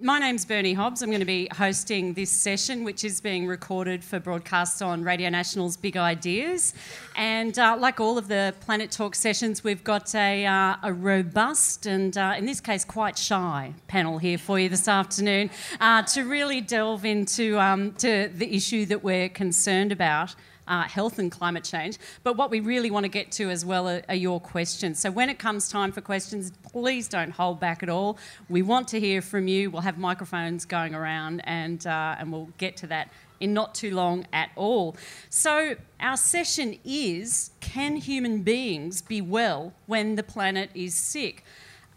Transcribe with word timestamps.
My 0.00 0.20
name's 0.20 0.44
Bernie 0.44 0.74
Hobbs. 0.74 1.02
I'm 1.02 1.10
going 1.10 1.18
to 1.18 1.26
be 1.26 1.48
hosting 1.50 2.14
this 2.14 2.30
session, 2.30 2.84
which 2.84 3.02
is 3.02 3.20
being 3.20 3.48
recorded 3.48 4.04
for 4.04 4.20
broadcast 4.20 4.80
on 4.80 5.02
Radio 5.02 5.28
National's 5.28 5.76
Big 5.76 5.96
Ideas. 5.96 6.72
And 7.16 7.58
uh, 7.58 7.76
like 7.76 7.98
all 7.98 8.16
of 8.16 8.28
the 8.28 8.54
Planet 8.60 8.92
Talk 8.92 9.16
sessions, 9.16 9.64
we've 9.64 9.82
got 9.82 10.14
a, 10.14 10.46
uh, 10.46 10.76
a 10.84 10.92
robust 10.92 11.86
and, 11.86 12.16
uh, 12.16 12.36
in 12.38 12.46
this 12.46 12.60
case, 12.60 12.84
quite 12.84 13.18
shy 13.18 13.74
panel 13.88 14.18
here 14.18 14.38
for 14.38 14.60
you 14.60 14.68
this 14.68 14.86
afternoon 14.86 15.50
uh, 15.80 16.02
to 16.02 16.22
really 16.22 16.60
delve 16.60 17.04
into 17.04 17.58
um, 17.58 17.90
to 17.94 18.30
the 18.32 18.54
issue 18.54 18.86
that 18.86 19.02
we're 19.02 19.28
concerned 19.28 19.90
about 19.90 20.32
uh, 20.68 20.82
health 20.82 21.18
and 21.18 21.32
climate 21.32 21.64
change. 21.64 21.98
But 22.22 22.36
what 22.36 22.50
we 22.50 22.60
really 22.60 22.90
want 22.90 23.04
to 23.04 23.08
get 23.08 23.32
to 23.32 23.50
as 23.50 23.64
well 23.64 23.88
are, 23.88 24.02
are, 24.08 24.14
your 24.14 24.40
questions. 24.40 24.98
So 25.00 25.10
when 25.10 25.30
it 25.30 25.38
comes 25.38 25.68
time 25.68 25.92
for 25.92 26.00
questions, 26.00 26.52
please 26.62 27.08
don't 27.08 27.30
hold 27.30 27.58
back 27.58 27.82
at 27.82 27.88
all. 27.88 28.18
We 28.48 28.62
want 28.62 28.88
to 28.88 29.00
hear 29.00 29.22
from 29.22 29.48
you. 29.48 29.70
We'll 29.70 29.82
have 29.82 29.98
microphones 29.98 30.64
going 30.64 30.94
around 30.94 31.40
and, 31.44 31.84
uh, 31.86 32.16
and 32.18 32.30
we'll 32.30 32.50
get 32.58 32.76
to 32.78 32.86
that 32.88 33.10
in 33.40 33.54
not 33.54 33.74
too 33.74 33.94
long 33.94 34.26
at 34.32 34.50
all. 34.56 34.96
So, 35.30 35.76
our 36.00 36.16
session 36.16 36.78
is 36.84 37.50
Can 37.60 37.96
human 37.96 38.42
beings 38.42 39.00
be 39.00 39.20
well 39.20 39.72
when 39.86 40.16
the 40.16 40.22
planet 40.22 40.70
is 40.74 40.94
sick? 40.94 41.44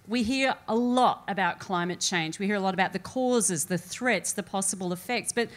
We 0.08 0.24
hear 0.24 0.56
a 0.68 0.76
lot 0.76 1.24
about 1.28 1.60
climate 1.60 2.00
change. 2.00 2.38
We 2.38 2.46
hear 2.46 2.56
a 2.56 2.60
lot 2.60 2.74
about 2.74 2.94
the 2.94 3.00
causes, 3.00 3.66
the 3.66 3.78
threats, 3.78 4.34
the 4.34 4.44
possible 4.44 4.92
effects, 4.92 5.32
but 5.32 5.50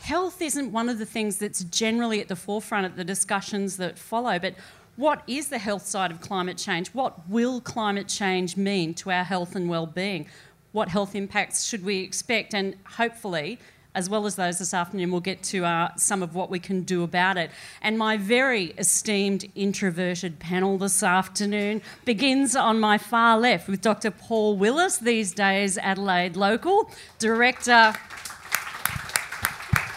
health 0.00 0.40
isn't 0.42 0.72
one 0.72 0.88
of 0.88 0.98
the 0.98 1.06
things 1.06 1.38
that's 1.38 1.64
generally 1.64 2.20
at 2.20 2.28
the 2.28 2.36
forefront 2.36 2.86
of 2.86 2.96
the 2.96 3.04
discussions 3.04 3.76
that 3.76 3.98
follow, 3.98 4.38
but 4.38 4.54
what 4.96 5.22
is 5.26 5.48
the 5.48 5.58
health 5.58 5.86
side 5.86 6.10
of 6.10 6.20
climate 6.20 6.58
change? 6.58 6.88
What 6.88 7.28
will 7.28 7.60
climate 7.60 8.08
change 8.08 8.56
mean 8.56 8.94
to 8.94 9.10
our 9.10 9.24
health 9.24 9.54
and 9.54 9.68
well-being? 9.68 10.26
What 10.72 10.88
health 10.88 11.14
impacts 11.14 11.64
should 11.64 11.84
we 11.84 12.00
expect? 12.00 12.54
And 12.54 12.76
hopefully, 12.84 13.58
as 13.94 14.08
well 14.08 14.26
as 14.26 14.36
those 14.36 14.58
this 14.58 14.72
afternoon, 14.72 15.10
we'll 15.10 15.20
get 15.20 15.42
to 15.44 15.64
uh, 15.64 15.94
some 15.96 16.22
of 16.22 16.34
what 16.34 16.50
we 16.50 16.58
can 16.58 16.82
do 16.82 17.02
about 17.02 17.36
it. 17.36 17.50
And 17.82 17.98
my 17.98 18.16
very 18.16 18.66
esteemed 18.78 19.50
introverted 19.54 20.38
panel 20.38 20.78
this 20.78 21.02
afternoon 21.02 21.82
begins 22.04 22.54
on 22.54 22.78
my 22.78 22.98
far 22.98 23.38
left 23.38 23.68
with 23.68 23.80
Dr. 23.80 24.10
Paul 24.10 24.56
Willis, 24.56 24.98
these 24.98 25.32
days 25.32 25.76
Adelaide 25.78 26.36
local, 26.36 26.90
Director 27.18 27.94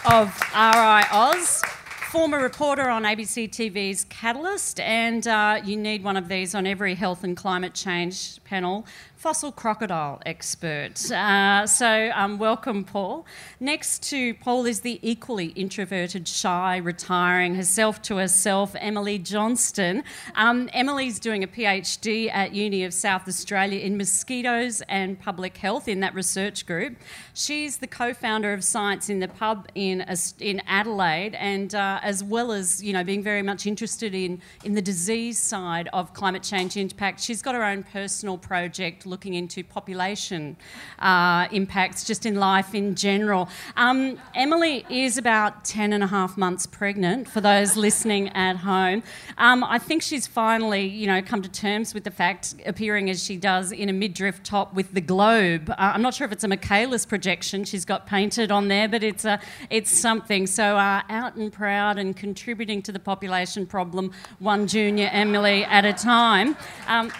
of 0.04 0.38
RiAus, 0.52 1.64
former 2.10 2.38
reporter 2.38 2.90
on 2.90 3.04
ABC 3.04 3.48
TV's 3.48 4.04
Catalyst, 4.10 4.78
and 4.80 5.26
uh, 5.26 5.60
you 5.64 5.76
need 5.76 6.04
one 6.04 6.18
of 6.18 6.28
these 6.28 6.54
on 6.54 6.66
every 6.66 6.94
health 6.94 7.24
and 7.24 7.34
climate 7.34 7.72
change 7.72 8.42
panel 8.44 8.84
fossil 9.24 9.50
crocodile 9.50 10.20
expert. 10.26 11.10
Uh, 11.10 11.66
so, 11.66 12.10
um, 12.14 12.36
welcome, 12.36 12.84
Paul. 12.84 13.24
Next 13.58 14.02
to 14.10 14.34
Paul 14.34 14.66
is 14.66 14.80
the 14.80 15.00
equally 15.00 15.46
introverted, 15.46 16.28
shy, 16.28 16.76
retiring 16.76 17.54
herself 17.54 18.02
to 18.02 18.18
herself, 18.18 18.76
Emily 18.78 19.18
Johnston. 19.18 20.04
Um, 20.34 20.68
Emily's 20.74 21.18
doing 21.18 21.42
a 21.42 21.46
PhD 21.46 22.30
at 22.30 22.52
Uni 22.52 22.84
of 22.84 22.92
South 22.92 23.26
Australia 23.26 23.80
in 23.80 23.96
mosquitoes 23.96 24.82
and 24.90 25.18
public 25.18 25.56
health 25.56 25.88
in 25.88 26.00
that 26.00 26.14
research 26.14 26.66
group. 26.66 26.94
She's 27.32 27.78
the 27.78 27.86
co-founder 27.86 28.52
of 28.52 28.62
Science 28.62 29.08
in 29.08 29.20
the 29.20 29.28
Pub 29.28 29.68
in 29.74 30.04
in 30.38 30.60
Adelaide, 30.66 31.34
and 31.36 31.74
uh, 31.74 31.98
as 32.02 32.22
well 32.22 32.52
as 32.52 32.84
you 32.84 32.92
know 32.92 33.02
being 33.02 33.22
very 33.22 33.42
much 33.42 33.66
interested 33.66 34.14
in 34.14 34.42
in 34.64 34.74
the 34.74 34.82
disease 34.82 35.38
side 35.38 35.88
of 35.94 36.12
climate 36.12 36.42
change 36.42 36.76
impact, 36.76 37.20
she's 37.20 37.40
got 37.40 37.54
her 37.54 37.64
own 37.64 37.84
personal 37.84 38.36
project 38.36 39.06
looking 39.14 39.34
into 39.34 39.62
population 39.62 40.56
uh, 40.98 41.46
impacts 41.52 42.02
just 42.02 42.26
in 42.26 42.34
life 42.34 42.74
in 42.74 42.96
general. 42.96 43.48
Um, 43.76 44.18
Emily 44.34 44.84
is 44.90 45.16
about 45.18 45.64
10 45.64 45.92
and 45.92 46.02
a 46.02 46.08
half 46.08 46.36
months 46.36 46.66
pregnant, 46.66 47.28
for 47.28 47.40
those 47.40 47.76
listening 47.76 48.30
at 48.30 48.56
home. 48.56 49.04
Um, 49.38 49.62
I 49.62 49.78
think 49.78 50.02
she's 50.02 50.26
finally, 50.26 50.84
you 50.84 51.06
know, 51.06 51.22
come 51.22 51.42
to 51.42 51.48
terms 51.48 51.94
with 51.94 52.02
the 52.02 52.10
fact, 52.10 52.56
appearing 52.66 53.08
as 53.08 53.22
she 53.22 53.36
does 53.36 53.70
in 53.70 53.88
a 53.88 53.92
midriff 53.92 54.42
top 54.42 54.74
with 54.74 54.92
the 54.94 55.00
globe. 55.00 55.70
Uh, 55.70 55.74
I'm 55.78 56.02
not 56.02 56.14
sure 56.14 56.24
if 56.24 56.32
it's 56.32 56.42
a 56.42 56.48
Michaelis 56.48 57.06
projection 57.06 57.62
she's 57.62 57.84
got 57.84 58.08
painted 58.08 58.50
on 58.50 58.66
there, 58.66 58.88
but 58.88 59.04
it's, 59.04 59.24
a, 59.24 59.38
it's 59.70 59.96
something. 59.96 60.48
So 60.48 60.76
uh, 60.76 61.02
out 61.08 61.36
and 61.36 61.52
proud 61.52 61.98
and 61.98 62.16
contributing 62.16 62.82
to 62.82 62.90
the 62.90 62.98
population 62.98 63.64
problem, 63.64 64.10
one 64.40 64.66
junior 64.66 65.08
Emily 65.12 65.62
at 65.66 65.84
a 65.84 65.92
time. 65.92 66.56
Um, 66.88 67.12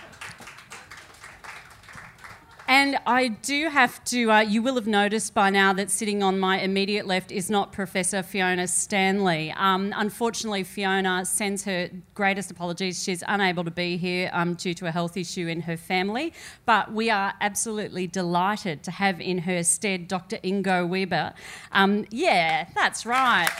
and 2.66 2.98
I 3.06 3.28
do 3.28 3.68
have 3.68 4.02
to, 4.04 4.30
uh, 4.30 4.40
you 4.40 4.62
will 4.62 4.76
have 4.76 4.86
noticed 4.86 5.34
by 5.34 5.50
now 5.50 5.72
that 5.74 5.90
sitting 5.90 6.22
on 6.22 6.38
my 6.38 6.60
immediate 6.60 7.06
left 7.06 7.30
is 7.30 7.50
not 7.50 7.72
Professor 7.72 8.22
Fiona 8.22 8.66
Stanley. 8.66 9.52
Um, 9.56 9.92
unfortunately, 9.96 10.64
Fiona 10.64 11.26
sends 11.26 11.64
her 11.64 11.90
greatest 12.14 12.50
apologies. 12.50 13.02
She's 13.02 13.22
unable 13.28 13.64
to 13.64 13.70
be 13.70 13.96
here 13.96 14.30
um, 14.32 14.54
due 14.54 14.72
to 14.74 14.86
a 14.86 14.90
health 14.90 15.16
issue 15.16 15.46
in 15.46 15.62
her 15.62 15.76
family. 15.76 16.32
But 16.64 16.92
we 16.92 17.10
are 17.10 17.34
absolutely 17.40 18.06
delighted 18.06 18.82
to 18.84 18.90
have 18.90 19.20
in 19.20 19.38
her 19.38 19.62
stead 19.62 20.08
Dr. 20.08 20.38
Ingo 20.38 20.88
Weber. 20.88 21.34
Um, 21.72 22.06
yeah, 22.10 22.68
that's 22.74 23.04
right. 23.04 23.50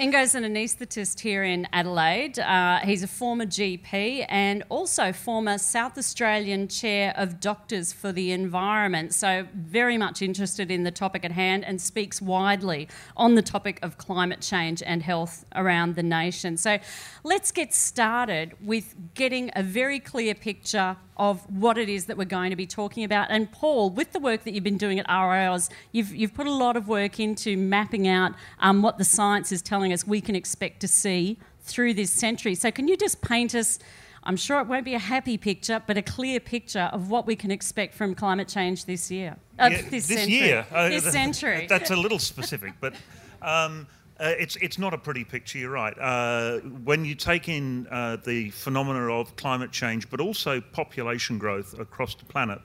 Ingo's 0.00 0.34
an 0.34 0.44
anaesthetist 0.44 1.20
here 1.20 1.44
in 1.44 1.68
Adelaide. 1.74 2.38
Uh, 2.38 2.78
he's 2.78 3.02
a 3.02 3.06
former 3.06 3.44
GP 3.44 4.24
and 4.30 4.64
also 4.70 5.12
former 5.12 5.58
South 5.58 5.98
Australian 5.98 6.68
Chair 6.68 7.12
of 7.18 7.38
Doctors 7.38 7.92
for 7.92 8.10
the 8.10 8.32
Environment. 8.32 9.12
So, 9.12 9.46
very 9.54 9.98
much 9.98 10.22
interested 10.22 10.70
in 10.70 10.84
the 10.84 10.90
topic 10.90 11.22
at 11.26 11.32
hand 11.32 11.66
and 11.66 11.78
speaks 11.82 12.22
widely 12.22 12.88
on 13.14 13.34
the 13.34 13.42
topic 13.42 13.78
of 13.82 13.98
climate 13.98 14.40
change 14.40 14.82
and 14.82 15.02
health 15.02 15.44
around 15.54 15.96
the 15.96 16.02
nation. 16.02 16.56
So, 16.56 16.78
let's 17.22 17.52
get 17.52 17.74
started 17.74 18.54
with 18.58 18.96
getting 19.12 19.50
a 19.54 19.62
very 19.62 20.00
clear 20.00 20.34
picture 20.34 20.96
of 21.20 21.42
what 21.50 21.76
it 21.76 21.90
is 21.90 22.06
that 22.06 22.16
we're 22.16 22.24
going 22.24 22.48
to 22.48 22.56
be 22.56 22.66
talking 22.66 23.04
about. 23.04 23.26
And 23.30 23.52
Paul, 23.52 23.90
with 23.90 24.12
the 24.12 24.18
work 24.18 24.44
that 24.44 24.54
you've 24.54 24.64
been 24.64 24.78
doing 24.78 24.98
at 24.98 25.06
RiAus, 25.06 25.68
you've, 25.92 26.14
you've 26.14 26.32
put 26.32 26.46
a 26.46 26.52
lot 26.52 26.78
of 26.78 26.88
work 26.88 27.20
into 27.20 27.58
mapping 27.58 28.08
out 28.08 28.32
um, 28.58 28.80
what 28.80 28.96
the 28.96 29.04
science 29.04 29.52
is 29.52 29.60
telling 29.60 29.92
us 29.92 30.06
we 30.06 30.22
can 30.22 30.34
expect 30.34 30.80
to 30.80 30.88
see 30.88 31.38
through 31.60 31.92
this 31.92 32.10
century. 32.10 32.54
So, 32.54 32.70
can 32.70 32.88
you 32.88 32.96
just 32.96 33.20
paint 33.20 33.54
us? 33.54 33.78
I'm 34.24 34.36
sure 34.36 34.60
it 34.60 34.66
won't 34.66 34.86
be 34.86 34.94
a 34.94 34.98
happy 34.98 35.36
picture, 35.36 35.82
but 35.86 35.98
a 35.98 36.02
clear 36.02 36.40
picture 36.40 36.88
of 36.92 37.10
what 37.10 37.26
we 37.26 37.36
can 37.36 37.50
expect 37.50 37.94
from 37.94 38.14
climate 38.14 38.48
change 38.48 38.86
this 38.86 39.10
year. 39.10 39.36
Uh, 39.58 39.68
yeah, 39.70 39.82
this, 39.90 40.08
this 40.08 40.26
year, 40.26 40.66
uh, 40.72 40.88
this 40.88 41.04
century. 41.12 41.66
That's 41.68 41.90
a 41.90 41.96
little 41.96 42.18
specific, 42.18 42.72
but 42.80 42.94
um, 43.42 43.86
uh, 44.20 44.34
it's 44.38 44.56
it's 44.56 44.78
not 44.78 44.92
a 44.92 44.98
pretty 44.98 45.24
picture. 45.24 45.58
You're 45.58 45.70
right. 45.70 45.98
Uh, 45.98 46.58
when 46.84 47.04
you 47.04 47.14
take 47.14 47.48
in 47.48 47.86
uh, 47.90 48.16
the 48.16 48.50
phenomena 48.50 49.10
of 49.12 49.34
climate 49.36 49.72
change, 49.72 50.10
but 50.10 50.20
also 50.20 50.60
population 50.60 51.38
growth 51.38 51.78
across 51.78 52.14
the 52.14 52.26
planet, 52.26 52.60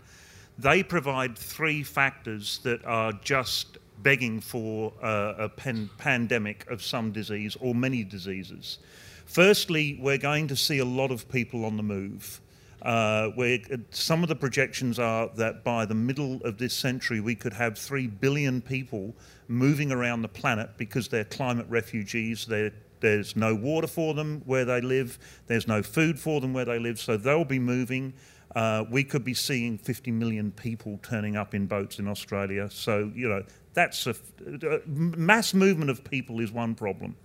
they 0.58 0.84
provide 0.84 1.38
three 1.38 1.82
factors 1.82 2.60
that 2.64 2.84
are 2.86 3.14
just 3.14 3.78
begging 4.00 4.42
for 4.42 4.92
uh, 5.02 5.34
a 5.38 5.50
pan- 5.50 5.90
pandemic 5.98 6.70
of 6.70 6.84
some 6.84 7.12
disease 7.12 7.56
or 7.62 7.74
many 7.74 8.04
diseases. 8.04 8.80
Firstly, 9.26 9.98
we're 10.02 10.18
going 10.18 10.48
to 10.50 10.56
see 10.56 10.80
a 10.80 10.86
lot 10.86 11.10
of 11.10 11.28
people 11.30 11.64
on 11.64 11.78
the 11.78 11.84
move. 11.84 12.42
Uh, 12.82 13.30
where 13.30 13.58
some 13.90 14.22
of 14.22 14.30
the 14.30 14.36
projections 14.36 15.00
are 15.00 15.30
that 15.36 15.64
by 15.64 15.86
the 15.86 15.96
middle 15.96 16.40
of 16.44 16.58
this 16.58 16.74
century 16.74 17.20
we 17.20 17.34
could 17.34 17.54
have 17.54 17.78
3 17.78 18.06
billion 18.06 18.62
people 18.62 19.16
moving 19.48 19.92
around 19.92 20.22
the 20.22 20.28
planet 20.28 20.70
because 20.78 21.08
they're 21.08 21.24
climate 21.24 21.66
refugees. 21.70 22.46
They're, 22.46 22.74
there's 23.00 23.36
no 23.36 23.56
water 23.56 23.88
for 23.88 24.14
them 24.14 24.42
where 24.46 24.66
they 24.66 24.82
live, 24.82 25.18
there's 25.48 25.68
no 25.68 25.82
food 25.82 26.20
for 26.20 26.42
them 26.42 26.54
where 26.54 26.66
they 26.66 26.80
live, 26.80 27.00
so 27.00 27.18
they'll 27.18 27.46
be 27.46 27.60
moving. 27.60 28.14
Uh, 28.56 28.86
we 28.90 29.04
could 29.04 29.24
be 29.24 29.34
seeing 29.34 29.78
50 29.78 30.12
million 30.12 30.52
people 30.52 31.00
turning 31.04 31.36
up 31.36 31.54
in 31.54 31.66
boats 31.66 32.00
in 32.00 32.08
Australia. 32.08 32.70
So, 32.70 33.12
you 33.14 33.28
know, 33.28 33.44
that's 33.74 34.08
a, 34.08 34.16
a 34.64 34.80
mass 34.88 35.54
movement 35.54 35.90
of 35.90 36.04
people 36.04 36.40
is 36.40 36.52
one 36.52 36.74
problem. 36.74 37.16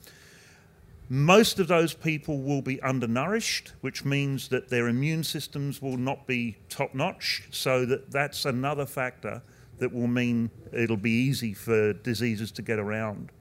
Most 1.12 1.58
of 1.58 1.66
those 1.66 1.92
people 1.92 2.40
will 2.40 2.62
be 2.62 2.80
undernourished, 2.82 3.72
which 3.80 4.04
means 4.04 4.46
that 4.50 4.68
their 4.68 4.86
immune 4.86 5.24
systems 5.24 5.82
will 5.82 5.96
not 5.96 6.24
be 6.24 6.56
top 6.68 6.94
notch. 6.94 7.48
So 7.50 7.84
that 7.86 8.12
that's 8.12 8.44
another 8.44 8.86
factor 8.86 9.42
that 9.78 9.92
will 9.92 10.06
mean 10.06 10.52
it'll 10.72 10.96
be 10.96 11.10
easy 11.10 11.52
for 11.52 11.94
diseases 11.94 12.52
to 12.52 12.62
get 12.62 12.78
around. 12.78 13.32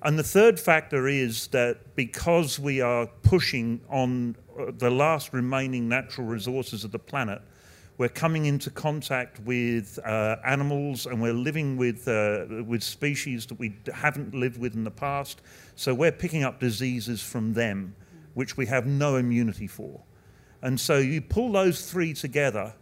And 0.00 0.18
the 0.18 0.22
third 0.22 0.58
factor 0.58 1.06
is 1.06 1.48
that 1.48 1.94
because 1.96 2.58
we 2.58 2.80
are 2.80 3.06
pushing 3.22 3.82
on 3.90 4.34
uh, 4.58 4.72
the 4.78 4.90
last 4.90 5.34
remaining 5.34 5.90
natural 5.90 6.26
resources 6.26 6.82
of 6.82 6.92
the 6.92 6.98
planet, 6.98 7.42
we're 7.98 8.08
coming 8.08 8.46
into 8.46 8.70
contact 8.70 9.38
with 9.40 9.98
uh, 10.04 10.36
animals 10.44 11.06
and 11.06 11.20
we're 11.20 11.32
living 11.32 11.76
with, 11.76 12.08
uh, 12.08 12.46
with 12.66 12.82
species 12.82 13.46
that 13.46 13.58
we 13.58 13.74
haven't 13.92 14.34
lived 14.34 14.58
with 14.58 14.74
in 14.74 14.84
the 14.84 14.90
past. 14.90 15.42
So 15.76 15.94
we're 15.94 16.12
picking 16.12 16.42
up 16.42 16.58
diseases 16.58 17.22
from 17.22 17.52
them, 17.52 17.94
which 18.34 18.56
we 18.56 18.66
have 18.66 18.86
no 18.86 19.16
immunity 19.16 19.66
for. 19.66 20.00
And 20.62 20.80
so 20.80 20.98
you 20.98 21.20
pull 21.20 21.52
those 21.52 21.90
three 21.90 22.14
together, 22.14 22.74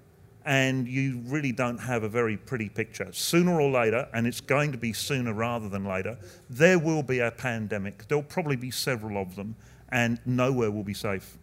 and 0.44 0.88
you 0.88 1.22
really 1.26 1.52
don't 1.52 1.78
have 1.78 2.02
a 2.02 2.08
very 2.08 2.36
pretty 2.36 2.68
picture. 2.68 3.08
Sooner 3.12 3.60
or 3.60 3.70
later, 3.70 4.08
and 4.14 4.26
it's 4.26 4.40
going 4.40 4.72
to 4.72 4.78
be 4.78 4.92
sooner 4.92 5.34
rather 5.34 5.68
than 5.68 5.84
later, 5.84 6.18
there 6.48 6.78
will 6.78 7.02
be 7.02 7.18
a 7.18 7.30
pandemic. 7.30 8.08
There'll 8.08 8.22
probably 8.22 8.56
be 8.56 8.70
several 8.70 9.20
of 9.20 9.36
them, 9.36 9.54
and 9.90 10.18
nowhere 10.24 10.70
will 10.70 10.84
be 10.84 10.94
safe. 10.94 11.36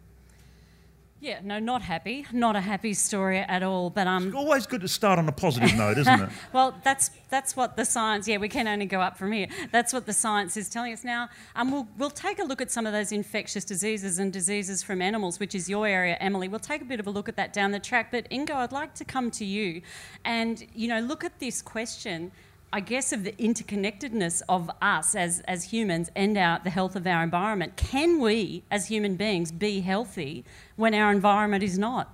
Yeah, 1.19 1.39
no, 1.43 1.57
not 1.57 1.81
happy. 1.81 2.27
Not 2.31 2.55
a 2.55 2.61
happy 2.61 2.93
story 2.93 3.39
at 3.39 3.63
all. 3.63 3.89
But 3.89 4.05
um, 4.05 4.27
It's 4.27 4.35
always 4.35 4.67
good 4.67 4.81
to 4.81 4.87
start 4.87 5.17
on 5.17 5.27
a 5.27 5.31
positive 5.31 5.73
note, 5.77 5.97
isn't 5.97 6.21
it? 6.21 6.29
well, 6.53 6.75
that's 6.83 7.09
that's 7.29 7.55
what 7.55 7.75
the 7.75 7.85
science. 7.85 8.27
Yeah, 8.27 8.37
we 8.37 8.47
can 8.47 8.67
only 8.67 8.85
go 8.85 9.01
up 9.01 9.17
from 9.17 9.31
here. 9.31 9.47
That's 9.71 9.93
what 9.93 10.05
the 10.05 10.13
science 10.13 10.55
is 10.57 10.69
telling 10.69 10.93
us 10.93 11.03
now. 11.03 11.29
Um, 11.55 11.71
we'll 11.71 11.87
we'll 11.97 12.11
take 12.11 12.37
a 12.37 12.43
look 12.43 12.61
at 12.61 12.69
some 12.69 12.85
of 12.85 12.93
those 12.93 13.11
infectious 13.11 13.65
diseases 13.65 14.19
and 14.19 14.31
diseases 14.31 14.83
from 14.83 15.01
animals, 15.01 15.39
which 15.39 15.55
is 15.55 15.67
your 15.67 15.87
area, 15.87 16.17
Emily. 16.19 16.47
We'll 16.47 16.59
take 16.59 16.81
a 16.81 16.85
bit 16.85 16.99
of 16.99 17.07
a 17.07 17.11
look 17.11 17.27
at 17.27 17.35
that 17.37 17.51
down 17.51 17.71
the 17.71 17.79
track. 17.79 18.11
But 18.11 18.29
Ingo, 18.29 18.51
I'd 18.51 18.71
like 18.71 18.93
to 18.95 19.05
come 19.05 19.31
to 19.31 19.45
you, 19.45 19.81
and 20.23 20.63
you 20.75 20.87
know, 20.87 20.99
look 20.99 21.23
at 21.23 21.39
this 21.39 21.63
question. 21.63 22.31
I 22.71 22.81
guess 22.81 23.13
of 23.13 23.23
the 23.23 23.31
interconnectedness 23.33 24.41
of 24.49 24.69
us 24.81 25.15
as, 25.15 25.39
as 25.47 25.65
humans 25.65 26.11
and 26.15 26.37
our, 26.37 26.59
the 26.63 26.69
health 26.69 26.95
of 26.97 27.07
our 27.07 27.23
environment. 27.23 27.77
Can 27.77 28.19
we, 28.19 28.63
as 28.69 28.87
human 28.87 29.15
beings, 29.15 29.51
be 29.51 29.79
healthy 29.79 30.43
when 30.75 30.93
our 30.93 31.11
environment 31.11 31.63
is 31.63 31.79
not? 31.79 32.13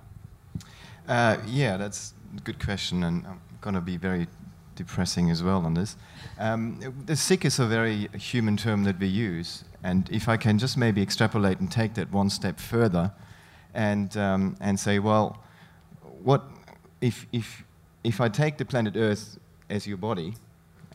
Uh, 1.08 1.38
yeah, 1.46 1.76
that's 1.76 2.14
a 2.36 2.40
good 2.40 2.64
question, 2.64 3.02
and 3.02 3.26
I'm 3.26 3.40
going 3.60 3.74
to 3.74 3.80
be 3.80 3.96
very 3.96 4.28
depressing 4.76 5.30
as 5.30 5.42
well 5.42 5.64
on 5.66 5.74
this. 5.74 5.96
Um, 6.38 6.80
the 7.04 7.16
sick 7.16 7.44
is 7.44 7.58
a 7.58 7.66
very 7.66 8.08
human 8.16 8.56
term 8.56 8.84
that 8.84 8.98
we 8.98 9.08
use, 9.08 9.64
and 9.82 10.08
if 10.10 10.28
I 10.28 10.36
can 10.36 10.58
just 10.58 10.76
maybe 10.76 11.02
extrapolate 11.02 11.60
and 11.60 11.70
take 11.70 11.94
that 11.94 12.12
one 12.12 12.30
step 12.30 12.58
further, 12.58 13.12
and 13.74 14.16
um, 14.16 14.56
and 14.60 14.78
say, 14.78 14.98
well, 14.98 15.42
what 16.22 16.44
if 17.00 17.26
if 17.32 17.64
if 18.02 18.20
I 18.20 18.28
take 18.28 18.56
the 18.56 18.64
planet 18.64 18.94
Earth 18.96 19.38
as 19.74 19.86
your 19.86 19.96
body, 19.96 20.34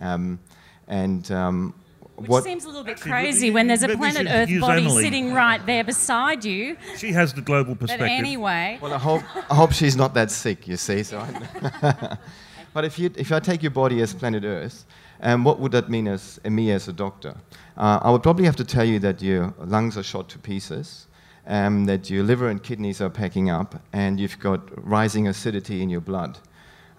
um, 0.02 0.40
and 0.88 1.30
um, 1.32 1.74
Which 2.16 2.30
what 2.30 2.44
seems 2.44 2.64
a 2.64 2.68
little 2.68 2.84
bit 2.84 2.94
Actually, 2.94 3.12
crazy 3.12 3.52
when 3.52 3.68
there's 3.68 3.84
a 3.84 3.90
planet 3.90 4.28
Earth 4.30 4.50
body 4.62 4.86
Emily. 4.86 5.04
sitting 5.04 5.34
right 5.34 5.64
there 5.66 5.84
beside 5.84 6.46
you. 6.46 6.78
She 6.98 7.12
has 7.12 7.34
the 7.34 7.42
global 7.42 7.76
But 7.76 7.82
perspective. 7.90 8.08
anyway, 8.26 8.80
Well, 8.82 8.94
I 8.94 8.98
hope, 8.98 9.24
I 9.52 9.56
hope 9.56 9.74
she's 9.74 9.96
not 9.98 10.14
that 10.14 10.32
sick, 10.32 10.68
you 10.68 10.78
see. 10.78 11.04
So 11.04 11.20
I- 11.20 12.18
but 12.74 12.86
if, 12.86 12.98
you, 12.98 13.12
if 13.18 13.32
I 13.32 13.40
take 13.40 13.62
your 13.62 13.72
body 13.72 14.02
as 14.02 14.14
planet 14.14 14.44
Earth, 14.46 14.86
um, 15.22 15.44
what 15.44 15.60
would 15.60 15.74
that 15.74 15.90
mean 15.90 16.08
as 16.08 16.40
me 16.46 16.72
as 16.72 16.88
a 16.88 16.94
doctor? 16.94 17.36
Uh, 17.78 18.00
I 18.02 18.10
would 18.12 18.24
probably 18.24 18.46
have 18.46 18.56
to 18.56 18.64
tell 18.64 18.86
you 18.86 19.00
that 19.00 19.22
your 19.22 19.54
lungs 19.60 19.98
are 19.98 20.04
shot 20.04 20.30
to 20.30 20.40
pieces, 20.40 21.08
um, 21.48 21.86
that 21.86 22.10
your 22.10 22.24
liver 22.24 22.48
and 22.50 22.64
kidneys 22.64 23.02
are 23.02 23.10
packing 23.10 23.50
up, 23.50 23.82
and 23.92 24.20
you've 24.20 24.40
got 24.40 24.62
rising 24.88 25.28
acidity 25.28 25.82
in 25.82 25.90
your 25.90 26.02
blood. 26.02 26.40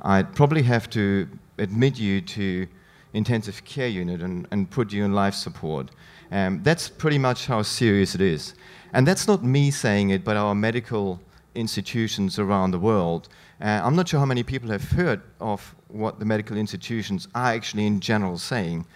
I'd 0.02 0.34
probably 0.34 0.62
have 0.62 0.88
to 0.90 1.28
admit 1.58 1.98
you 1.98 2.20
to 2.20 2.66
intensive 3.12 3.64
care 3.64 3.88
unit 3.88 4.22
and, 4.22 4.46
and 4.50 4.70
put 4.70 4.92
you 4.92 5.04
in 5.04 5.12
life 5.12 5.34
support. 5.34 5.90
Um, 6.30 6.62
that's 6.62 6.88
pretty 6.88 7.18
much 7.18 7.46
how 7.46 7.62
serious 7.62 8.14
it 8.14 8.20
is. 8.20 8.54
And 8.92 9.06
that's 9.06 9.26
not 9.26 9.44
me 9.44 9.70
saying 9.70 10.10
it, 10.10 10.24
but 10.24 10.36
our 10.36 10.54
medical 10.54 11.20
institutions 11.54 12.38
around 12.38 12.70
the 12.70 12.78
world. 12.78 13.28
Uh, 13.60 13.80
I'm 13.82 13.96
not 13.96 14.08
sure 14.08 14.20
how 14.20 14.26
many 14.26 14.42
people 14.42 14.70
have 14.70 14.90
heard 14.90 15.20
of 15.40 15.74
what 15.88 16.18
the 16.18 16.24
medical 16.24 16.56
institutions 16.56 17.28
are 17.34 17.52
actually 17.52 17.86
in 17.86 18.00
general 18.00 18.38
saying, 18.38 18.86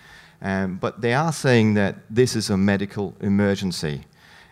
um, 0.43 0.77
but 0.77 1.01
they 1.01 1.13
are 1.13 1.33
saying 1.33 1.75
that 1.75 1.97
this 2.09 2.37
is 2.37 2.51
a 2.51 2.57
medical 2.57 3.15
emergency. 3.21 4.05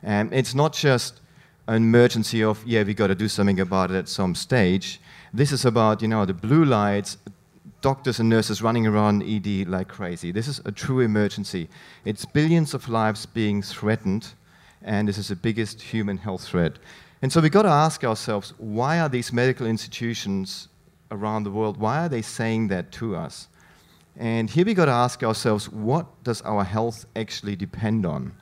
Um, 0.04 0.30
it's 0.32 0.54
not 0.54 0.72
just 0.72 1.20
an 1.68 1.76
emergency 1.76 2.42
of, 2.42 2.62
yeah, 2.66 2.82
we've 2.82 2.96
got 2.96 3.06
to 3.06 3.14
do 3.14 3.28
something 3.28 3.60
about 3.60 3.90
it 3.90 3.96
at 3.96 4.08
some 4.08 4.34
stage. 4.34 5.00
This 5.34 5.50
is 5.50 5.64
about, 5.64 6.02
you 6.02 6.08
know, 6.08 6.26
the 6.26 6.34
blue 6.34 6.64
lights, 6.64 7.16
doctors 7.80 8.20
and 8.20 8.28
nurses 8.28 8.60
running 8.60 8.86
around 8.86 9.22
ED 9.22 9.66
like 9.66 9.88
crazy. 9.88 10.30
This 10.30 10.46
is 10.46 10.60
a 10.64 10.72
true 10.72 11.00
emergency. 11.00 11.68
It's 12.04 12.24
billions 12.24 12.74
of 12.74 12.88
lives 12.88 13.24
being 13.24 13.62
threatened, 13.62 14.34
and 14.82 15.08
this 15.08 15.16
is 15.16 15.28
the 15.28 15.36
biggest 15.36 15.80
human 15.80 16.18
health 16.18 16.44
threat. 16.44 16.78
And 17.22 17.32
so 17.32 17.40
we've 17.40 17.52
got 17.52 17.62
to 17.62 17.68
ask 17.68 18.04
ourselves 18.04 18.52
why 18.58 19.00
are 19.00 19.08
these 19.08 19.32
medical 19.32 19.66
institutions 19.66 20.68
around 21.10 21.44
the 21.44 21.50
world, 21.50 21.76
why 21.78 22.04
are 22.04 22.08
they 22.08 22.22
saying 22.22 22.68
that 22.68 22.92
to 22.92 23.16
us? 23.16 23.48
And 24.16 24.50
here 24.50 24.64
we've 24.64 24.76
got 24.76 24.86
to 24.86 24.92
ask 24.92 25.22
ourselves 25.22 25.70
what 25.70 26.06
does 26.24 26.42
our 26.42 26.64
health 26.64 27.06
actually 27.16 27.56
depend 27.56 28.04
on? 28.04 28.32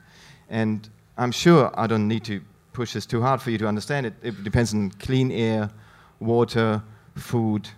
And 0.49 0.89
I'm 1.17 1.31
sure 1.31 1.71
I 1.73 1.87
don't 1.87 2.07
need 2.07 2.25
to 2.25 2.41
push 2.73 2.93
this 2.93 3.05
too 3.05 3.21
hard 3.21 3.41
for 3.41 3.51
you 3.51 3.57
to 3.59 3.67
understand 3.67 4.05
it. 4.05 4.13
It 4.21 4.43
depends 4.43 4.73
on 4.73 4.91
clean 4.91 5.31
air, 5.31 5.69
water, 6.21 6.83
food, 7.15 7.69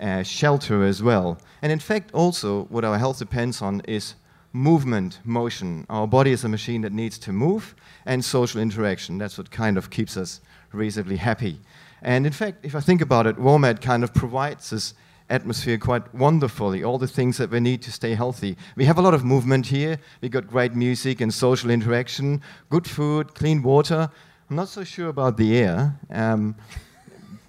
uh, 0.00 0.22
shelter 0.22 0.84
as 0.84 1.02
well. 1.02 1.38
And 1.62 1.72
in 1.72 1.78
fact, 1.78 2.12
also, 2.12 2.64
what 2.64 2.84
our 2.84 2.98
health 2.98 3.18
depends 3.18 3.60
on 3.60 3.80
is 3.88 4.14
movement, 4.52 5.20
motion. 5.24 5.86
Our 5.90 6.06
body 6.06 6.32
is 6.32 6.44
a 6.44 6.48
machine 6.48 6.82
that 6.82 6.92
needs 6.92 7.18
to 7.18 7.32
move, 7.32 7.74
and 8.06 8.24
social 8.24 8.60
interaction. 8.60 9.18
That's 9.18 9.36
what 9.36 9.50
kind 9.50 9.76
of 9.76 9.90
keeps 9.90 10.16
us 10.16 10.40
reasonably 10.72 11.16
happy. 11.16 11.60
And 12.02 12.26
in 12.26 12.32
fact, 12.32 12.64
if 12.64 12.74
I 12.74 12.80
think 12.80 13.00
about 13.00 13.26
it, 13.26 13.36
WOMAD 13.36 13.80
kind 13.80 14.04
of 14.04 14.14
provides 14.14 14.70
this 14.70 14.94
atmosphere 15.30 15.76
quite 15.76 16.14
wonderfully, 16.14 16.82
all 16.82 16.98
the 16.98 17.06
things 17.06 17.36
that 17.36 17.50
we 17.50 17.60
need 17.60 17.82
to 17.82 17.92
stay 17.92 18.14
healthy. 18.14 18.56
We 18.76 18.84
have 18.86 18.98
a 18.98 19.02
lot 19.02 19.14
of 19.14 19.24
movement 19.24 19.66
here. 19.66 19.98
We 20.22 20.28
got 20.28 20.46
great 20.46 20.74
music 20.74 21.20
and 21.20 21.32
social 21.32 21.70
interaction, 21.70 22.40
good 22.70 22.86
food, 22.86 23.34
clean 23.34 23.62
water. 23.62 24.10
I'm 24.48 24.56
not 24.56 24.68
so 24.68 24.84
sure 24.84 25.08
about 25.08 25.36
the 25.36 25.58
air. 25.58 25.98
Um, 26.10 26.54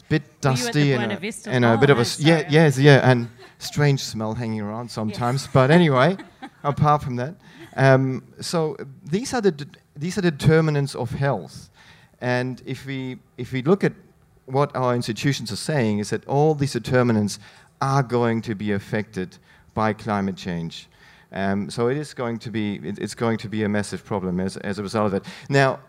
bit 0.10 0.24
Were 0.44 0.52
you 0.52 0.68
at 0.68 0.74
the 0.74 0.74
dusty 0.74 0.92
and, 0.94 1.12
a, 1.12 1.50
and 1.50 1.66
a 1.66 1.78
bit 1.78 1.90
of 1.90 2.00
a 2.00 2.06
yeah, 2.20 2.48
yes, 2.50 2.78
yeah, 2.78 3.10
and 3.10 3.30
strange 3.60 4.02
smell 4.04 4.34
hanging 4.34 4.62
around 4.62 4.90
sometimes. 4.90 5.48
But 5.48 5.72
anyway, 5.72 6.18
apart 6.64 7.04
from 7.04 7.16
that, 7.18 7.36
um, 7.76 8.24
so 8.42 8.76
these 9.06 9.34
are 9.34 9.42
the 9.42 9.52
d- 9.52 9.80
these 9.96 10.18
are 10.18 10.22
the 10.22 10.32
determinants 10.32 10.96
of 10.96 11.12
health, 11.12 11.70
and 12.20 12.62
if 12.66 12.86
we 12.86 13.20
if 13.38 13.54
we 13.54 13.62
look 13.62 13.84
at 13.84 13.94
what 14.46 14.76
our 14.76 14.96
institutions 14.96 15.52
are 15.52 15.58
saying 15.58 16.00
is 16.00 16.10
that 16.10 16.26
all 16.28 16.56
these 16.56 16.74
determinants 16.74 17.40
are 17.82 18.02
going 18.02 18.42
to 18.42 18.56
be 18.56 18.72
affected 18.72 19.38
by 19.74 19.94
climate 19.94 20.36
change. 20.36 20.88
Um, 21.32 21.70
so 21.70 21.90
it 21.90 21.98
is 21.98 22.14
going 22.16 22.40
to 22.40 22.50
be 22.50 22.80
it, 22.84 22.98
it's 22.98 23.16
going 23.16 23.38
to 23.38 23.50
be 23.50 23.64
a 23.64 23.70
massive 23.70 24.04
problem 24.04 24.40
as, 24.40 24.58
as 24.58 24.80
a 24.80 24.84
result 24.84 25.08
of 25.08 25.14
it. 25.14 25.24
Now, 25.48 25.80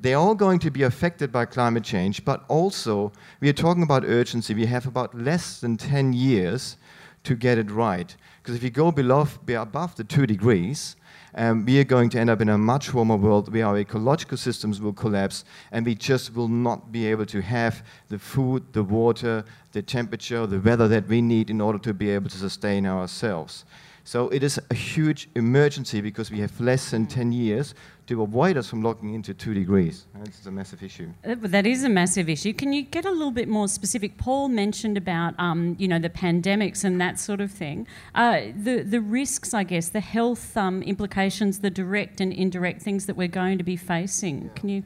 they're 0.00 0.16
all 0.16 0.34
going 0.34 0.58
to 0.60 0.70
be 0.70 0.82
affected 0.82 1.32
by 1.32 1.46
climate 1.46 1.84
change, 1.84 2.24
but 2.24 2.44
also 2.48 3.12
we 3.40 3.48
are 3.48 3.54
talking 3.54 3.82
about 3.82 4.04
urgency. 4.04 4.54
We 4.54 4.66
have 4.66 4.86
about 4.86 5.14
less 5.14 5.60
than 5.60 5.76
10 5.76 6.12
years 6.12 6.76
to 7.24 7.34
get 7.34 7.58
it 7.58 7.70
right. 7.70 8.14
Because 8.42 8.54
if 8.56 8.62
you 8.62 8.70
go 8.70 8.90
below, 8.92 9.26
be 9.44 9.54
above 9.54 9.96
the 9.96 10.04
two 10.04 10.26
degrees, 10.26 10.96
um, 11.34 11.64
we 11.64 11.78
are 11.78 11.84
going 11.84 12.10
to 12.10 12.18
end 12.18 12.28
up 12.28 12.40
in 12.40 12.48
a 12.48 12.58
much 12.58 12.92
warmer 12.92 13.16
world 13.16 13.52
where 13.52 13.66
our 13.66 13.78
ecological 13.78 14.36
systems 14.36 14.80
will 14.80 14.92
collapse 14.92 15.44
and 15.70 15.86
we 15.86 15.94
just 15.94 16.34
will 16.34 16.48
not 16.48 16.90
be 16.90 17.06
able 17.06 17.26
to 17.26 17.40
have 17.40 17.84
the 18.08 18.18
food, 18.18 18.72
the 18.72 18.82
water, 18.82 19.44
the 19.72 19.82
temperature, 19.82 20.46
the 20.46 20.58
weather 20.58 20.88
that 20.88 21.06
we 21.06 21.22
need 21.22 21.48
in 21.48 21.60
order 21.60 21.78
to 21.78 21.94
be 21.94 22.10
able 22.10 22.28
to 22.28 22.36
sustain 22.36 22.84
ourselves. 22.84 23.64
So 24.02 24.28
it 24.30 24.42
is 24.42 24.58
a 24.70 24.74
huge 24.74 25.28
emergency 25.36 26.00
because 26.00 26.30
we 26.32 26.40
have 26.40 26.58
less 26.60 26.90
than 26.90 27.06
10 27.06 27.32
years 27.32 27.74
to 28.10 28.22
avoid 28.22 28.56
us 28.56 28.68
from 28.68 28.82
locking 28.82 29.14
into 29.14 29.32
two 29.32 29.54
degrees. 29.54 30.06
It's 30.24 30.44
a 30.44 30.50
massive 30.50 30.82
issue. 30.82 31.10
Uh, 31.24 31.36
That 31.42 31.64
is 31.64 31.84
a 31.84 31.88
massive 31.88 32.28
issue. 32.28 32.52
Can 32.52 32.72
you 32.72 32.82
get 32.82 33.04
a 33.04 33.10
little 33.10 33.30
bit 33.30 33.48
more 33.48 33.68
specific? 33.68 34.18
Paul 34.18 34.48
mentioned 34.48 34.96
about 34.96 35.34
um, 35.38 35.76
you 35.78 35.86
know 35.86 36.00
the 36.00 36.10
pandemics 36.10 36.82
and 36.82 37.00
that 37.00 37.20
sort 37.20 37.40
of 37.40 37.52
thing. 37.52 37.86
Uh, 38.14 38.40
the 38.66 38.82
the 38.82 39.00
risks, 39.00 39.54
I 39.54 39.62
guess, 39.62 39.90
the 39.90 40.00
health 40.00 40.56
um, 40.56 40.82
implications, 40.82 41.60
the 41.60 41.70
direct 41.70 42.20
and 42.20 42.32
indirect 42.32 42.82
things 42.82 43.06
that 43.06 43.16
we're 43.16 43.36
going 43.42 43.58
to 43.58 43.64
be 43.64 43.76
facing. 43.76 44.50
Can 44.56 44.68
you? 44.68 44.82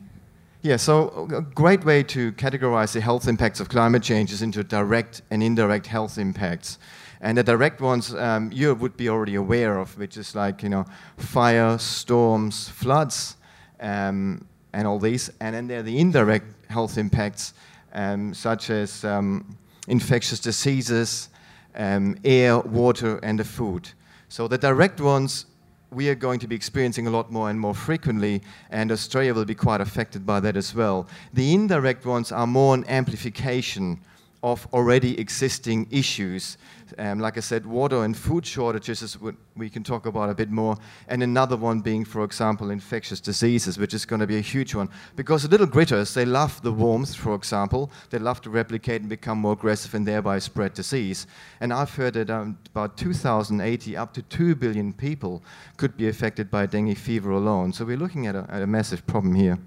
Yeah, 0.60 0.76
so 0.76 1.28
a 1.34 1.42
great 1.42 1.84
way 1.84 2.02
to 2.04 2.32
categorize 2.32 2.92
the 2.92 3.00
health 3.00 3.26
impacts 3.28 3.60
of 3.60 3.68
climate 3.68 4.02
change 4.02 4.32
is 4.32 4.42
into 4.42 4.62
direct 4.64 5.22
and 5.30 5.42
indirect 5.42 5.86
health 5.86 6.18
impacts. 6.18 6.78
And 7.24 7.38
the 7.38 7.42
direct 7.42 7.80
ones 7.80 8.14
um, 8.14 8.52
you 8.52 8.74
would 8.74 8.98
be 8.98 9.08
already 9.08 9.36
aware 9.36 9.78
of, 9.78 9.96
which 9.96 10.18
is 10.18 10.34
like, 10.34 10.62
you 10.62 10.68
know, 10.68 10.84
fire, 11.16 11.78
storms, 11.78 12.68
floods, 12.68 13.38
um, 13.80 14.46
and 14.74 14.86
all 14.86 14.98
these. 14.98 15.30
And 15.40 15.54
then 15.54 15.66
there 15.66 15.78
are 15.78 15.82
the 15.82 15.98
indirect 15.98 16.70
health 16.70 16.98
impacts, 16.98 17.54
um, 17.94 18.34
such 18.34 18.68
as 18.68 19.06
um, 19.06 19.56
infectious 19.88 20.38
diseases, 20.38 21.30
um, 21.74 22.14
air, 22.24 22.58
water, 22.58 23.18
and 23.22 23.38
the 23.38 23.44
food. 23.44 23.88
So 24.28 24.46
the 24.46 24.58
direct 24.58 25.00
ones 25.00 25.46
we 25.90 26.10
are 26.10 26.14
going 26.14 26.40
to 26.40 26.46
be 26.46 26.54
experiencing 26.54 27.06
a 27.06 27.10
lot 27.10 27.32
more 27.32 27.48
and 27.48 27.58
more 27.58 27.74
frequently, 27.74 28.42
and 28.68 28.92
Australia 28.92 29.32
will 29.32 29.46
be 29.46 29.54
quite 29.54 29.80
affected 29.80 30.26
by 30.26 30.40
that 30.40 30.58
as 30.58 30.74
well. 30.74 31.08
The 31.32 31.54
indirect 31.54 32.04
ones 32.04 32.32
are 32.32 32.46
more 32.46 32.74
an 32.74 32.84
amplification 32.86 34.00
of 34.44 34.68
already 34.74 35.18
existing 35.18 35.88
issues. 35.90 36.58
Um, 36.98 37.20
like 37.20 37.36
I 37.36 37.40
said, 37.40 37.66
water 37.66 38.04
and 38.04 38.16
food 38.16 38.46
shortages 38.46 39.02
is 39.02 39.20
what 39.20 39.34
we 39.56 39.68
can 39.70 39.82
talk 39.82 40.06
about 40.06 40.30
a 40.30 40.34
bit 40.34 40.50
more. 40.50 40.76
And 41.08 41.22
another 41.22 41.56
one 41.56 41.80
being, 41.80 42.04
for 42.04 42.24
example, 42.24 42.70
infectious 42.70 43.20
diseases, 43.20 43.78
which 43.78 43.94
is 43.94 44.04
going 44.04 44.20
to 44.20 44.26
be 44.26 44.36
a 44.36 44.42
huge 44.42 44.74
one. 44.74 44.88
Because 45.16 45.48
little 45.48 45.66
critters, 45.66 46.14
they 46.14 46.24
love 46.24 46.62
the 46.62 46.72
warmth, 46.72 47.14
for 47.14 47.34
example. 47.34 47.90
They 48.10 48.18
love 48.18 48.40
to 48.42 48.50
replicate 48.50 49.00
and 49.00 49.10
become 49.10 49.38
more 49.38 49.52
aggressive 49.52 49.94
and 49.94 50.06
thereby 50.06 50.38
spread 50.38 50.74
disease. 50.74 51.26
And 51.60 51.72
I've 51.72 51.94
heard 51.94 52.14
that 52.14 52.30
um, 52.30 52.58
about 52.66 52.96
2080, 52.96 53.96
up 53.96 54.12
to 54.14 54.22
2 54.22 54.54
billion 54.54 54.92
people 54.92 55.42
could 55.76 55.96
be 55.96 56.08
affected 56.08 56.50
by 56.50 56.66
dengue 56.66 56.96
fever 56.96 57.30
alone. 57.30 57.72
So 57.72 57.84
we're 57.84 57.96
looking 57.96 58.26
at 58.26 58.34
a, 58.34 58.46
at 58.48 58.62
a 58.62 58.66
massive 58.66 59.06
problem 59.06 59.34
here. 59.34 59.58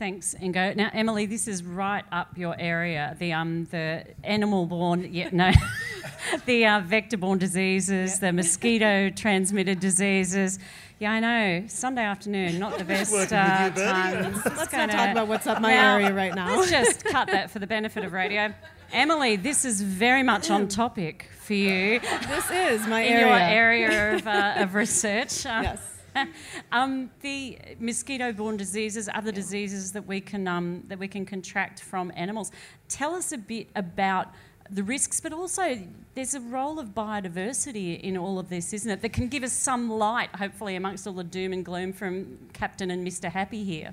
Thanks, 0.00 0.34
Ingo. 0.40 0.74
Now, 0.74 0.88
Emily, 0.94 1.26
this 1.26 1.46
is 1.46 1.62
right 1.62 2.06
up 2.10 2.38
your 2.38 2.56
area. 2.58 3.14
The 3.18 3.34
um, 3.34 3.66
the 3.66 4.06
animal-borne, 4.24 5.12
yeah, 5.12 5.28
no, 5.30 5.52
the 6.46 6.64
uh, 6.64 6.80
vector-borne 6.80 7.36
diseases, 7.36 8.18
the 8.18 8.32
mosquito-transmitted 8.32 9.78
diseases. 9.88 10.58
Yeah, 11.00 11.12
I 11.12 11.20
know. 11.20 11.64
Sunday 11.68 12.02
afternoon, 12.02 12.58
not 12.58 12.78
the 12.78 12.84
best 12.94 13.12
uh, 13.12 13.68
time. 13.68 14.42
Let's 14.56 14.72
not 14.72 14.90
talk 14.90 15.10
about 15.10 15.28
what's 15.28 15.46
up 15.46 15.60
my 15.60 15.74
now, 15.74 15.96
area 15.96 16.14
right 16.14 16.34
now. 16.34 16.56
let's 16.56 16.70
just 16.70 17.04
cut 17.04 17.28
that 17.28 17.50
for 17.50 17.58
the 17.58 17.66
benefit 17.66 18.02
of 18.02 18.14
radio. 18.14 18.54
Emily, 18.94 19.36
this 19.36 19.66
is 19.66 19.82
very 19.82 20.22
much 20.22 20.50
on 20.50 20.66
topic 20.66 21.28
for 21.42 21.52
you. 21.52 22.00
This 22.00 22.50
is 22.50 22.86
my 22.86 23.02
in 23.02 23.12
area. 23.12 23.26
your 23.26 23.36
area 23.36 24.14
of, 24.14 24.26
uh, 24.26 24.54
of 24.56 24.74
research. 24.74 25.44
Uh, 25.44 25.60
yes. 25.62 25.99
um, 26.72 27.10
the 27.20 27.58
mosquito-borne 27.78 28.56
diseases, 28.56 29.08
other 29.14 29.32
diseases 29.32 29.92
that 29.92 30.06
we 30.06 30.20
can 30.20 30.46
um, 30.48 30.84
that 30.88 30.98
we 30.98 31.08
can 31.08 31.24
contract 31.24 31.80
from 31.80 32.12
animals. 32.16 32.50
Tell 32.88 33.14
us 33.14 33.32
a 33.32 33.38
bit 33.38 33.68
about 33.74 34.28
the 34.70 34.82
risks, 34.82 35.20
but 35.20 35.32
also 35.32 35.78
there's 36.14 36.34
a 36.34 36.40
role 36.40 36.78
of 36.78 36.88
biodiversity 36.88 38.00
in 38.00 38.16
all 38.16 38.38
of 38.38 38.48
this, 38.48 38.72
isn't 38.72 38.90
it? 38.90 39.02
That 39.02 39.12
can 39.12 39.28
give 39.28 39.42
us 39.42 39.52
some 39.52 39.90
light, 39.90 40.30
hopefully, 40.36 40.76
amongst 40.76 41.06
all 41.06 41.12
the 41.12 41.24
doom 41.24 41.52
and 41.52 41.64
gloom 41.64 41.92
from 41.92 42.38
Captain 42.52 42.90
and 42.90 43.06
Mr. 43.06 43.30
Happy 43.30 43.64
here. 43.64 43.92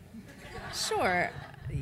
Sure. 0.74 1.32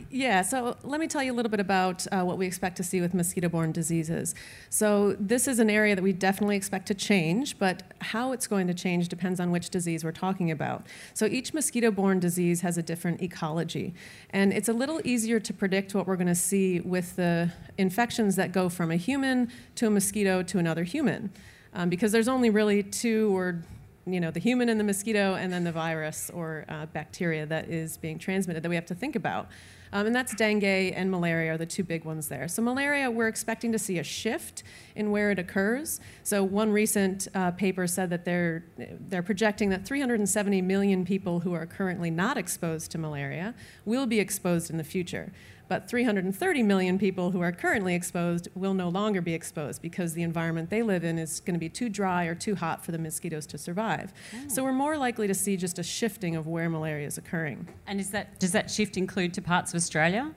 Yeah, 0.10 0.42
so 0.44 0.77
let 0.84 1.00
me 1.00 1.08
tell 1.08 1.22
you 1.22 1.34
a 1.34 1.36
little 1.36 1.50
bit 1.50 1.60
about 1.60 2.08
uh, 2.12 2.24
what 2.24 2.38
we 2.38 2.46
expect 2.46 2.77
to 2.77 2.84
see 2.84 3.01
with 3.01 3.13
mosquito 3.13 3.50
borne 3.50 3.72
diseases. 3.72 4.34
So, 4.70 5.15
this 5.20 5.48
is 5.48 5.60
an 5.60 5.70
area 5.70 5.96
that 5.96 6.01
we 6.01 6.13
definitely 6.13 6.56
expect 6.56 6.88
to 6.88 6.94
change, 6.94 7.60
but 7.60 7.84
how 8.00 8.32
it's 8.32 8.48
going 8.48 8.68
to 8.68 8.74
change 8.74 9.10
depends 9.10 9.39
on 9.39 9.51
which 9.51 9.70
disease 9.70 10.04
we're 10.04 10.12
talking 10.12 10.51
about. 10.51 10.86
So, 11.13 11.25
each 11.25 11.54
mosquito 11.54 11.92
borne 11.92 12.20
disease 12.20 12.62
has 12.62 12.77
a 12.77 12.84
different 12.84 13.22
ecology, 13.22 13.94
and 14.30 14.54
it's 14.54 14.70
a 14.70 14.74
little 14.74 15.01
easier 15.04 15.39
to 15.39 15.54
predict 15.54 15.94
what 15.94 16.08
we're 16.08 16.18
going 16.18 16.27
to 16.27 16.36
see 16.36 16.80
with 16.80 17.15
the 17.15 17.51
infections 17.77 18.36
that 18.38 18.51
go 18.51 18.70
from 18.70 18.92
a 18.92 18.96
human 18.96 19.51
to 19.75 19.88
a 19.88 19.89
mosquito 19.89 20.44
to 20.44 20.60
another 20.60 20.84
human. 20.84 21.32
Um, 21.74 21.89
because 21.89 22.13
there's 22.13 22.30
only 22.30 22.50
really 22.50 22.84
two 22.84 23.36
or 23.36 23.62
you 24.07 24.19
know, 24.19 24.31
the 24.31 24.39
human 24.39 24.69
and 24.69 24.79
the 24.79 24.83
mosquito, 24.83 25.35
and 25.35 25.51
then 25.51 25.63
the 25.63 25.71
virus 25.71 26.29
or 26.33 26.65
uh, 26.69 26.85
bacteria 26.88 27.45
that 27.45 27.69
is 27.69 27.97
being 27.97 28.19
transmitted 28.19 28.62
that 28.63 28.69
we 28.69 28.75
have 28.75 28.85
to 28.85 28.95
think 28.95 29.15
about. 29.15 29.47
Um, 29.95 30.07
and 30.07 30.15
that's 30.15 30.35
dengue 30.35 30.63
and 30.63 31.09
malaria 31.09 31.53
are 31.53 31.57
the 31.57 31.65
two 31.65 31.83
big 31.83 32.03
ones 32.03 32.27
there. 32.27 32.47
So 32.50 32.62
malaria, 32.62 33.09
we're 33.09 33.29
expecting 33.29 33.71
to 33.71 33.79
see 33.79 33.97
a 33.97 34.03
shift 34.03 34.63
in 34.95 35.09
where 35.09 35.31
it 35.31 35.39
occurs. 35.39 36.01
So 36.24 36.43
one 36.43 36.71
recent 36.71 37.29
uh, 37.33 37.51
paper 37.51 37.88
said 37.88 38.09
that 38.09 38.25
they're 38.25 38.65
they're 38.77 39.24
projecting 39.24 39.69
that 39.69 39.85
370 39.85 40.62
million 40.62 41.05
people 41.05 41.39
who 41.39 41.53
are 41.53 41.65
currently 41.65 42.12
not 42.12 42.38
exposed 42.38 42.91
to 42.91 42.97
malaria 42.97 43.55
will 43.85 44.05
be 44.05 44.19
exposed 44.19 44.69
in 44.69 44.77
the 44.77 44.83
future 44.83 45.31
but 45.67 45.89
330 45.89 46.63
million 46.63 46.98
people 47.00 47.31
who 47.31 47.41
are 47.41 47.51
currently 47.51 47.95
exposed 47.95 48.48
will 48.55 48.74
no 48.74 48.89
longer 48.89 49.22
be 49.22 49.34
exposed 49.34 49.81
because 49.81 50.13
the 50.13 50.24
environment 50.24 50.69
they 50.69 50.81
live 50.81 51.03
in 51.03 51.17
is 51.17 51.39
going 51.39 51.53
to 51.53 51.60
be 51.60 51.69
too 51.69 51.89
dry 51.89 52.25
or 52.25 52.36
too 52.36 52.55
hot 52.55 52.86
for 52.86 52.91
the 52.91 52.98
mosquitoes 52.98 53.45
to 53.48 53.57
survive. 53.57 54.13
Oh. 54.34 54.48
So 54.48 54.63
we're 54.63 54.74
more 54.74 54.98
likely 54.98 55.27
to 55.27 55.34
see 55.34 55.57
just 55.57 55.79
a 55.79 55.84
shifting 55.84 56.36
of 56.36 56.48
where 56.48 56.69
malaria 56.69 57.07
is 57.07 57.17
occurring. 57.17 57.67
And 57.88 58.00
is 58.00 58.12
that 58.12 58.39
does 58.39 58.51
that 58.51 58.69
shift 58.69 58.98
include 58.98 59.34
to 59.36 59.41
parts 59.41 59.74
of 59.74 59.77
Australia? 59.77 60.34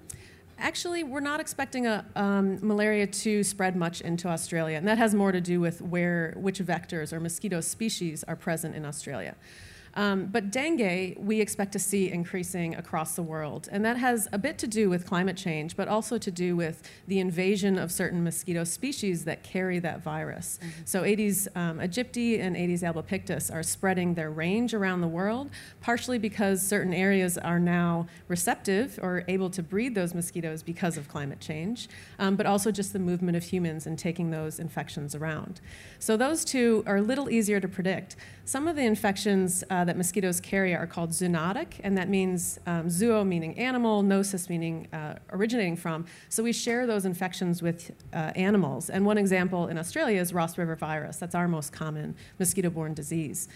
Actually, 0.60 1.04
we're 1.04 1.20
not 1.20 1.38
expecting 1.38 1.86
a, 1.86 2.04
um, 2.16 2.58
malaria 2.66 3.06
to 3.06 3.44
spread 3.44 3.76
much 3.76 4.00
into 4.00 4.26
Australia, 4.26 4.76
and 4.76 4.88
that 4.88 4.98
has 4.98 5.14
more 5.14 5.30
to 5.30 5.40
do 5.40 5.60
with 5.60 5.80
where 5.80 6.34
which 6.36 6.58
vectors 6.58 7.12
or 7.12 7.20
mosquito 7.20 7.60
species 7.60 8.24
are 8.24 8.34
present 8.34 8.74
in 8.74 8.84
Australia. 8.84 9.36
Um, 9.98 10.26
but 10.26 10.52
dengue, 10.52 11.16
we 11.18 11.40
expect 11.40 11.72
to 11.72 11.80
see 11.80 12.08
increasing 12.08 12.76
across 12.76 13.16
the 13.16 13.22
world. 13.22 13.68
And 13.72 13.84
that 13.84 13.96
has 13.96 14.28
a 14.32 14.38
bit 14.38 14.56
to 14.58 14.68
do 14.68 14.88
with 14.88 15.04
climate 15.04 15.36
change, 15.36 15.76
but 15.76 15.88
also 15.88 16.18
to 16.18 16.30
do 16.30 16.54
with 16.54 16.88
the 17.08 17.18
invasion 17.18 17.76
of 17.76 17.90
certain 17.90 18.22
mosquito 18.22 18.62
species 18.62 19.24
that 19.24 19.42
carry 19.42 19.80
that 19.80 20.00
virus. 20.00 20.60
Mm-hmm. 20.62 20.82
So 20.84 21.02
Aedes 21.02 21.48
um, 21.56 21.80
aegypti 21.80 22.40
and 22.40 22.56
Aedes 22.56 22.82
albopictus 22.82 23.52
are 23.52 23.64
spreading 23.64 24.14
their 24.14 24.30
range 24.30 24.72
around 24.72 25.00
the 25.00 25.08
world, 25.08 25.50
partially 25.80 26.18
because 26.18 26.62
certain 26.62 26.94
areas 26.94 27.36
are 27.36 27.58
now 27.58 28.06
receptive 28.28 29.00
or 29.02 29.24
able 29.26 29.50
to 29.50 29.64
breed 29.64 29.96
those 29.96 30.14
mosquitoes 30.14 30.62
because 30.62 30.96
of 30.96 31.08
climate 31.08 31.40
change, 31.40 31.88
um, 32.20 32.36
but 32.36 32.46
also 32.46 32.70
just 32.70 32.92
the 32.92 33.00
movement 33.00 33.36
of 33.36 33.42
humans 33.42 33.84
and 33.84 33.98
taking 33.98 34.30
those 34.30 34.60
infections 34.60 35.16
around. 35.16 35.60
So 35.98 36.16
those 36.16 36.44
two 36.44 36.84
are 36.86 36.98
a 36.98 37.02
little 37.02 37.28
easier 37.28 37.58
to 37.58 37.66
predict. 37.66 38.14
Some 38.48 38.66
of 38.66 38.76
the 38.76 38.82
infections 38.82 39.62
uh, 39.68 39.84
that 39.84 39.98
mosquitoes 39.98 40.40
carry 40.40 40.74
are 40.74 40.86
called 40.86 41.10
zoonotic, 41.10 41.80
and 41.84 41.98
that 41.98 42.08
means 42.08 42.58
um, 42.66 42.88
zoo 42.88 43.22
meaning 43.22 43.58
animal, 43.58 44.02
nosis 44.02 44.48
meaning 44.48 44.88
uh, 44.90 45.16
originating 45.32 45.76
from. 45.76 46.06
So 46.30 46.42
we 46.42 46.54
share 46.54 46.86
those 46.86 47.04
infections 47.04 47.60
with 47.60 47.90
uh, 48.14 48.32
animals. 48.36 48.88
And 48.88 49.04
one 49.04 49.18
example 49.18 49.68
in 49.68 49.76
Australia 49.76 50.18
is 50.18 50.32
Ross 50.32 50.56
River 50.56 50.76
virus. 50.76 51.18
That's 51.18 51.34
our 51.34 51.46
most 51.46 51.74
common 51.74 52.16
mosquito 52.38 52.70
borne 52.70 52.94
disease. 52.94 53.48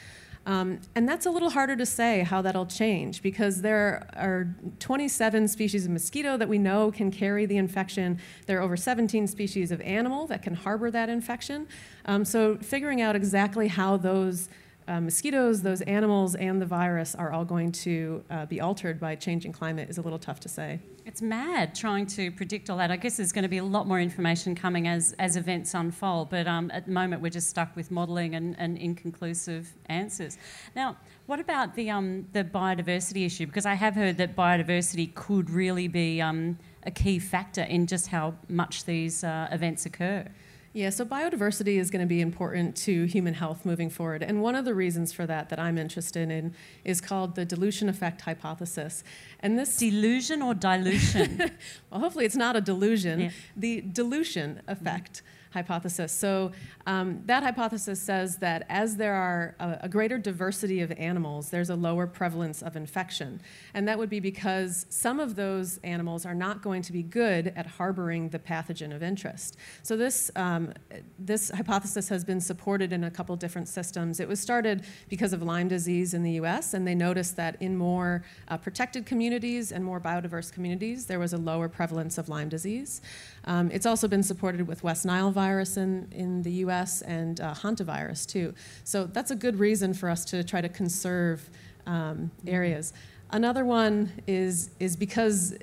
Um, 0.45 0.81
and 0.95 1.09
that's 1.09 1.25
a 1.25 1.31
little 1.31 1.51
harder 1.51 1.77
to 1.77 1.87
say 1.87 2.21
how 2.21 2.43
that'll 2.43 2.67
change 2.67 3.23
because 3.23 3.63
there 3.63 4.07
are 4.15 4.55
27 4.81 5.49
species 5.49 5.87
of 5.87 5.93
mosquito 5.93 6.37
that 6.37 6.49
we 6.51 6.59
know 6.59 6.91
can 6.91 7.11
carry 7.11 7.47
the 7.47 7.57
infection. 7.57 8.19
There 8.45 8.59
are 8.59 8.63
over 8.63 8.77
17 8.77 9.27
species 9.27 9.73
of 9.73 9.81
animal 9.81 10.27
that 10.27 10.43
can 10.43 10.55
harbor 10.55 10.91
that 10.91 11.09
infection. 11.09 11.67
Um, 12.05 12.27
so 12.27 12.59
figuring 12.59 13.01
out 13.01 13.17
exactly 13.17 13.69
how 13.69 13.97
those 13.97 14.51
uh, 14.89 15.01
mosquitoes, 15.01 15.63
those 15.63 15.81
animals, 15.83 16.35
and 16.35 16.61
the 16.61 16.67
virus 16.67 17.15
are 17.15 17.33
all 17.33 17.45
going 17.45 17.73
to 17.73 18.23
uh, 18.31 18.47
be 18.47 18.61
altered 18.61 19.01
by 19.01 19.15
changing 19.15 19.53
climate 19.53 19.89
is 19.89 19.99
a 19.99 20.03
little 20.03 20.19
tough 20.19 20.41
to 20.41 20.49
say. 20.49 20.81
It's 21.05 21.21
mad 21.21 21.75
trying 21.75 22.07
to 22.09 22.31
predict 22.31 22.71
all 22.71 22.77
that. 22.79 22.91
I 22.91 22.97
guess 22.97 23.17
there's 23.17 23.33
going 23.33 23.43
to 23.43 23.49
be 23.49 23.59
a 23.59 23.65
lot 23.65 23.89
more 23.89 24.01
information 24.01 24.55
coming 24.55 24.87
as, 24.87 25.15
as 25.19 25.37
events 25.37 25.75
unfold, 25.75 26.31
but 26.31 26.47
um, 26.47 26.71
at 26.73 26.87
the 26.87 26.93
moment 26.93 27.23
we're 27.23 27.31
just 27.31 27.51
stuck 27.51 27.75
with 27.75 27.91
modelling 27.91 28.35
and, 28.35 28.55
and 28.59 28.79
inconclusive 28.79 29.73
answers. 29.87 30.39
Now, 30.77 30.97
what 31.27 31.41
about 31.41 31.75
the, 31.75 31.91
um, 31.91 32.27
the 32.33 32.45
biodiversity 32.45 33.27
issue? 33.27 33.47
Because 33.47 33.67
I 33.67 33.75
have 33.75 33.95
heard 33.95 34.17
that 34.19 34.37
biodiversity 34.37 35.15
could 35.15 35.51
really 35.51 35.89
be 35.89 36.21
um, 36.21 36.59
a 36.85 36.91
key 36.91 37.19
factor 37.19 37.63
in 37.63 37.87
just 37.87 38.09
how 38.09 38.35
much 38.49 38.85
these 38.85 39.25
uh, 39.25 39.49
events 39.51 39.87
occur. 39.87 40.29
Yeah, 40.75 40.89
so 40.89 41.05
biodiversity 41.05 41.79
is 41.79 41.91
going 41.91 42.01
to 42.01 42.07
be 42.07 42.23
important 42.23 42.77
to 42.79 43.05
human 43.05 43.35
health 43.35 43.67
moving 43.67 43.91
forward. 43.91 44.23
And 44.23 44.41
one 44.41 44.55
of 44.55 44.65
the 44.65 44.75
reasons 44.75 45.13
for 45.13 45.27
that 45.27 45.51
that 45.51 45.59
I'm 45.59 45.77
interested 45.77 46.31
in 46.31 46.55
is 46.83 47.01
called 47.01 47.35
the 47.35 47.45
dilution 47.45 47.91
effect 47.91 48.23
hypothesis. 48.23 49.05
And 49.41 49.59
this 49.59 49.77
delusion 49.77 50.41
or 50.41 50.55
dilution? 50.55 51.39
well, 51.91 52.01
hopefully 52.01 52.25
it's 52.25 52.37
not 52.37 52.57
a 52.57 52.63
delusion. 52.63 53.21
Yeah. 53.21 53.31
The 53.55 53.81
dilution 53.83 54.63
effect. 54.67 55.19
Mm-hmm 55.19 55.27
hypothesis. 55.53 56.13
So 56.13 56.53
um, 56.87 57.23
that 57.27 57.43
hypothesis 57.43 58.01
says 58.01 58.39
that 58.39 58.67
as 58.69 58.97
there 58.97 59.15
are 59.15 59.55
a, 59.61 59.81
a, 59.83 59.89
greater 59.89 60.19
diversity 60.19 60.81
of 60.81 60.91
animals, 60.93 61.51
there's 61.51 61.71
a 61.71 61.77
lower 61.77 62.07
prevalence 62.07 62.63
of 62.63 62.75
infection. 62.75 63.41
And 63.75 63.87
that 63.87 63.99
would 63.99 64.09
be 64.09 64.21
because 64.21 64.87
some 64.89 65.21
of 65.21 65.37
those 65.37 65.79
animals 65.85 66.27
are 66.27 66.35
not 66.35 66.63
going 66.63 66.83
to 66.83 66.93
be 66.93 67.03
good 67.03 67.53
at 67.55 67.67
harboring 67.67 68.31
the 68.31 68.39
pathogen 68.39 68.95
of 68.95 69.03
interest. 69.03 69.57
So 69.83 69.97
this, 69.97 70.31
um, 70.35 70.73
this 71.19 71.51
hypothesis 71.51 72.09
has 72.09 72.25
been 72.25 72.41
supported 72.41 72.93
in 72.93 73.05
a 73.05 73.11
couple 73.11 73.37
different 73.37 73.69
systems. 73.69 74.19
It 74.19 74.27
was 74.27 74.41
started 74.41 74.85
because 75.09 75.33
of 75.33 75.43
Lyme 75.43 75.69
disease 75.69 76.15
in 76.15 76.23
the 76.23 76.33
US, 76.33 76.75
and 76.75 76.87
they 76.87 76.95
noticed 76.95 77.37
that 77.37 77.61
in 77.61 77.77
more 77.77 78.25
uh, 78.49 78.57
protected 78.57 79.07
communities 79.07 79.71
and 79.73 79.85
more 79.85 80.01
biodiverse 80.01 80.53
communities, 80.53 81.07
there 81.07 81.19
was 81.19 81.33
a 81.33 81.39
lower 81.39 81.69
prevalence 81.69 82.19
of 82.19 82.29
Lyme 82.29 82.49
disease. 82.49 83.03
Um, 83.45 83.71
it's 83.73 83.87
also 83.87 84.09
been 84.09 84.23
supported 84.23 84.67
with 84.67 84.85
West 84.85 85.05
Nile 85.05 85.31
virus 85.31 85.77
in, 85.77 86.09
in 86.13 86.43
the 86.43 86.53
US 86.65 87.03
and 87.03 87.41
uh, 87.41 87.55
hantavirus 87.55 88.27
too. 88.27 88.55
So 88.85 89.05
that's 89.05 89.31
a 89.31 89.37
good 89.37 89.59
reason 89.59 89.95
for 89.95 90.09
us 90.09 90.25
to 90.27 90.45
try 90.45 90.61
to 90.61 90.69
conserve 90.69 91.49
um, 91.87 92.31
areas. 92.47 92.93
Another 93.31 93.65
one 93.65 94.13
is, 94.27 94.71
is 94.79 94.95
because 94.95 95.55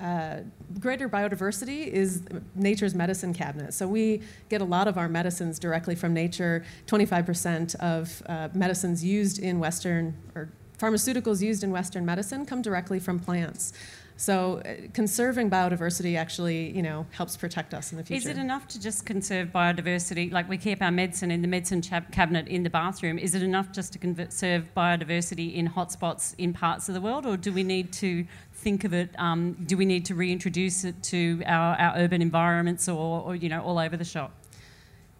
uh, 0.00 0.38
greater 0.78 1.08
biodiversity 1.08 1.86
is 1.86 2.22
nature's 2.54 2.94
medicine 2.94 3.32
cabinet. 3.32 3.74
So 3.74 3.88
we 3.88 4.22
get 4.48 4.60
a 4.60 4.64
lot 4.64 4.88
of 4.88 4.98
our 4.98 5.08
medicines 5.08 5.58
directly 5.58 5.94
from 5.94 6.12
nature. 6.12 6.64
25% 6.86 7.74
of 7.76 8.22
uh, 8.26 8.48
medicines 8.54 9.04
used 9.04 9.38
in 9.38 9.58
Western 9.58 10.14
or 10.34 10.50
pharmaceuticals 10.78 11.40
used 11.40 11.64
in 11.64 11.70
Western 11.70 12.04
medicine 12.04 12.44
come 12.44 12.60
directly 12.60 13.00
from 13.00 13.18
plants. 13.18 13.72
So 14.16 14.62
uh, 14.64 14.88
conserving 14.94 15.50
biodiversity 15.50 16.16
actually, 16.16 16.70
you 16.70 16.82
know, 16.82 17.06
helps 17.10 17.36
protect 17.36 17.74
us 17.74 17.92
in 17.92 17.98
the 17.98 18.04
future. 18.04 18.30
Is 18.30 18.36
it 18.36 18.40
enough 18.40 18.66
to 18.68 18.80
just 18.80 19.04
conserve 19.04 19.48
biodiversity? 19.52 20.32
Like 20.32 20.48
we 20.48 20.56
keep 20.56 20.80
our 20.80 20.90
medicine 20.90 21.30
in 21.30 21.42
the 21.42 21.48
medicine 21.48 21.82
chab- 21.82 22.10
cabinet 22.12 22.48
in 22.48 22.62
the 22.62 22.70
bathroom. 22.70 23.18
Is 23.18 23.34
it 23.34 23.42
enough 23.42 23.72
just 23.72 23.92
to 23.92 23.98
conserve 23.98 24.70
biodiversity 24.74 25.54
in 25.54 25.68
hotspots 25.68 26.34
in 26.38 26.54
parts 26.54 26.88
of 26.88 26.94
the 26.94 27.00
world, 27.00 27.26
or 27.26 27.36
do 27.36 27.52
we 27.52 27.62
need 27.62 27.92
to 27.94 28.26
think 28.54 28.84
of 28.84 28.94
it? 28.94 29.10
Um, 29.18 29.52
do 29.66 29.76
we 29.76 29.84
need 29.84 30.06
to 30.06 30.14
reintroduce 30.14 30.84
it 30.84 31.02
to 31.04 31.42
our, 31.44 31.76
our 31.76 31.98
urban 31.98 32.22
environments, 32.22 32.88
or, 32.88 33.20
or 33.22 33.36
you 33.36 33.50
know, 33.50 33.62
all 33.62 33.78
over 33.78 33.98
the 33.98 34.04
shop? 34.04 34.32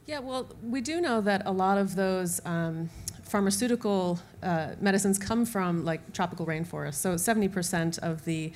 Yeah, 0.07 0.21
well, 0.21 0.47
we 0.63 0.81
do 0.81 1.01
know 1.01 1.21
that 1.21 1.43
a 1.45 1.53
lot 1.53 1.77
of 1.77 1.97
those 1.97 2.41
um, 2.47 2.89
pharmaceutical 3.25 4.21
uh, 4.43 4.69
medicines 4.81 5.19
come 5.19 5.45
from 5.45 5.85
like 5.85 6.13
tropical 6.13 6.47
rainforests. 6.47 6.95
So 6.95 7.15
70% 7.17 7.99
of 7.99 8.25
the 8.25 8.53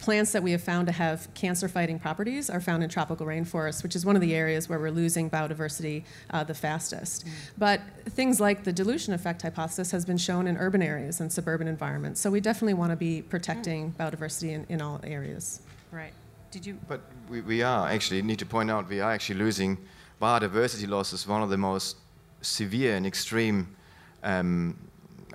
plants 0.00 0.32
that 0.32 0.42
we 0.42 0.50
have 0.52 0.62
found 0.62 0.86
to 0.86 0.92
have 0.92 1.32
cancer 1.34 1.68
fighting 1.68 1.98
properties 1.98 2.48
are 2.48 2.60
found 2.60 2.82
in 2.82 2.88
tropical 2.88 3.26
rainforests, 3.26 3.82
which 3.82 3.94
is 3.94 4.04
one 4.04 4.16
of 4.16 4.22
the 4.22 4.34
areas 4.34 4.68
where 4.68 4.78
we're 4.78 4.90
losing 4.90 5.30
biodiversity 5.30 6.04
uh, 6.30 6.42
the 6.42 6.54
fastest. 6.54 7.26
Mm. 7.26 7.30
But 7.58 7.80
things 8.06 8.40
like 8.40 8.64
the 8.64 8.72
dilution 8.72 9.12
effect 9.12 9.42
hypothesis 9.42 9.90
has 9.90 10.04
been 10.04 10.16
shown 10.16 10.46
in 10.46 10.56
urban 10.56 10.82
areas 10.82 11.20
and 11.20 11.30
suburban 11.30 11.68
environments. 11.68 12.20
So 12.20 12.30
we 12.30 12.40
definitely 12.40 12.74
want 12.74 12.90
to 12.90 12.96
be 12.96 13.22
protecting 13.22 13.92
mm. 13.92 13.96
biodiversity 13.96 14.52
in, 14.52 14.66
in 14.68 14.80
all 14.80 15.00
areas. 15.04 15.60
Right. 15.92 16.12
Did 16.50 16.66
you? 16.66 16.78
But 16.88 17.02
we, 17.28 17.42
we 17.42 17.62
are 17.62 17.88
actually, 17.88 18.22
need 18.22 18.38
to 18.38 18.46
point 18.46 18.70
out, 18.70 18.88
we 18.88 19.00
are 19.00 19.12
actually 19.12 19.38
losing 19.38 19.78
biodiversity 20.20 20.88
loss 20.88 21.12
is 21.12 21.26
one 21.26 21.42
of 21.42 21.50
the 21.50 21.58
most 21.58 21.96
severe 22.40 22.96
and 22.96 23.06
extreme, 23.06 23.76
um, 24.22 24.76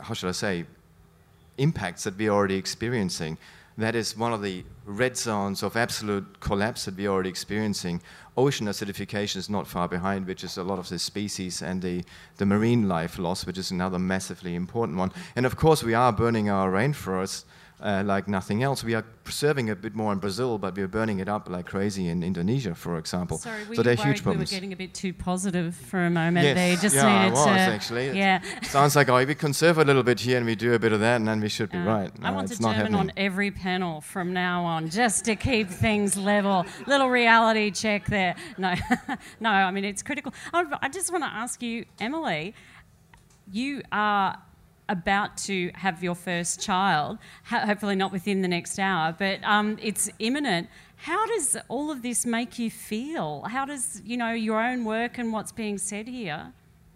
how 0.01 0.13
should 0.13 0.29
I 0.29 0.34
say, 0.34 0.65
impacts 1.57 2.03
that 2.03 2.17
we're 2.17 2.31
already 2.31 2.55
experiencing. 2.55 3.38
That 3.77 3.96
is 3.96 4.17
one 4.17 4.32
of 4.32 4.41
the 4.41 4.63
red 4.86 5.17
zones 5.17 5.62
of 5.62 5.75
absolute 5.75 6.39
collapse 6.39 6.86
that 6.86 6.96
we're 6.96 7.10
already 7.10 7.29
experiencing. 7.29 8.01
Ocean 8.38 8.67
acidification 8.67 9.36
is 9.36 9.50
not 9.50 9.67
far 9.67 9.89
behind, 9.89 10.27
which 10.27 10.46
is 10.46 10.58
a 10.58 10.63
lot 10.63 10.79
of 10.79 10.88
the 10.88 10.98
species, 10.98 11.62
and 11.62 11.82
the, 11.82 12.03
the 12.38 12.46
marine 12.46 12.88
life 12.88 13.20
loss, 13.20 13.46
which 13.46 13.58
is 13.58 13.72
another 13.72 14.00
massively 14.00 14.55
important 14.55 14.98
one. 14.98 15.12
And 15.36 15.46
of 15.46 15.58
course, 15.58 15.84
we 15.84 15.94
are 15.94 16.13
burning 16.13 16.50
our 16.50 16.72
rainforests 16.72 17.44
uh, 17.85 18.03
like 18.03 18.27
nothing 18.27 18.63
else. 18.63 18.83
We 18.83 18.95
are 18.95 19.03
preserving 19.23 19.69
a 19.69 19.75
bit 19.75 19.93
more 19.93 20.11
in 20.11 20.17
Brazil, 20.17 20.57
but 20.57 20.75
we're 20.75 20.87
burning 20.87 21.19
it 21.19 21.29
up 21.29 21.47
like 21.49 21.67
crazy 21.67 22.07
in 22.07 22.23
Indonesia, 22.23 22.73
for 22.73 22.97
example. 22.97 23.37
Sorry, 23.37 23.61
so 23.75 23.83
they're 23.83 23.93
huge 23.93 24.23
problems. 24.23 24.51
We 24.51 24.55
were 24.55 24.59
getting 24.59 24.73
a 24.73 24.75
bit 24.75 24.93
too 24.95 25.13
positive 25.13 25.75
for 25.75 26.03
a 26.03 26.09
moment. 26.09 26.45
Yes. 26.45 26.55
They 26.55 26.81
just 26.81 26.95
yeah, 26.95 27.23
needed 27.23 27.35
was, 27.35 27.45
to. 27.45 27.51
actually. 27.51 28.17
Yeah. 28.17 28.41
Sounds 28.63 28.95
like 28.95 29.09
oh, 29.09 29.23
we 29.23 29.35
conserve 29.35 29.77
a 29.77 29.83
little 29.83 30.01
bit 30.01 30.19
here 30.19 30.37
and 30.37 30.47
we 30.47 30.55
do 30.55 30.73
a 30.73 30.79
bit 30.79 30.93
of 30.93 30.99
that, 31.01 31.17
and 31.17 31.27
then 31.27 31.39
we 31.39 31.49
should 31.49 31.69
be 31.69 31.77
uh, 31.77 31.85
right. 31.85 32.19
No, 32.19 32.27
I 32.27 32.31
want 32.31 32.49
it's 32.49 32.59
a 32.59 32.63
not 32.63 32.75
German 32.75 32.93
happening. 32.93 33.11
on 33.17 33.23
every 33.23 33.51
panel 33.51 34.01
from 34.01 34.33
now 34.33 34.63
on, 34.63 34.89
just 34.89 35.25
to 35.25 35.35
keep 35.35 35.69
things 35.69 36.17
level. 36.17 36.65
Little 36.87 37.09
reality 37.09 37.69
check 37.69 38.07
there. 38.07 38.35
No, 38.57 38.73
no. 39.39 39.49
I 39.49 39.69
mean 39.69 39.85
it's 39.85 40.01
critical. 40.01 40.33
I 40.53 40.89
just 40.89 41.11
want 41.11 41.23
to 41.23 41.29
ask 41.29 41.61
you, 41.61 41.85
Emily. 41.99 42.55
You 43.51 43.83
are 43.91 44.41
about 44.89 45.37
to 45.37 45.71
have 45.75 46.03
your 46.03 46.15
first 46.15 46.61
child, 46.61 47.17
hopefully 47.45 47.95
not 47.95 48.11
within 48.11 48.41
the 48.41 48.47
next 48.47 48.79
hour, 48.79 49.15
but 49.17 49.43
um, 49.43 49.77
it's 49.81 50.09
imminent. 50.19 50.69
How 50.97 51.25
does 51.27 51.57
all 51.67 51.91
of 51.91 52.01
this 52.01 52.25
make 52.25 52.57
you 52.57 52.69
feel? 52.69 53.43
How 53.43 53.65
does 53.65 54.01
you 54.05 54.17
know 54.17 54.31
your 54.31 54.61
own 54.61 54.85
work 54.85 55.17
and 55.17 55.33
what's 55.33 55.51
being 55.51 55.77
said 55.77 56.07
here? 56.07 56.53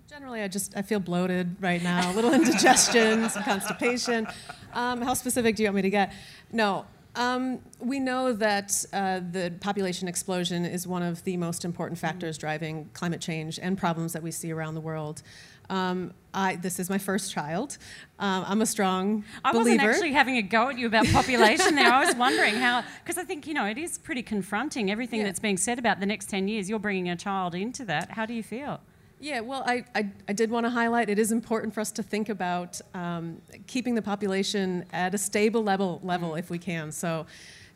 Generally, 0.09 0.41
I 0.41 0.47
just 0.47 0.75
I 0.75 0.81
feel 0.81 0.99
bloated 0.99 1.55
right 1.59 1.83
now, 1.83 2.11
a 2.11 2.13
little 2.13 2.33
indigestion, 2.39 3.29
some 3.29 3.43
constipation. 3.43 4.27
Um, 4.73 5.01
how 5.01 5.13
specific 5.13 5.55
do 5.55 5.63
you 5.63 5.67
want 5.67 5.77
me 5.77 5.81
to 5.83 5.89
get? 5.89 6.13
No, 6.51 6.85
um, 7.15 7.59
we 7.79 7.99
know 7.99 8.33
that 8.33 8.85
uh, 8.93 9.19
the 9.31 9.51
population 9.59 10.07
explosion 10.07 10.65
is 10.65 10.87
one 10.87 11.03
of 11.03 11.23
the 11.23 11.37
most 11.37 11.65
important 11.65 11.99
factors 11.99 12.37
driving 12.37 12.89
climate 12.93 13.19
change 13.19 13.59
and 13.61 13.77
problems 13.77 14.13
that 14.13 14.23
we 14.23 14.31
see 14.31 14.51
around 14.51 14.75
the 14.75 14.81
world. 14.81 15.21
Um, 15.69 16.13
I, 16.33 16.57
this 16.57 16.79
is 16.79 16.89
my 16.89 16.97
first 16.97 17.31
child. 17.31 17.77
Um, 18.19 18.45
I'm 18.47 18.61
a 18.61 18.65
strong 18.65 19.23
I 19.43 19.51
believer. 19.51 19.69
wasn't 19.69 19.81
actually 19.81 20.13
having 20.13 20.37
a 20.37 20.41
go 20.41 20.69
at 20.69 20.77
you 20.77 20.87
about 20.87 21.07
population 21.07 21.75
there. 21.75 21.91
I 21.91 22.05
was 22.05 22.15
wondering 22.15 22.55
how, 22.55 22.83
because 23.03 23.17
I 23.17 23.23
think, 23.23 23.47
you 23.47 23.53
know, 23.53 23.65
it 23.65 23.77
is 23.77 23.97
pretty 23.97 24.21
confronting, 24.21 24.91
everything 24.91 25.21
yeah. 25.21 25.25
that's 25.25 25.39
being 25.39 25.57
said 25.57 25.79
about 25.79 25.99
the 25.99 26.05
next 26.05 26.29
10 26.29 26.47
years. 26.47 26.69
You're 26.69 26.79
bringing 26.79 27.09
a 27.09 27.15
child 27.15 27.55
into 27.55 27.83
that. 27.85 28.11
How 28.11 28.25
do 28.25 28.33
you 28.33 28.43
feel? 28.43 28.79
Yeah, 29.21 29.41
well, 29.41 29.63
I, 29.65 29.83
I, 29.95 30.09
I, 30.29 30.33
did 30.33 30.49
want 30.49 30.65
to 30.65 30.69
highlight 30.69 31.09
it 31.09 31.19
is 31.19 31.33
important 31.33 31.73
for 31.73 31.81
us 31.81 31.91
to 31.91 32.03
think 32.03 32.29
about 32.29 32.79
um, 32.93 33.41
keeping 33.67 33.95
the 33.95 34.01
population 34.01 34.85
at 34.93 35.13
a 35.13 35.17
stable 35.17 35.61
level, 35.61 35.99
level 36.03 36.35
if 36.35 36.49
we 36.49 36.57
can. 36.57 36.89
So, 36.93 37.25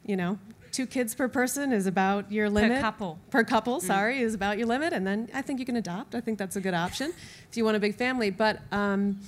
you 0.06 0.16
know, 0.16 0.40
two 0.74 0.86
kids 0.86 1.16
per 1.16 1.30
person 1.30 1.72
is 1.72 1.88
about 1.88 2.30
your 2.32 2.50
limit. 2.50 2.78
Per 2.78 2.82
couple. 2.82 3.20
Per 3.30 3.44
couple, 3.46 3.80
mm. 3.80 3.84
sorry, 3.84 4.20
is 4.20 4.34
about 4.34 4.58
your 4.58 4.68
limit. 4.68 4.92
And 4.92 5.08
then 5.08 5.30
I 5.34 5.42
think 5.42 5.60
you 5.60 5.66
can 5.66 5.78
adopt. 5.78 6.16
I 6.16 6.20
think 6.20 6.38
that's 6.38 6.58
a 6.58 6.62
good 6.62 6.74
option 6.74 7.14
if 7.50 7.56
you 7.56 7.64
want 7.64 7.78
a 7.78 7.80
big 7.80 7.96
family. 7.96 8.32
But 8.32 8.60
um, 8.72 9.20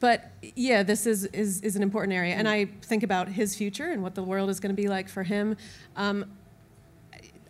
but 0.00 0.32
yeah, 0.54 0.82
this 0.82 1.06
is, 1.06 1.24
is, 1.26 1.60
is 1.60 1.76
an 1.76 1.82
important 1.82 2.12
area. 2.14 2.34
And 2.34 2.48
I 2.48 2.66
think 2.82 3.02
about 3.02 3.28
his 3.28 3.54
future 3.54 3.90
and 3.90 4.02
what 4.02 4.14
the 4.14 4.22
world 4.22 4.50
is 4.50 4.60
going 4.60 4.74
to 4.74 4.80
be 4.80 4.88
like 4.88 5.08
for 5.08 5.22
him. 5.22 5.56
Um, 5.96 6.30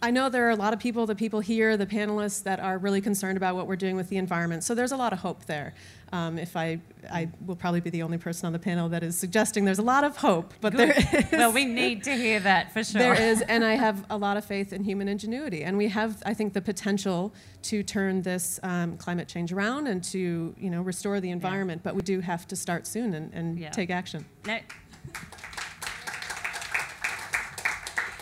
I 0.04 0.10
know 0.10 0.28
there 0.28 0.46
are 0.46 0.50
a 0.50 0.56
lot 0.56 0.74
of 0.74 0.78
people, 0.78 1.06
the 1.06 1.14
people 1.14 1.40
here, 1.40 1.78
the 1.78 1.86
panelists, 1.86 2.42
that 2.42 2.60
are 2.60 2.76
really 2.76 3.00
concerned 3.00 3.38
about 3.38 3.54
what 3.54 3.66
we're 3.66 3.74
doing 3.76 3.96
with 3.96 4.10
the 4.10 4.18
environment. 4.18 4.62
So 4.62 4.74
there's 4.74 4.92
a 4.92 4.98
lot 4.98 5.14
of 5.14 5.20
hope 5.20 5.46
there. 5.46 5.72
Um, 6.12 6.38
if 6.38 6.58
I, 6.58 6.78
I 7.10 7.30
will 7.46 7.56
probably 7.56 7.80
be 7.80 7.88
the 7.88 8.02
only 8.02 8.18
person 8.18 8.44
on 8.44 8.52
the 8.52 8.58
panel 8.58 8.90
that 8.90 9.02
is 9.02 9.16
suggesting 9.16 9.64
there's 9.64 9.78
a 9.78 9.82
lot 9.82 10.04
of 10.04 10.18
hope, 10.18 10.52
but 10.60 10.76
Good. 10.76 10.90
there 10.90 11.20
is. 11.22 11.32
Well, 11.32 11.52
we 11.52 11.64
need 11.64 12.04
to 12.04 12.14
hear 12.14 12.38
that 12.40 12.70
for 12.74 12.84
sure. 12.84 13.00
There 13.00 13.14
is, 13.14 13.40
and 13.40 13.64
I 13.64 13.74
have 13.86 14.04
a 14.10 14.18
lot 14.18 14.36
of 14.36 14.44
faith 14.44 14.74
in 14.74 14.84
human 14.84 15.08
ingenuity, 15.08 15.64
and 15.64 15.78
we 15.78 15.88
have, 15.88 16.22
I 16.26 16.34
think, 16.34 16.52
the 16.52 16.60
potential 16.60 17.32
to 17.62 17.82
turn 17.82 18.20
this 18.20 18.60
um, 18.62 18.98
climate 18.98 19.26
change 19.26 19.54
around 19.54 19.86
and 19.86 20.04
to, 20.04 20.54
you 20.58 20.68
know, 20.68 20.82
restore 20.82 21.18
the 21.18 21.30
environment. 21.30 21.80
Yeah. 21.80 21.92
But 21.92 21.94
we 21.96 22.02
do 22.02 22.20
have 22.20 22.46
to 22.48 22.56
start 22.56 22.86
soon 22.86 23.14
and, 23.14 23.32
and 23.32 23.58
yeah. 23.58 23.70
take 23.70 23.88
action. 23.88 24.26
Now, 24.44 24.58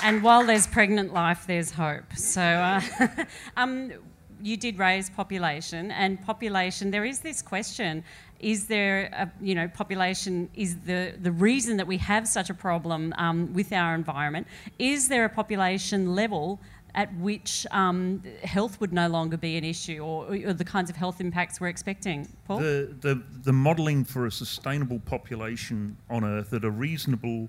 and 0.03 0.23
while 0.23 0.45
there's 0.45 0.67
pregnant 0.67 1.13
life, 1.13 1.45
there's 1.47 1.71
hope. 1.71 2.13
So, 2.17 2.43
uh, 2.43 2.81
um, 3.57 3.93
you 4.41 4.57
did 4.57 4.79
raise 4.79 5.09
population, 5.09 5.91
and 5.93 6.21
population. 6.21 6.91
There 6.91 7.05
is 7.05 7.21
this 7.21 7.41
question: 7.43 8.05
Is 8.41 8.67
there, 8.67 9.09
a, 9.13 9.31
you 9.41 9.55
know, 9.55 9.69
population 9.69 10.51
is 10.55 10.77
the 10.81 11.15
the 11.21 11.33
reason 11.33 11.77
that 11.77 11.87
we 11.87 11.99
have 11.99 12.27
such 12.27 12.51
a 12.51 12.55
problem 12.55 13.15
um, 13.17 13.53
with 13.53 13.73
our 13.73 13.95
environment? 13.95 14.47
Is 14.79 15.09
there 15.09 15.25
a 15.25 15.31
population 15.31 16.15
level? 16.15 16.61
At 16.95 17.11
which 17.17 17.67
um, 17.71 18.23
health 18.45 18.79
would 18.83 18.93
no 18.93 19.09
longer 19.09 19.39
be 19.39 19.57
an 19.57 19.65
issue, 19.65 20.01
or, 20.01 20.27
or, 20.27 20.53
the 20.53 20.63
kinds 20.63 20.91
of 20.91 20.97
health 20.97 21.23
impacts 21.23 21.59
we're 21.59 21.69
expecting, 21.69 22.29
Paul. 22.47 22.59
The 22.59 22.95
the, 23.01 23.23
the 23.45 23.53
modelling 23.55 24.05
for 24.05 24.27
a 24.27 24.31
sustainable 24.31 24.99
population 24.99 25.97
on 26.11 26.23
Earth 26.23 26.53
at 26.53 26.65
a 26.65 26.71
reasonable 26.71 27.49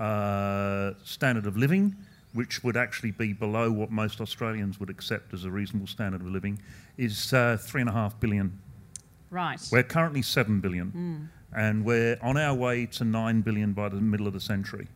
uh, 0.00 0.94
standard 1.04 1.46
of 1.46 1.56
living, 1.56 1.94
which 2.32 2.64
would 2.64 2.76
actually 2.76 3.10
be 3.10 3.32
below 3.32 3.70
what 3.70 3.90
most 3.90 4.20
Australians 4.20 4.80
would 4.80 4.90
accept 4.90 5.34
as 5.34 5.44
a 5.44 5.50
reasonable 5.50 5.86
standard 5.86 6.22
of 6.22 6.26
living, 6.28 6.60
is 6.96 7.32
uh, 7.32 7.56
three 7.60 7.80
and 7.80 7.90
a 7.90 7.92
half 7.92 8.18
billion. 8.18 8.58
Right. 9.30 9.60
We're 9.70 9.82
currently 9.82 10.22
seven 10.22 10.60
billion, 10.60 10.90
mm. 10.90 11.56
and 11.56 11.84
we're 11.84 12.18
on 12.22 12.36
our 12.36 12.54
way 12.54 12.86
to 12.86 13.04
nine 13.04 13.42
billion 13.42 13.72
by 13.72 13.88
the 13.88 14.00
middle 14.00 14.26
of 14.26 14.32
the 14.32 14.40
century. 14.40 14.88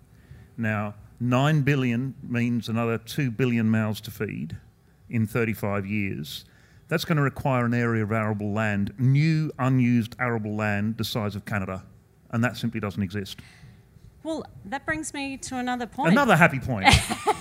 Now, 0.56 0.94
nine 1.20 1.62
billion 1.62 2.14
means 2.22 2.68
another 2.68 2.98
two 2.98 3.30
billion 3.30 3.68
mouths 3.68 4.00
to 4.02 4.10
feed 4.10 4.56
in 5.10 5.26
35 5.26 5.86
years. 5.86 6.44
That's 6.88 7.04
going 7.04 7.16
to 7.16 7.22
require 7.22 7.64
an 7.64 7.74
area 7.74 8.02
of 8.02 8.12
arable 8.12 8.52
land, 8.52 8.94
new 8.98 9.50
unused 9.58 10.16
arable 10.18 10.54
land 10.54 10.96
the 10.96 11.04
size 11.04 11.36
of 11.36 11.44
Canada, 11.44 11.84
and 12.30 12.42
that 12.42 12.56
simply 12.56 12.80
doesn't 12.80 13.02
exist. 13.02 13.40
Well, 14.24 14.46
that 14.64 14.86
brings 14.86 15.12
me 15.12 15.36
to 15.36 15.58
another 15.58 15.86
point. 15.86 16.12
Another 16.12 16.34
happy 16.34 16.58
point. 16.58 16.86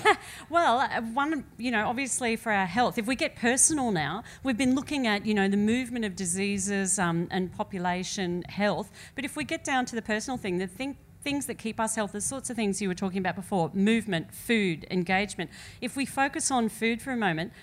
well, 0.50 0.80
uh, 0.80 1.02
one, 1.02 1.46
you 1.58 1.72
know, 1.72 1.88
obviously 1.88 2.36
for 2.36 2.52
our 2.52 2.66
health, 2.66 2.98
if 2.98 3.08
we 3.08 3.16
get 3.16 3.38
personal 3.38 3.90
now, 3.92 4.24
we've 4.44 4.58
been 4.58 4.76
looking 4.76 5.08
at, 5.08 5.26
you 5.26 5.34
know, 5.34 5.48
the 5.48 5.58
movement 5.58 6.04
of 6.04 6.18
diseases 6.18 7.00
um, 7.00 7.30
and 7.32 7.54
population 7.54 8.44
health. 8.50 8.92
But 9.16 9.24
if 9.24 9.38
we 9.38 9.46
get 9.46 9.64
down 9.64 9.86
to 9.86 9.96
the 9.96 10.02
personal 10.02 10.38
thing, 10.38 10.58
the 10.58 10.68
thing 10.68 10.98
things 11.24 11.46
that 11.46 11.58
keep 11.58 11.80
us 11.80 11.96
healthy, 11.96 12.18
the 12.18 12.22
sorts 12.22 12.50
of 12.50 12.58
things 12.58 12.82
you 12.82 12.90
were 12.90 12.94
talking 12.94 13.20
about 13.20 13.38
before 13.38 13.72
movement, 13.74 14.34
food, 14.34 14.86
engagement. 14.92 15.50
If 15.80 15.96
we 15.96 16.06
focus 16.06 16.52
on 16.52 16.68
food 16.68 17.02
for 17.02 17.12
a 17.12 17.16
moment, 17.16 17.54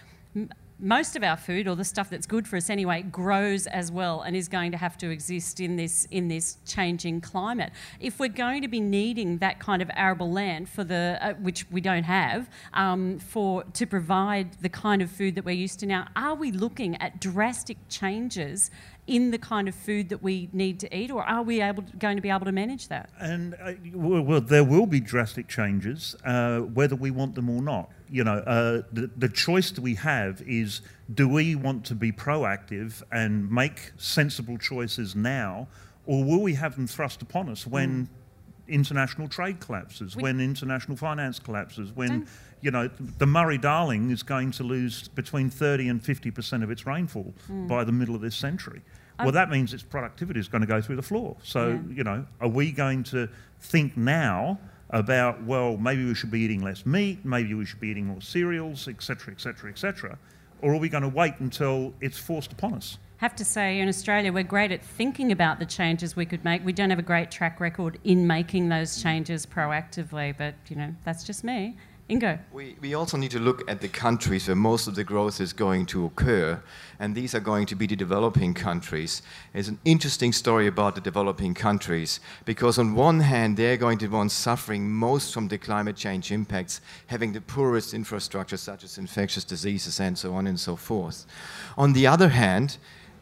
most 0.81 1.17
of 1.17 1.23
our 1.23 1.37
food, 1.37 1.69
or 1.69 1.77
the 1.77 1.85
stuff 1.85 2.11
that's 2.11 2.27
good 2.27 2.49
for 2.49 2.57
us 2.57 2.71
anyway, 2.71 3.03
grows 3.03 3.67
as 3.67 3.93
well 3.93 4.23
and 4.23 4.35
is 4.35 4.49
going 4.49 4.73
to 4.73 4.79
have 4.79 4.97
to 4.99 5.11
exist 5.11 5.61
in 5.61 5.77
this 5.77 6.07
in 6.11 6.29
this 6.29 6.59
changing 6.67 7.21
climate. 7.21 7.73
If 8.01 8.19
we're 8.19 8.29
going 8.29 8.63
to 8.63 8.69
be 8.69 8.81
needing 8.81 9.39
that 9.39 9.59
kind 9.61 9.83
of 9.83 9.91
arable 9.95 10.31
land 10.31 10.69
for 10.69 10.85
the 10.85 11.19
uh, 11.21 11.35
which 11.35 11.67
we 11.71 11.81
don't 11.81 12.05
have 12.05 12.49
um, 12.73 13.19
for 13.19 13.65
to 13.65 13.87
provide 13.87 14.55
the 14.63 14.69
kind 14.69 15.03
of 15.03 15.11
food 15.11 15.35
that 15.35 15.45
we're 15.45 15.53
used 15.53 15.81
to 15.81 15.87
now, 15.87 16.09
are 16.17 16.35
we 16.35 16.51
looking 16.53 17.01
at 17.03 17.21
drastic 17.21 17.77
changes 17.89 18.71
in 19.11 19.33
the 19.33 19.39
kind 19.39 19.67
of 19.67 19.75
food 19.75 20.09
that 20.09 20.23
we 20.23 20.49
need 20.53 20.79
to 20.79 20.97
eat, 20.97 21.11
or 21.11 21.25
are 21.25 21.43
we 21.43 21.61
able 21.61 21.83
going 21.99 22.17
to 22.17 22.23
be 22.23 22.31
able 22.31 22.47
to 22.47 22.53
manage 22.53 22.87
that? 22.89 23.11
And 23.19 23.57
uh, 23.61 23.73
well, 23.93 24.23
well, 24.23 24.41
there 24.41 24.63
will 24.63 24.87
be 24.87 25.01
drastic 25.01 25.49
changes, 25.49 26.15
uh, 26.25 26.61
whether 26.61 26.95
we 26.95 27.11
want 27.11 27.35
them 27.35 27.51
or 27.51 27.61
not. 27.61 27.91
You 28.09 28.23
know, 28.23 28.39
uh, 28.39 28.83
the, 28.93 29.11
the 29.17 29.29
choice 29.29 29.73
that 29.73 29.81
we 29.81 29.97
have 29.97 30.41
is: 30.43 30.81
do 31.13 31.29
we 31.29 31.57
want 31.57 31.85
to 31.87 31.97
be 31.97 32.13
proactive 32.13 33.03
and 33.11 33.51
make 33.51 33.91
sensible 33.99 34.59
choices 34.59 35.17
now, 35.17 35.67
or 36.07 36.23
will 36.23 36.41
we 36.41 36.55
have 36.55 36.77
them 36.77 36.87
thrust 36.87 37.21
upon 37.21 37.51
us 37.51 37.67
when? 37.67 38.07
Mm. 38.07 38.09
International 38.69 39.27
trade 39.27 39.59
collapses, 39.59 40.15
we 40.15 40.23
when 40.23 40.39
international 40.41 40.97
finance 40.97 41.41
collapses, 41.41 41.91
when 41.93 42.25
you 42.61 42.71
know, 42.71 42.89
the 43.19 43.27
Murray 43.27 43.59
Darling 43.59 44.11
is 44.11 44.23
going 44.23 44.51
to 44.53 44.63
lose 44.63 45.09
between 45.09 45.51
30 45.51 45.89
and 45.89 46.01
50% 46.01 46.63
of 46.63 46.71
its 46.71 46.87
rainfall 46.87 47.35
mm. 47.51 47.67
by 47.67 47.83
the 47.83 47.91
middle 47.91 48.15
of 48.15 48.21
this 48.21 48.37
century. 48.37 48.83
Well, 49.25 49.33
that 49.33 49.51
means 49.51 49.73
its 49.75 49.83
productivity 49.83 50.41
is 50.41 50.49
going 50.49 50.61
to 50.61 50.67
go 50.67 50.81
through 50.81 50.97
the 50.97 51.03
floor. 51.03 51.37
So, 51.43 51.69
yeah. 51.69 51.97
you 51.97 52.05
know, 52.05 52.27
are 52.41 52.49
we 52.49 52.73
going 52.73 53.03
to 53.05 53.29
think 53.61 53.97
now 53.97 54.59
about, 54.91 55.43
well, 55.45 55.77
maybe 55.77 56.05
we 56.05 56.15
should 56.15 56.31
be 56.31 56.41
eating 56.41 56.63
less 56.63 56.85
meat, 56.85 57.25
maybe 57.25 57.55
we 57.55 57.65
should 57.65 57.81
be 57.81 57.89
eating 57.89 58.07
more 58.07 58.21
cereals, 58.21 58.89
etc., 58.89 59.33
etc., 59.33 59.71
etc., 59.71 60.19
or 60.63 60.75
are 60.75 60.79
we 60.79 60.89
going 60.89 61.03
to 61.03 61.09
wait 61.09 61.35
until 61.39 61.95
it's 62.01 62.19
forced 62.19 62.53
upon 62.53 62.75
us? 62.75 62.99
have 63.21 63.37
to 63.37 63.45
say 63.45 63.79
in 63.81 63.87
Australia 63.87 64.33
we're 64.33 64.43
great 64.43 64.73
at 64.73 64.83
thinking 64.83 65.31
about 65.31 65.59
the 65.59 65.67
changes 65.67 66.17
we 66.17 66.25
could 66.25 66.43
make. 66.43 66.65
We 66.65 66.73
don't 66.73 66.89
have 66.89 66.99
a 66.99 67.03
great 67.03 67.31
track 67.31 67.61
record 67.61 67.99
in 68.03 68.27
making 68.27 68.71
those 68.71 69.03
changes 69.03 69.45
proactively, 69.45 70.35
but 70.37 70.55
you 70.69 70.77
know, 70.77 70.95
that's 71.05 71.23
just 71.23 71.45
me. 71.45 71.77
Ingo. 72.11 72.41
We, 72.53 72.77
we 72.81 72.95
also 72.95 73.17
need 73.17 73.31
to 73.31 73.39
look 73.39 73.63
at 73.71 73.81
the 73.81 73.89
countries 73.89 74.49
where 74.49 74.57
most 74.57 74.89
of 74.89 74.97
the 74.97 75.05
growth 75.05 75.41
is 75.41 75.53
going 75.53 75.87
to 75.87 76.05
occur, 76.05 76.61
and 76.99 77.15
these 77.15 77.37
are 77.37 77.41
going 77.41 77.67
to 77.67 77.77
be 77.77 77.87
the 77.87 77.95
developing 77.95 78.53
countries. 78.53 79.23
It's 79.55 79.69
an 79.69 79.79
interesting 79.85 80.33
story 80.33 80.67
about 80.67 80.97
the 80.97 81.01
developing 81.01 81.55
countries, 81.55 82.19
because 82.45 82.79
on 82.81 82.97
one 82.97 83.21
hand, 83.21 83.57
they're 83.57 83.77
going 83.77 83.99
to 83.99 84.09
be 84.09 84.17
ones 84.17 84.33
suffering 84.33 84.91
most 84.91 85.33
from 85.33 85.47
the 85.47 85.57
climate 85.57 85.95
change 85.95 86.33
impacts, 86.33 86.81
having 87.07 87.33
the 87.33 87.41
poorest 87.41 87.95
infrastructure, 87.95 88.57
such 88.57 88.83
as 88.83 88.99
infectious 88.99 89.45
diseases 89.45 90.01
and 90.01 90.19
so 90.19 90.35
on 90.35 90.49
and 90.49 90.59
so 90.59 90.75
forth. 90.75 91.27
On 91.79 91.93
the 91.93 92.09
other 92.09 92.31
hand, 92.31 92.79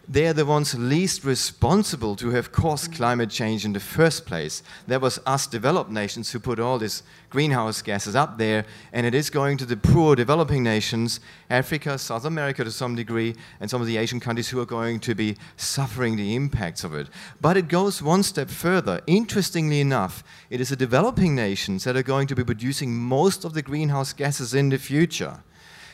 they're 0.09 0.33
the 0.33 0.47
ones 0.47 0.75
least 0.75 1.23
responsible 1.23 2.17
to 2.17 2.31
have 2.31 2.51
caused 2.51 2.95
climate 2.95 3.29
change 3.29 3.67
in 3.67 3.75
the 3.75 3.81
first 3.81 4.25
place. 4.25 4.63
That 4.87 5.03
was 5.03 5.21
us 5.27 5.47
developed 5.47 5.91
nations 5.91 6.33
who 6.33 6.41
put 6.41 6.59
all 6.59 6.79
these 6.79 7.03
greenhouse 7.29 7.83
gases 7.83 8.17
up 8.17 8.39
there, 8.39 8.65
and 8.93 9.05
it 9.05 9.15
is 9.15 9.29
going 9.29 9.59
to 9.59 9.67
the 9.67 9.77
poor 9.77 10.17
developing 10.17 10.63
nations, 10.63 11.21
Africa, 11.51 11.99
South 11.99 12.25
America 12.25 12.65
to 12.65 12.71
some 12.71 12.95
degree, 12.95 13.35
and 13.61 13.69
some 13.69 13.83
of 13.83 13.87
the 13.87 13.99
Asian 13.99 14.19
countries 14.19 14.49
who 14.49 14.61
are 14.61 14.67
going 14.67 14.99
to 15.01 15.15
be 15.15 15.37
suffering 15.59 16.17
the 16.17 16.35
impacts 16.35 16.85
of 16.85 16.95
it. 16.95 17.09
But 17.41 17.59
it 17.59 17.69
goes 17.69 18.03
one 18.03 18.23
step 18.23 18.49
further. 18.49 19.03
Interestingly 19.07 19.81
enough, 19.81 20.25
it 20.49 20.61
is 20.61 20.71
the 20.71 20.77
developing 20.77 21.35
nations 21.35 21.85
that 21.85 21.97
are 21.97 22.03
going 22.03 22.29
to 22.29 22.35
be 22.35 22.45
producing 22.45 22.97
most 22.97 23.45
of 23.45 23.53
the 23.53 23.63
greenhouse 23.63 24.15
gases 24.15 24.55
in 24.55 24.71
the 24.71 24.79
future 24.79 25.43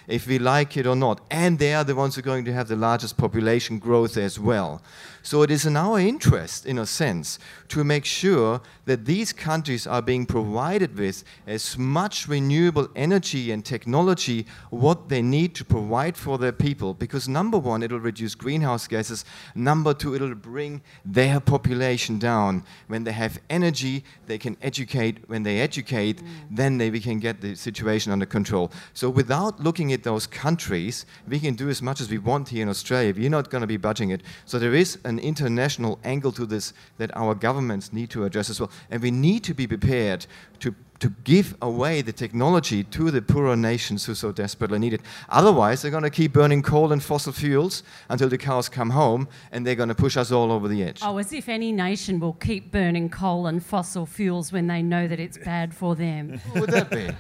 if 0.07 0.27
we 0.27 0.39
like 0.39 0.77
it 0.77 0.87
or 0.87 0.97
not. 0.97 1.21
And 1.31 1.59
they 1.59 1.75
are 1.75 1.85
the 1.85 1.95
ones 1.95 2.15
who 2.15 2.21
are 2.21 2.23
going 2.23 2.45
to 2.45 2.53
have 2.53 2.69
the 2.69 2.77
largest 2.77 3.17
population 3.17 3.79
growth 3.79 4.17
as 4.17 4.39
well. 4.39 4.83
So 5.25 5.41
it 5.41 5.51
is 5.51 5.65
in 5.65 5.75
our 5.75 5.99
interest, 5.99 6.67
in 6.67 6.77
a 6.79 6.85
sense, 6.85 7.39
to 7.69 7.83
make 7.83 8.05
sure 8.05 8.61
that 8.85 9.07
these 9.07 9.33
countries 9.33 9.87
are 9.87 10.03
being 10.03 10.27
provided 10.27 10.99
with 10.99 11.25
as 11.47 11.79
much 11.79 12.29
renewable 12.29 12.89
energy 12.95 13.51
and 13.51 13.65
technology 13.65 14.45
what 14.69 15.09
they 15.09 15.23
need 15.23 15.55
to 15.55 15.65
provide 15.65 16.19
for 16.19 16.37
their 16.37 16.53
people. 16.53 16.93
Because 16.93 17.27
number 17.27 17.57
one, 17.57 17.83
it'll 17.83 18.01
reduce 18.01 18.35
greenhouse 18.35 18.87
gases. 18.87 19.25
Number 19.55 19.95
two, 19.95 20.15
it'll 20.15 20.35
bring 20.35 20.83
their 21.07 21.41
population 21.41 22.19
down. 22.19 22.63
When 22.89 23.05
they 23.05 23.13
have 23.13 23.41
energy, 23.49 24.05
they 24.27 24.37
can 24.37 24.59
educate. 24.61 25.27
When 25.27 25.43
they 25.43 25.59
educate, 25.59 26.23
mm. 26.23 26.27
then 26.51 26.77
they, 26.77 26.91
we 26.91 27.01
can 27.01 27.19
get 27.19 27.41
the 27.41 27.55
situation 27.55 28.13
under 28.13 28.27
control. 28.27 28.71
So 28.93 29.09
without 29.09 29.59
looking 29.59 29.91
at 29.95 30.03
those 30.03 30.27
countries, 30.27 31.07
we 31.27 31.41
can 31.41 31.55
do 31.55 31.71
as 31.71 31.81
much 31.81 32.03
as 32.03 32.11
we 32.11 32.19
want 32.19 32.51
here 32.51 32.63
in 32.63 32.69
Australia. 32.69 33.15
We're 33.17 33.31
not 33.31 33.49
going 33.49 33.63
to 33.63 33.67
be 33.67 33.79
budging 33.79 34.11
it. 34.11 34.21
So 34.45 34.59
there 34.59 34.75
is 34.75 34.99
an 35.05 35.14
international 35.19 35.99
angle 36.05 36.33
to 36.33 36.47
this 36.47 36.73
that 36.99 37.15
our 37.17 37.35
governments 37.35 37.93
need 37.93 38.11
to 38.11 38.25
address 38.25 38.51
as 38.51 38.61
well. 38.61 38.71
And 38.91 39.03
we 39.03 39.11
need 39.11 39.45
to 39.45 39.55
be 39.55 39.67
prepared 39.67 40.27
to 40.65 40.75
to 41.01 41.11
give 41.25 41.55
away 41.61 42.01
the 42.01 42.13
technology 42.13 42.83
to 42.83 43.11
the 43.11 43.21
poorer 43.21 43.57
nations 43.57 44.07
who 44.07 44.15
so 44.15 44.33
desperately 44.33 44.79
need 44.79 44.95
it. 44.95 45.03
Otherwise, 45.29 45.83
they're 45.83 45.91
going 45.91 46.03
to 46.03 46.09
keep 46.09 46.33
burning 46.33 46.63
coal 46.63 46.93
and 46.93 47.03
fossil 47.03 47.31
fuels 47.31 47.83
until 48.09 48.29
the 48.29 48.39
cows 48.39 48.71
come 48.71 48.89
home, 48.89 49.29
and 49.53 49.67
they're 49.67 49.75
going 49.75 49.91
to 49.91 49.95
push 49.95 50.17
us 50.17 50.33
all 50.33 50.51
over 50.51 50.67
the 50.67 50.83
edge. 50.83 51.01
Oh, 51.03 51.19
as 51.19 51.31
if 51.35 51.49
any 51.49 51.73
nation 51.73 52.21
will 52.21 52.33
keep 52.33 52.71
burning 52.71 53.11
coal 53.11 53.47
and 53.47 53.63
fossil 53.63 54.07
fuels 54.07 54.51
when 54.51 54.67
they 54.67 54.81
know 54.81 55.07
that 55.07 55.21
it's 55.21 55.37
bad 55.37 55.75
for 55.75 55.95
them. 55.95 56.41
What 56.55 56.61
would 56.61 56.71
that 56.71 56.91
be? 56.91 57.11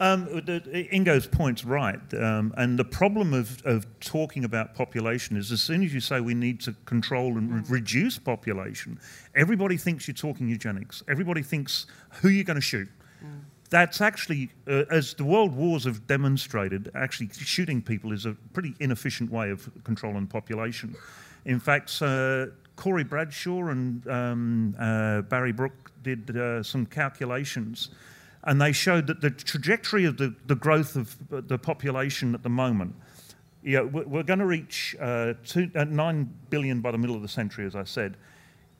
um, 0.00 0.28
Ingo's 0.90 1.26
point's 1.26 1.64
right. 1.64 2.00
Um, 2.14 2.52
and 2.56 2.78
the 2.78 2.84
problem 2.84 3.32
of, 3.32 3.64
of 3.64 3.86
talking 4.00 4.44
about 4.44 4.74
population 4.74 5.36
is 5.36 5.52
as 5.52 5.62
soon 5.62 5.84
as 5.84 5.94
you 5.94 6.00
say 6.00 6.20
we 6.20 6.34
need 6.34 6.60
to 6.62 6.74
control 6.84 7.38
and 7.38 7.54
re- 7.54 7.78
reduce 7.78 8.18
population, 8.18 8.98
everybody 9.38 9.76
thinks 9.76 10.06
you're 10.08 10.14
talking 10.14 10.48
eugenics. 10.48 11.02
Everybody 11.08 11.42
thinks 11.42 11.86
who 12.20 12.28
you're 12.28 12.44
going 12.44 12.56
to 12.56 12.60
shoot. 12.60 12.88
Mm. 13.24 13.40
That's 13.70 14.00
actually, 14.00 14.50
uh, 14.66 14.84
as 14.90 15.14
the 15.14 15.24
world 15.24 15.54
wars 15.54 15.84
have 15.84 16.06
demonstrated, 16.06 16.90
actually 16.94 17.30
shooting 17.32 17.80
people 17.80 18.12
is 18.12 18.26
a 18.26 18.32
pretty 18.52 18.74
inefficient 18.80 19.30
way 19.30 19.50
of 19.50 19.70
controlling 19.84 20.26
population. 20.26 20.96
In 21.44 21.60
fact, 21.60 22.02
uh, 22.02 22.46
Corey 22.76 23.04
Bradshaw 23.04 23.68
and 23.68 24.06
um, 24.08 24.74
uh, 24.78 25.22
Barry 25.22 25.52
Brook 25.52 25.92
did 26.02 26.36
uh, 26.36 26.62
some 26.62 26.86
calculations, 26.86 27.90
and 28.44 28.60
they 28.60 28.72
showed 28.72 29.06
that 29.06 29.20
the 29.20 29.30
trajectory 29.30 30.04
of 30.04 30.16
the, 30.16 30.34
the 30.46 30.54
growth 30.54 30.96
of 30.96 31.16
the 31.28 31.58
population 31.58 32.34
at 32.34 32.42
the 32.42 32.48
moment, 32.48 32.94
yeah, 33.62 33.82
we're 33.82 34.22
going 34.22 34.38
to 34.38 34.46
reach 34.46 34.96
uh, 35.00 35.34
two, 35.44 35.70
uh, 35.74 35.84
9 35.84 36.32
billion 36.48 36.80
by 36.80 36.90
the 36.90 36.98
middle 36.98 37.16
of 37.16 37.22
the 37.22 37.28
century, 37.28 37.66
as 37.66 37.74
I 37.74 37.84
said. 37.84 38.16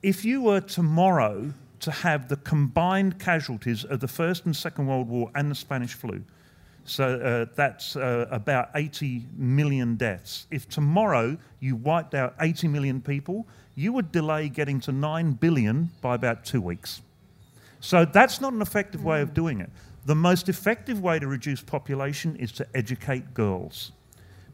If 0.01 0.23
you 0.23 0.41
were 0.41 0.61
tomorrow 0.61 1.53
to 1.81 1.91
have 1.91 2.27
the 2.27 2.37
combined 2.37 3.19
casualties 3.19 3.83
of 3.83 3.99
the 3.99 4.07
First 4.07 4.45
and 4.45 4.55
Second 4.55 4.87
World 4.87 5.07
War 5.09 5.31
and 5.35 5.49
the 5.49 5.55
Spanish 5.55 5.93
flu. 5.93 6.23
So 6.85 7.19
uh, 7.19 7.53
that's 7.55 7.95
uh, 7.95 8.27
about 8.31 8.69
80 8.75 9.25
million 9.37 9.95
deaths. 9.95 10.47
If 10.49 10.67
tomorrow 10.67 11.37
you 11.59 11.75
wiped 11.75 12.15
out 12.15 12.35
80 12.39 12.67
million 12.69 13.01
people, 13.01 13.45
you 13.75 13.93
would 13.93 14.11
delay 14.11 14.49
getting 14.49 14.79
to 14.81 14.91
9 14.91 15.33
billion 15.33 15.91
by 16.01 16.15
about 16.15 16.45
two 16.45 16.61
weeks. 16.61 17.01
So 17.79 18.05
that's 18.05 18.41
not 18.41 18.53
an 18.53 18.61
effective 18.61 19.03
way 19.03 19.21
of 19.21 19.33
doing 19.33 19.61
it. 19.61 19.69
The 20.05 20.15
most 20.15 20.49
effective 20.49 21.01
way 21.01 21.19
to 21.19 21.27
reduce 21.27 21.61
population 21.61 22.35
is 22.37 22.51
to 22.53 22.67
educate 22.73 23.33
girls. 23.33 23.91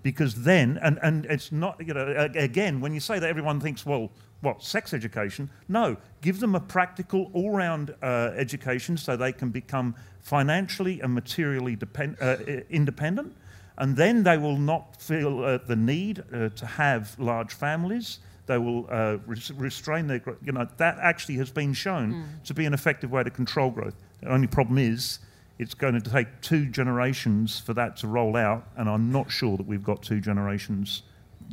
Because 0.04 0.44
then, 0.44 0.78
and, 0.84 1.00
and 1.02 1.26
it's 1.26 1.52
not, 1.52 1.80
you 1.86 1.94
know, 1.94 2.30
again, 2.36 2.82
when 2.82 2.94
you 2.94 3.00
say 3.00 3.18
that, 3.18 3.28
everyone 3.28 3.60
thinks, 3.60 3.86
well, 3.86 4.12
what, 4.46 4.64
sex 4.64 4.94
education? 4.94 5.50
No, 5.68 5.98
give 6.22 6.40
them 6.40 6.56
a 6.56 6.60
practical, 6.60 7.30
all 7.34 7.50
round 7.50 7.94
uh, 8.02 8.32
education 8.36 8.96
so 8.96 9.18
they 9.18 9.34
can 9.34 9.50
become 9.50 9.96
financially 10.22 11.02
and 11.02 11.14
materially 11.14 11.76
depend, 11.76 12.18
uh, 12.22 12.38
independent. 12.70 13.36
And 13.78 13.98
then 13.98 14.24
they 14.24 14.38
will 14.38 14.58
not 14.58 15.02
feel 15.02 15.44
uh, 15.44 15.58
the 15.58 15.76
need 15.76 16.24
uh, 16.32 16.50
to 16.50 16.66
have 16.66 17.18
large 17.20 17.54
families. 17.54 18.20
They 18.46 18.58
will 18.58 18.88
uh, 18.90 19.18
res- 19.26 19.52
restrain 19.52 20.08
their 20.08 20.20
growth. 20.20 20.38
You 20.44 20.54
know, 20.54 20.68
that 20.78 20.98
actually 21.02 21.36
has 21.36 21.52
been 21.52 21.74
shown 21.74 22.14
mm. 22.14 22.44
to 22.46 22.54
be 22.54 22.66
an 22.66 22.74
effective 22.74 23.12
way 23.12 23.24
to 23.24 23.30
control 23.30 23.72
growth. 23.72 23.96
The 24.22 24.32
only 24.32 24.48
problem 24.48 24.78
is 24.78 25.20
it's 25.58 25.74
going 25.74 26.00
to 26.00 26.10
take 26.10 26.28
two 26.42 26.66
generations 26.68 27.60
for 27.60 27.74
that 27.74 27.98
to 27.98 28.08
roll 28.08 28.36
out, 28.36 28.68
and 28.78 28.90
I'm 28.90 29.12
not 29.12 29.32
sure 29.32 29.58
that 29.58 29.66
we've 29.66 29.84
got 29.84 30.04
two 30.04 30.22
generations 30.22 31.04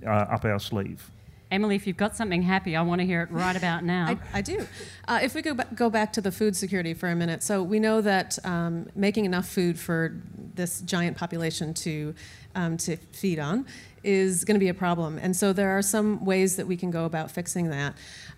uh, 0.07 0.11
up 0.11 0.44
our 0.44 0.59
sleeve. 0.61 1.11
Emily, 1.52 1.76
if 1.76 1.86
you've 1.86 1.98
got 1.98 2.16
something 2.16 2.40
happy, 2.40 2.74
I 2.74 2.82
want 2.82 3.02
to 3.02 3.06
hear 3.06 3.20
it 3.22 3.30
right 3.30 3.54
about 3.54 3.84
now. 3.84 4.06
I, 4.08 4.38
I 4.38 4.40
do. 4.40 4.66
Uh, 5.06 5.20
if 5.22 5.34
we 5.34 5.42
go, 5.42 5.52
ba- 5.52 5.68
go 5.74 5.90
back 5.90 6.14
to 6.14 6.22
the 6.22 6.32
food 6.32 6.56
security 6.56 6.94
for 6.94 7.10
a 7.10 7.14
minute, 7.14 7.42
so 7.42 7.62
we 7.62 7.78
know 7.78 8.00
that 8.00 8.38
um, 8.44 8.88
making 8.94 9.26
enough 9.26 9.46
food 9.46 9.78
for 9.78 10.16
this 10.54 10.80
giant 10.80 11.16
population 11.16 11.74
to 11.74 12.14
um, 12.54 12.76
to 12.78 12.96
feed 13.12 13.38
on 13.38 13.66
is 14.04 14.44
going 14.44 14.54
to 14.54 14.60
be 14.60 14.68
a 14.68 14.74
problem, 14.74 15.18
and 15.18 15.36
so 15.36 15.52
there 15.52 15.76
are 15.76 15.82
some 15.82 16.24
ways 16.24 16.56
that 16.56 16.66
we 16.66 16.76
can 16.76 16.90
go 16.90 17.04
about 17.04 17.30
fixing 17.30 17.70
that. 17.70 17.94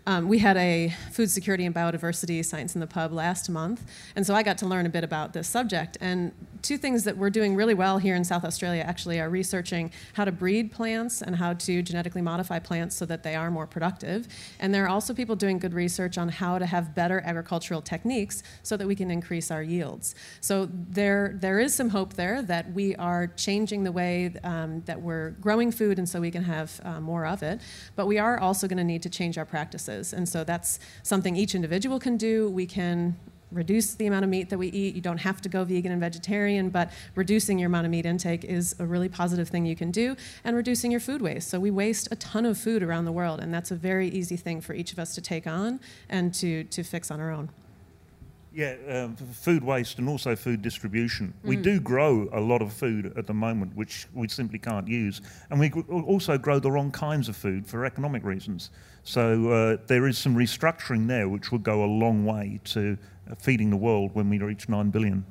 Um, 0.06 0.28
we 0.28 0.38
had 0.38 0.56
a 0.58 0.92
food 1.12 1.30
security 1.30 1.64
and 1.64 1.74
biodiversity 1.74 2.44
science 2.44 2.74
in 2.74 2.80
the 2.80 2.86
pub 2.86 3.12
last 3.12 3.48
month, 3.48 3.82
and 4.14 4.26
so 4.26 4.34
I 4.34 4.42
got 4.42 4.58
to 4.58 4.66
learn 4.66 4.84
a 4.84 4.90
bit 4.90 5.04
about 5.04 5.32
this 5.32 5.48
subject. 5.48 5.96
And 6.00 6.32
two 6.60 6.78
things 6.78 7.04
that 7.04 7.16
we're 7.16 7.30
doing 7.30 7.54
really 7.54 7.74
well 7.74 7.98
here 7.98 8.14
in 8.14 8.24
South 8.24 8.44
Australia 8.44 8.82
actually 8.82 9.20
are 9.20 9.28
researching 9.28 9.90
how 10.14 10.24
to 10.24 10.32
breed 10.32 10.72
plants 10.72 11.22
and 11.22 11.36
how 11.36 11.52
to 11.52 11.82
genetically 11.82 12.22
modify 12.22 12.58
plants 12.58 12.96
so 12.96 13.04
that 13.06 13.22
they 13.22 13.34
are 13.34 13.50
more 13.50 13.66
productive. 13.66 14.26
And 14.58 14.74
there 14.74 14.84
are 14.84 14.88
also 14.88 15.14
people 15.14 15.36
doing 15.36 15.58
good 15.58 15.74
research 15.74 16.16
on 16.16 16.28
how 16.28 16.58
to 16.58 16.66
have 16.66 16.94
better 16.94 17.20
agricultural 17.24 17.82
techniques 17.82 18.42
so 18.62 18.76
that 18.76 18.86
we 18.86 18.94
can 18.94 19.10
increase 19.10 19.50
our 19.50 19.62
yields. 19.62 20.14
So 20.40 20.68
there, 20.72 21.36
there 21.38 21.60
is 21.60 21.74
some 21.74 21.90
hope 21.90 22.14
there 22.14 22.42
that 22.42 22.72
we 22.72 22.96
are 22.96 23.26
changing 23.26 23.84
the 23.84 23.92
way 23.92 24.34
um, 24.42 24.82
that 24.86 25.00
we're 25.00 25.30
growing 25.32 25.53
food 25.70 25.98
and 25.98 26.08
so 26.08 26.20
we 26.20 26.30
can 26.30 26.44
have 26.44 26.80
uh, 26.84 27.00
more 27.00 27.26
of 27.26 27.42
it. 27.42 27.60
But 27.96 28.06
we 28.06 28.18
are 28.18 28.38
also 28.38 28.66
going 28.66 28.78
to 28.78 28.84
need 28.84 29.02
to 29.02 29.10
change 29.10 29.38
our 29.38 29.44
practices. 29.44 30.12
And 30.12 30.28
so 30.28 30.44
that's 30.44 30.78
something 31.02 31.36
each 31.36 31.54
individual 31.54 31.98
can 31.98 32.16
do. 32.16 32.50
We 32.50 32.66
can 32.66 33.16
reduce 33.54 33.94
the 33.94 34.06
amount 34.06 34.24
of 34.24 34.30
meat 34.30 34.50
that 34.50 34.58
we 34.58 34.68
eat. 34.68 34.94
You 34.94 35.00
don't 35.00 35.18
have 35.18 35.40
to 35.42 35.48
go 35.48 35.64
vegan 35.64 35.92
and 35.92 36.00
vegetarian, 36.00 36.70
but 36.70 36.90
reducing 37.14 37.58
your 37.58 37.68
amount 37.68 37.86
of 37.86 37.90
meat 37.90 38.04
intake 38.04 38.44
is 38.44 38.74
a 38.78 38.84
really 38.84 39.08
positive 39.08 39.48
thing 39.48 39.64
you 39.64 39.76
can 39.76 39.90
do, 39.90 40.16
and 40.42 40.56
reducing 40.56 40.90
your 40.90 41.00
food 41.00 41.22
waste. 41.22 41.48
So 41.48 41.60
we 41.60 41.70
waste 41.70 42.08
a 42.10 42.16
ton 42.16 42.44
of 42.44 42.58
food 42.58 42.82
around 42.82 43.04
the 43.04 43.12
world, 43.12 43.40
and 43.40 43.54
that's 43.54 43.70
a 43.70 43.76
very 43.76 44.08
easy 44.08 44.36
thing 44.36 44.60
for 44.60 44.74
each 44.74 44.92
of 44.92 44.98
us 44.98 45.14
to 45.14 45.20
take 45.20 45.46
on 45.46 45.80
and 46.08 46.34
to, 46.34 46.64
to 46.64 46.82
fix 46.82 47.10
on 47.10 47.20
our 47.20 47.30
own. 47.30 47.48
Yeah, 48.54 48.76
um, 48.88 49.16
food 49.16 49.64
waste 49.64 49.98
and 49.98 50.08
also 50.08 50.36
food 50.36 50.62
distribution. 50.62 51.34
Mm. 51.42 51.48
We 51.48 51.56
do 51.56 51.80
grow 51.80 52.28
a 52.32 52.38
lot 52.38 52.62
of 52.62 52.72
food 52.72 53.12
at 53.18 53.26
the 53.26 53.34
moment, 53.34 53.74
which 53.74 54.06
we 54.14 54.28
simply 54.28 54.60
can't 54.60 54.86
use. 54.86 55.20
And 55.50 55.58
we 55.58 55.72
also 55.90 56.38
grow 56.38 56.60
the 56.60 56.70
wrong 56.70 56.92
kinds 56.92 57.28
of 57.28 57.36
food 57.36 57.66
for 57.66 57.84
economic 57.84 58.22
reasons. 58.22 58.70
So 59.02 59.50
uh, 59.50 59.76
there 59.88 60.06
is 60.06 60.18
some 60.18 60.36
restructuring 60.36 61.08
there, 61.08 61.28
which 61.28 61.50
will 61.50 61.58
go 61.58 61.82
a 61.82 61.86
long 61.86 62.24
way 62.24 62.60
to 62.66 62.96
uh, 63.28 63.34
feeding 63.34 63.70
the 63.70 63.76
world 63.76 64.10
when 64.14 64.30
we 64.30 64.38
reach 64.38 64.68
9 64.68 64.90
billion. 64.90 65.26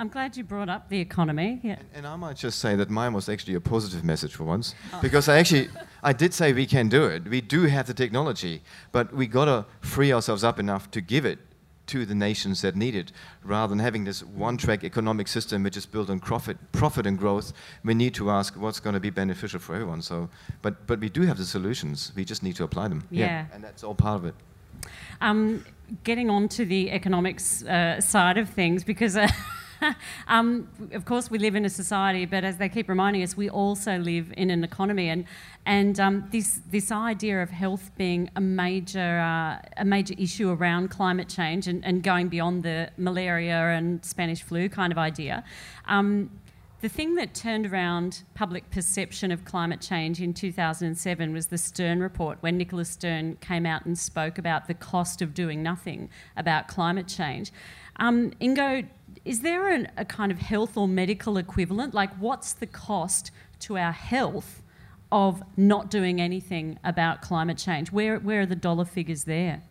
I'm 0.00 0.08
glad 0.08 0.36
you 0.36 0.44
brought 0.44 0.68
up 0.68 0.90
the 0.90 1.00
economy. 1.00 1.60
Yeah. 1.62 1.72
And, 1.72 1.88
and, 1.94 2.06
I 2.06 2.14
might 2.16 2.36
just 2.36 2.60
say 2.60 2.76
that 2.76 2.88
mine 2.88 3.14
was 3.14 3.28
actually 3.28 3.54
a 3.54 3.60
positive 3.60 4.04
message 4.04 4.34
for 4.34 4.44
once, 4.44 4.76
oh. 4.92 5.00
because 5.02 5.28
I 5.28 5.38
actually 5.38 5.68
I 6.04 6.12
did 6.12 6.32
say 6.32 6.52
we 6.52 6.66
can 6.66 6.88
do 6.88 7.06
it. 7.06 7.26
We 7.28 7.40
do 7.40 7.64
have 7.64 7.88
the 7.88 7.94
technology, 7.94 8.62
but 8.92 9.12
we 9.12 9.26
got 9.26 9.46
to 9.46 9.66
free 9.80 10.12
ourselves 10.12 10.44
up 10.44 10.60
enough 10.60 10.88
to 10.92 11.00
give 11.00 11.24
it 11.24 11.40
to 11.88 12.06
the 12.06 12.14
nations 12.14 12.62
that 12.62 12.76
need 12.76 12.94
it, 12.94 13.12
rather 13.42 13.70
than 13.70 13.78
having 13.78 14.04
this 14.04 14.22
one-track 14.22 14.84
economic 14.84 15.28
system 15.28 15.62
which 15.62 15.76
is 15.76 15.86
built 15.86 16.10
on 16.10 16.20
profit, 16.20 16.56
profit 16.72 17.06
and 17.06 17.18
growth. 17.18 17.52
We 17.84 17.94
need 17.94 18.14
to 18.14 18.30
ask 18.30 18.56
what's 18.56 18.80
going 18.80 18.94
to 18.94 19.00
be 19.00 19.10
beneficial 19.10 19.60
for 19.60 19.74
everyone. 19.74 20.02
So, 20.02 20.28
but 20.62 20.86
but 20.86 21.00
we 21.00 21.08
do 21.08 21.22
have 21.22 21.38
the 21.38 21.44
solutions. 21.44 22.12
We 22.16 22.24
just 22.24 22.42
need 22.42 22.56
to 22.56 22.64
apply 22.64 22.88
them. 22.88 23.04
Yeah, 23.10 23.26
yeah. 23.26 23.44
and 23.54 23.62
that's 23.62 23.82
all 23.84 23.94
part 23.94 24.20
of 24.20 24.24
it. 24.24 24.34
Um, 25.20 25.64
getting 26.04 26.30
on 26.30 26.48
to 26.48 26.64
the 26.64 26.90
economics 26.90 27.64
uh, 27.64 28.00
side 28.00 28.38
of 28.38 28.48
things, 28.48 28.84
because. 28.84 29.16
Uh, 29.16 29.28
um, 30.28 30.68
of 30.92 31.04
course, 31.04 31.30
we 31.30 31.38
live 31.38 31.54
in 31.54 31.64
a 31.64 31.70
society, 31.70 32.26
but 32.26 32.44
as 32.44 32.56
they 32.56 32.68
keep 32.68 32.88
reminding 32.88 33.22
us, 33.22 33.36
we 33.36 33.48
also 33.48 33.98
live 33.98 34.32
in 34.36 34.50
an 34.50 34.64
economy, 34.64 35.08
and 35.08 35.24
and 35.66 35.98
um, 36.00 36.28
this 36.30 36.60
this 36.70 36.90
idea 36.90 37.42
of 37.42 37.50
health 37.50 37.90
being 37.96 38.30
a 38.36 38.40
major 38.40 39.18
uh, 39.18 39.60
a 39.76 39.84
major 39.84 40.14
issue 40.18 40.50
around 40.50 40.88
climate 40.88 41.28
change 41.28 41.68
and, 41.68 41.84
and 41.84 42.02
going 42.02 42.28
beyond 42.28 42.62
the 42.62 42.90
malaria 42.96 43.70
and 43.70 44.04
Spanish 44.04 44.42
flu 44.42 44.68
kind 44.68 44.92
of 44.92 44.98
idea. 44.98 45.44
Um, 45.86 46.30
the 46.80 46.88
thing 46.88 47.16
that 47.16 47.34
turned 47.34 47.66
around 47.66 48.22
public 48.34 48.70
perception 48.70 49.32
of 49.32 49.44
climate 49.44 49.80
change 49.80 50.20
in 50.20 50.32
2007 50.32 51.32
was 51.32 51.48
the 51.48 51.58
Stern 51.58 51.98
report, 51.98 52.38
when 52.40 52.56
Nicholas 52.56 52.88
Stern 52.88 53.36
came 53.40 53.66
out 53.66 53.84
and 53.84 53.98
spoke 53.98 54.38
about 54.38 54.68
the 54.68 54.74
cost 54.74 55.20
of 55.20 55.34
doing 55.34 55.60
nothing 55.60 56.08
about 56.36 56.68
climate 56.68 57.08
change. 57.08 57.50
Um, 57.96 58.30
Ingo, 58.40 58.86
is 59.28 59.40
there 59.40 59.68
an, 59.68 59.88
a 59.98 60.06
kind 60.06 60.32
of 60.32 60.38
health 60.38 60.76
or 60.76 60.88
medical 60.88 61.36
equivalent? 61.36 61.92
Like, 61.92 62.10
what's 62.18 62.54
the 62.54 62.66
cost 62.66 63.30
to 63.60 63.76
our 63.76 63.92
health 63.92 64.62
of 65.12 65.42
not 65.54 65.90
doing 65.90 66.18
anything 66.18 66.78
about 66.82 67.20
climate 67.20 67.58
change? 67.58 67.92
Where, 67.92 68.18
where 68.18 68.40
are 68.40 68.46
the 68.46 68.56
dollar 68.56 68.86
figures 68.86 69.24
there? 69.24 69.62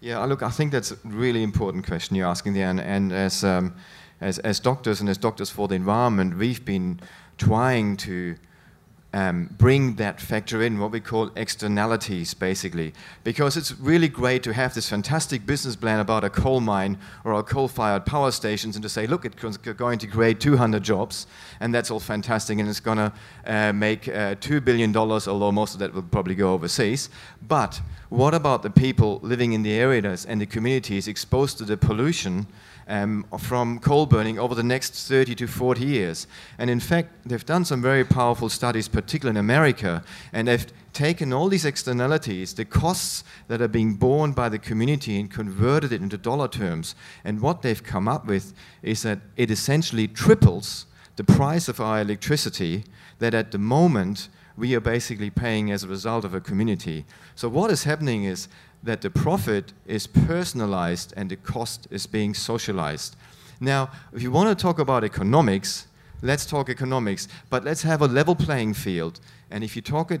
Yeah, 0.00 0.22
look, 0.24 0.42
I 0.42 0.50
think 0.50 0.72
that's 0.72 0.92
a 0.92 0.98
really 1.04 1.42
important 1.42 1.86
question 1.86 2.16
you're 2.16 2.28
asking 2.28 2.52
there. 2.52 2.68
And, 2.68 2.80
and 2.80 3.10
as, 3.10 3.42
um, 3.44 3.74
as, 4.20 4.38
as 4.40 4.60
doctors 4.60 5.00
and 5.00 5.08
as 5.08 5.16
doctors 5.16 5.48
for 5.48 5.68
the 5.68 5.74
environment, 5.74 6.36
we've 6.36 6.64
been 6.64 7.00
trying 7.38 7.96
to 7.98 8.36
um, 9.18 9.48
bring 9.58 9.96
that 9.96 10.20
factor 10.20 10.62
in, 10.62 10.78
what 10.78 10.92
we 10.92 11.00
call 11.00 11.30
externalities, 11.34 12.34
basically. 12.34 12.92
Because 13.24 13.56
it's 13.56 13.72
really 13.78 14.08
great 14.08 14.42
to 14.44 14.52
have 14.52 14.74
this 14.74 14.88
fantastic 14.88 15.44
business 15.44 15.74
plan 15.74 15.98
about 15.98 16.22
a 16.22 16.30
coal 16.30 16.60
mine 16.60 16.98
or 17.24 17.32
a 17.32 17.42
coal 17.42 17.66
fired 17.66 18.06
power 18.06 18.30
stations 18.30 18.76
and 18.76 18.82
to 18.84 18.88
say, 18.88 19.06
look, 19.06 19.24
it's 19.24 19.56
going 19.56 19.98
to 19.98 20.06
create 20.06 20.40
200 20.40 20.82
jobs, 20.84 21.26
and 21.58 21.74
that's 21.74 21.90
all 21.90 22.00
fantastic, 22.00 22.58
and 22.58 22.68
it's 22.68 22.80
going 22.80 22.98
to 22.98 23.12
uh, 23.46 23.72
make 23.72 24.06
uh, 24.08 24.36
$2 24.36 24.64
billion, 24.64 24.96
although 24.96 25.52
most 25.52 25.74
of 25.74 25.80
that 25.80 25.92
will 25.92 26.02
probably 26.02 26.36
go 26.36 26.52
overseas. 26.52 27.10
But 27.42 27.80
what 28.10 28.34
about 28.34 28.62
the 28.62 28.70
people 28.70 29.18
living 29.22 29.52
in 29.52 29.62
the 29.62 29.72
areas 29.72 30.24
and 30.26 30.40
the 30.40 30.46
communities 30.46 31.08
exposed 31.08 31.58
to 31.58 31.64
the 31.64 31.76
pollution? 31.76 32.46
Um, 32.88 33.26
from 33.38 33.78
coal 33.78 34.06
burning 34.06 34.38
over 34.38 34.54
the 34.54 34.62
next 34.62 35.06
30 35.06 35.34
to 35.36 35.46
40 35.46 35.84
years. 35.84 36.26
And 36.58 36.70
in 36.70 36.80
fact, 36.80 37.10
they've 37.26 37.44
done 37.44 37.64
some 37.64 37.82
very 37.82 38.04
powerful 38.04 38.48
studies, 38.48 38.88
particularly 38.88 39.38
in 39.38 39.44
America, 39.44 40.02
and 40.32 40.48
they've 40.48 40.66
taken 40.92 41.32
all 41.32 41.48
these 41.48 41.64
externalities, 41.64 42.54
the 42.54 42.64
costs 42.64 43.22
that 43.46 43.60
are 43.60 43.68
being 43.68 43.94
borne 43.94 44.32
by 44.32 44.48
the 44.48 44.58
community, 44.58 45.20
and 45.20 45.30
converted 45.30 45.92
it 45.92 46.02
into 46.02 46.18
dollar 46.18 46.48
terms. 46.48 46.94
And 47.24 47.40
what 47.40 47.62
they've 47.62 47.82
come 47.82 48.08
up 48.08 48.26
with 48.26 48.54
is 48.82 49.02
that 49.02 49.20
it 49.36 49.50
essentially 49.50 50.08
triples 50.08 50.86
the 51.16 51.24
price 51.24 51.68
of 51.68 51.80
our 51.80 52.00
electricity 52.00 52.84
that 53.18 53.34
at 53.34 53.50
the 53.50 53.58
moment 53.58 54.28
we 54.56 54.74
are 54.74 54.80
basically 54.80 55.30
paying 55.30 55.70
as 55.70 55.84
a 55.84 55.88
result 55.88 56.24
of 56.24 56.34
a 56.34 56.40
community. 56.40 57.04
So 57.36 57.48
what 57.48 57.70
is 57.70 57.84
happening 57.84 58.24
is 58.24 58.48
that 58.82 59.00
the 59.00 59.10
profit 59.10 59.72
is 59.86 60.06
personalized 60.06 61.12
and 61.16 61.30
the 61.30 61.36
cost 61.36 61.88
is 61.90 62.06
being 62.06 62.34
socialized. 62.34 63.16
Now, 63.60 63.90
if 64.12 64.22
you 64.22 64.30
want 64.30 64.56
to 64.56 64.62
talk 64.62 64.78
about 64.78 65.04
economics, 65.04 65.86
let's 66.22 66.46
talk 66.46 66.68
economics, 66.68 67.28
but 67.50 67.64
let's 67.64 67.82
have 67.82 68.02
a 68.02 68.06
level 68.06 68.34
playing 68.34 68.74
field. 68.74 69.20
And 69.50 69.64
if 69.64 69.74
you 69.74 69.82
talk 69.82 70.10
it 70.10 70.20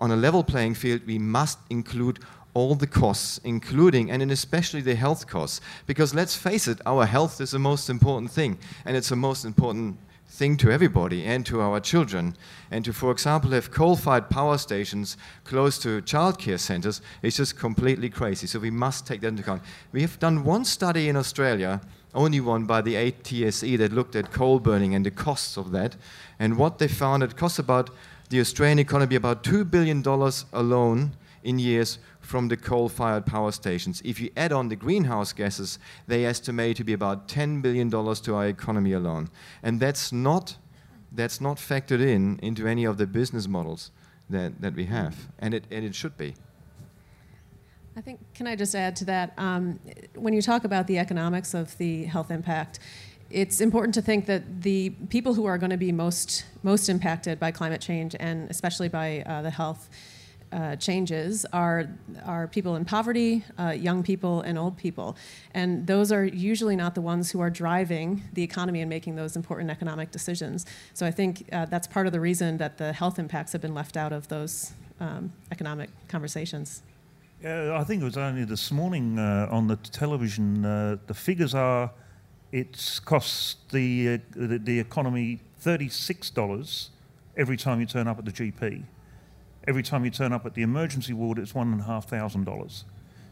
on 0.00 0.10
a 0.10 0.16
level 0.16 0.44
playing 0.44 0.74
field, 0.74 1.06
we 1.06 1.18
must 1.18 1.58
include 1.70 2.18
all 2.52 2.74
the 2.74 2.86
costs, 2.86 3.40
including 3.44 4.10
and 4.10 4.30
especially 4.30 4.80
the 4.80 4.94
health 4.94 5.26
costs. 5.26 5.60
Because 5.86 6.14
let's 6.14 6.36
face 6.36 6.68
it, 6.68 6.80
our 6.86 7.06
health 7.06 7.40
is 7.40 7.50
the 7.50 7.58
most 7.58 7.90
important 7.90 8.30
thing, 8.30 8.58
and 8.84 8.96
it's 8.96 9.08
the 9.08 9.16
most 9.16 9.44
important 9.44 9.98
thing 10.34 10.56
to 10.56 10.70
everybody 10.70 11.24
and 11.24 11.46
to 11.46 11.60
our 11.60 11.78
children. 11.78 12.36
And 12.70 12.84
to, 12.84 12.92
for 12.92 13.12
example, 13.12 13.52
have 13.52 13.70
coal-fired 13.70 14.28
power 14.30 14.58
stations 14.58 15.16
close 15.44 15.78
to 15.78 16.02
childcare 16.02 16.58
centers 16.58 17.00
is 17.22 17.36
just 17.36 17.56
completely 17.56 18.10
crazy. 18.10 18.48
So 18.48 18.58
we 18.58 18.70
must 18.70 19.06
take 19.06 19.20
that 19.20 19.28
into 19.28 19.42
account. 19.42 19.62
We 19.92 20.02
have 20.02 20.18
done 20.18 20.44
one 20.44 20.64
study 20.64 21.08
in 21.08 21.16
Australia, 21.16 21.80
only 22.14 22.40
one 22.40 22.64
by 22.64 22.82
the 22.82 22.94
ATSE 22.94 23.78
that 23.78 23.92
looked 23.92 24.16
at 24.16 24.32
coal 24.32 24.58
burning 24.58 24.94
and 24.94 25.06
the 25.06 25.10
costs 25.12 25.56
of 25.56 25.70
that. 25.70 25.96
And 26.38 26.58
what 26.58 26.78
they 26.78 26.88
found, 26.88 27.22
it 27.22 27.36
costs 27.36 27.60
about 27.60 27.90
the 28.30 28.40
Australian 28.40 28.80
economy 28.80 29.14
about 29.14 29.44
$2 29.44 29.70
billion 29.70 30.02
alone 30.52 31.12
in 31.44 31.58
years 31.60 31.98
from 32.24 32.48
the 32.48 32.56
coal-fired 32.56 33.26
power 33.26 33.52
stations. 33.52 34.00
If 34.04 34.20
you 34.20 34.30
add 34.36 34.52
on 34.52 34.68
the 34.68 34.76
greenhouse 34.76 35.32
gases, 35.32 35.78
they 36.06 36.24
estimate 36.24 36.76
to 36.78 36.84
be 36.84 36.92
about 36.92 37.28
$10 37.28 37.60
billion 37.62 37.90
to 37.90 38.34
our 38.34 38.46
economy 38.46 38.92
alone. 38.92 39.28
And 39.62 39.78
that's 39.78 40.12
not, 40.12 40.56
that's 41.12 41.40
not 41.40 41.58
factored 41.58 42.00
in 42.00 42.38
into 42.42 42.66
any 42.66 42.84
of 42.84 42.96
the 42.96 43.06
business 43.06 43.46
models 43.46 43.90
that, 44.30 44.60
that 44.62 44.74
we 44.74 44.86
have, 44.86 45.28
and 45.38 45.52
it, 45.54 45.64
and 45.70 45.84
it 45.84 45.94
should 45.94 46.16
be. 46.16 46.34
I 47.96 48.00
think, 48.00 48.18
can 48.34 48.46
I 48.46 48.56
just 48.56 48.74
add 48.74 48.96
to 48.96 49.04
that? 49.04 49.34
Um, 49.38 49.78
when 50.16 50.32
you 50.32 50.42
talk 50.42 50.64
about 50.64 50.86
the 50.86 50.98
economics 50.98 51.54
of 51.54 51.76
the 51.78 52.04
health 52.04 52.30
impact, 52.30 52.80
it's 53.30 53.60
important 53.60 53.94
to 53.94 54.02
think 54.02 54.26
that 54.26 54.62
the 54.62 54.90
people 55.10 55.34
who 55.34 55.44
are 55.44 55.58
going 55.58 55.70
to 55.70 55.76
be 55.76 55.92
most, 55.92 56.44
most 56.62 56.88
impacted 56.88 57.38
by 57.38 57.50
climate 57.50 57.80
change 57.80 58.16
and 58.18 58.50
especially 58.50 58.88
by 58.88 59.22
uh, 59.26 59.42
the 59.42 59.50
health 59.50 59.88
uh, 60.54 60.76
changes 60.76 61.44
are, 61.52 61.88
are 62.24 62.46
people 62.46 62.76
in 62.76 62.84
poverty, 62.84 63.44
uh, 63.58 63.70
young 63.70 64.04
people, 64.04 64.40
and 64.42 64.56
old 64.56 64.76
people. 64.76 65.16
And 65.52 65.86
those 65.86 66.12
are 66.12 66.24
usually 66.24 66.76
not 66.76 66.94
the 66.94 67.00
ones 67.00 67.32
who 67.32 67.40
are 67.40 67.50
driving 67.50 68.22
the 68.34 68.42
economy 68.42 68.80
and 68.80 68.88
making 68.88 69.16
those 69.16 69.34
important 69.34 69.70
economic 69.70 70.12
decisions. 70.12 70.64
So 70.94 71.06
I 71.06 71.10
think 71.10 71.48
uh, 71.52 71.66
that's 71.66 71.88
part 71.88 72.06
of 72.06 72.12
the 72.12 72.20
reason 72.20 72.58
that 72.58 72.78
the 72.78 72.92
health 72.92 73.18
impacts 73.18 73.52
have 73.52 73.60
been 73.60 73.74
left 73.74 73.96
out 73.96 74.12
of 74.12 74.28
those 74.28 74.72
um, 75.00 75.32
economic 75.50 75.90
conversations. 76.08 76.82
Yeah, 77.42 77.76
I 77.76 77.82
think 77.82 78.00
it 78.02 78.04
was 78.04 78.16
only 78.16 78.44
this 78.44 78.70
morning 78.70 79.18
uh, 79.18 79.48
on 79.50 79.66
the 79.66 79.76
television. 79.76 80.64
Uh, 80.64 80.98
the 81.08 81.14
figures 81.14 81.54
are 81.54 81.90
it 82.52 83.00
costs 83.04 83.56
the, 83.72 84.08
uh, 84.08 84.18
the, 84.36 84.58
the 84.58 84.78
economy 84.78 85.40
$36 85.64 86.90
every 87.36 87.56
time 87.56 87.80
you 87.80 87.86
turn 87.86 88.06
up 88.06 88.18
at 88.20 88.24
the 88.24 88.30
GP 88.30 88.84
every 89.66 89.82
time 89.82 90.04
you 90.04 90.10
turn 90.10 90.32
up 90.32 90.46
at 90.46 90.54
the 90.54 90.62
emergency 90.62 91.12
ward, 91.12 91.38
it's 91.38 91.52
$1,500. 91.52 92.84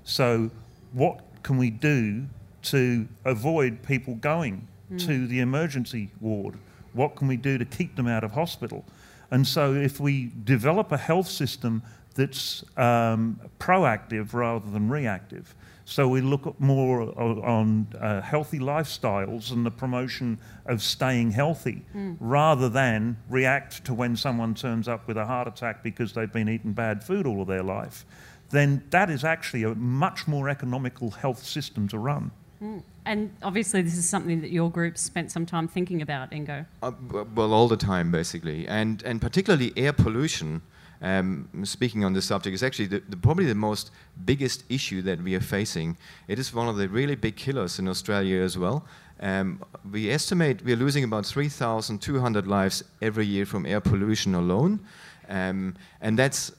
So, 0.04 0.50
what 0.92 1.20
can 1.42 1.56
we 1.56 1.70
do 1.70 2.26
to 2.62 3.08
avoid 3.24 3.82
people 3.82 4.14
going 4.16 4.66
mm. 4.92 5.06
to 5.06 5.26
the 5.26 5.40
emergency 5.40 6.10
ward? 6.20 6.54
What 6.92 7.16
can 7.16 7.28
we 7.28 7.36
do 7.36 7.58
to 7.58 7.64
keep 7.64 7.96
them 7.96 8.06
out 8.06 8.24
of 8.24 8.32
hospital? 8.32 8.84
And 9.30 9.46
so, 9.46 9.74
if 9.74 10.00
we 10.00 10.32
develop 10.44 10.92
a 10.92 10.98
health 10.98 11.28
system 11.28 11.82
that's 12.14 12.64
um, 12.76 13.40
proactive 13.58 14.34
rather 14.34 14.70
than 14.70 14.88
reactive, 14.88 15.54
So 15.84 16.08
we 16.08 16.20
look 16.20 16.58
more 16.60 17.02
on 17.18 17.88
uh, 18.00 18.20
healthy 18.20 18.58
lifestyles 18.58 19.50
and 19.50 19.66
the 19.66 19.70
promotion 19.70 20.38
of 20.66 20.82
staying 20.82 21.32
healthy 21.32 21.84
mm. 21.94 22.16
rather 22.20 22.68
than 22.68 23.16
react 23.28 23.84
to 23.86 23.94
when 23.94 24.16
someone 24.16 24.54
turns 24.54 24.88
up 24.88 25.08
with 25.08 25.16
a 25.16 25.26
heart 25.26 25.48
attack 25.48 25.82
because 25.82 26.12
they've 26.12 26.32
been 26.32 26.48
eating 26.48 26.72
bad 26.72 27.02
food 27.02 27.26
all 27.26 27.42
of 27.42 27.48
their 27.48 27.62
life. 27.62 28.06
Then 28.50 28.84
that 28.90 29.10
is 29.10 29.24
actually 29.24 29.64
a 29.64 29.74
much 29.74 30.28
more 30.28 30.48
economical 30.48 31.10
health 31.10 31.42
system 31.42 31.88
to 31.88 31.98
run. 31.98 32.30
Mm. 32.62 32.82
And 33.04 33.34
obviously, 33.42 33.82
this 33.82 33.96
is 33.96 34.08
something 34.08 34.40
that 34.42 34.50
your 34.50 34.70
group 34.70 34.96
spent 34.96 35.32
some 35.32 35.44
time 35.44 35.66
thinking 35.66 36.02
about, 36.02 36.30
Ingo. 36.30 36.64
Uh, 36.82 36.92
well, 37.34 37.52
all 37.52 37.66
the 37.66 37.76
time, 37.76 38.12
basically, 38.12 38.68
and 38.68 39.02
and 39.02 39.20
particularly 39.20 39.72
air 39.76 39.92
pollution 39.92 40.62
um, 41.02 41.48
speaking 41.64 42.04
on 42.04 42.12
this 42.12 42.26
subject 42.26 42.54
is 42.54 42.62
actually 42.62 42.86
the, 42.86 43.02
the, 43.08 43.16
probably 43.16 43.44
the 43.44 43.54
most 43.54 43.90
biggest 44.24 44.64
issue 44.68 45.02
that 45.02 45.20
we 45.20 45.34
are 45.34 45.40
facing. 45.40 45.96
It 46.28 46.38
is 46.38 46.54
one 46.54 46.68
of 46.68 46.76
the 46.76 46.88
really 46.88 47.16
big 47.16 47.34
killers 47.36 47.78
in 47.80 47.88
Australia 47.88 48.40
as 48.40 48.56
well. 48.56 48.84
Um, 49.20 49.62
we 49.90 50.10
estimate 50.10 50.64
we 50.64 50.72
are 50.72 50.76
losing 50.76 51.04
about 51.04 51.26
3,200 51.26 52.46
lives 52.46 52.84
every 53.00 53.26
year 53.26 53.46
from 53.46 53.66
air 53.66 53.80
pollution 53.80 54.34
alone, 54.34 54.80
um, 55.28 55.76
and 56.00 56.18
that's 56.18 56.52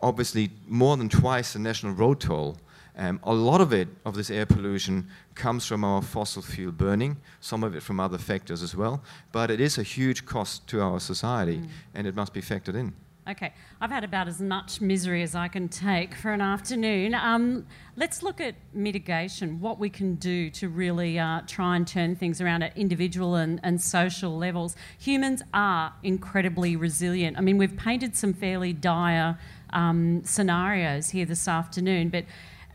obviously 0.00 0.50
more 0.66 0.96
than 0.96 1.08
twice 1.08 1.52
the 1.52 1.58
national 1.58 1.92
road 1.92 2.20
toll. 2.20 2.56
Um, 2.96 3.20
a 3.22 3.32
lot 3.32 3.62
of 3.62 3.72
it, 3.72 3.88
of 4.04 4.14
this 4.14 4.30
air 4.30 4.44
pollution, 4.44 5.08
comes 5.34 5.64
from 5.64 5.84
our 5.84 6.02
fossil 6.02 6.42
fuel 6.42 6.72
burning, 6.72 7.16
some 7.40 7.64
of 7.64 7.74
it 7.74 7.82
from 7.82 7.98
other 8.00 8.18
factors 8.18 8.62
as 8.62 8.76
well, 8.76 9.02
but 9.32 9.50
it 9.50 9.60
is 9.60 9.78
a 9.78 9.82
huge 9.82 10.26
cost 10.26 10.66
to 10.68 10.82
our 10.82 11.00
society, 11.00 11.58
mm. 11.58 11.68
and 11.94 12.06
it 12.06 12.14
must 12.14 12.34
be 12.34 12.42
factored 12.42 12.74
in. 12.74 12.92
Okay, 13.28 13.52
I've 13.80 13.92
had 13.92 14.02
about 14.02 14.26
as 14.26 14.40
much 14.40 14.80
misery 14.80 15.22
as 15.22 15.36
I 15.36 15.46
can 15.46 15.68
take 15.68 16.12
for 16.12 16.32
an 16.32 16.40
afternoon. 16.40 17.14
Um, 17.14 17.68
let's 17.94 18.20
look 18.20 18.40
at 18.40 18.56
mitigation, 18.74 19.60
what 19.60 19.78
we 19.78 19.90
can 19.90 20.16
do 20.16 20.50
to 20.50 20.68
really 20.68 21.20
uh, 21.20 21.42
try 21.46 21.76
and 21.76 21.86
turn 21.86 22.16
things 22.16 22.40
around 22.40 22.64
at 22.64 22.76
individual 22.76 23.36
and, 23.36 23.60
and 23.62 23.80
social 23.80 24.36
levels. 24.36 24.74
Humans 24.98 25.40
are 25.54 25.92
incredibly 26.02 26.74
resilient. 26.74 27.38
I 27.38 27.42
mean, 27.42 27.58
we've 27.58 27.76
painted 27.76 28.16
some 28.16 28.32
fairly 28.32 28.72
dire 28.72 29.38
um, 29.70 30.24
scenarios 30.24 31.10
here 31.10 31.24
this 31.24 31.46
afternoon, 31.46 32.08
but 32.08 32.24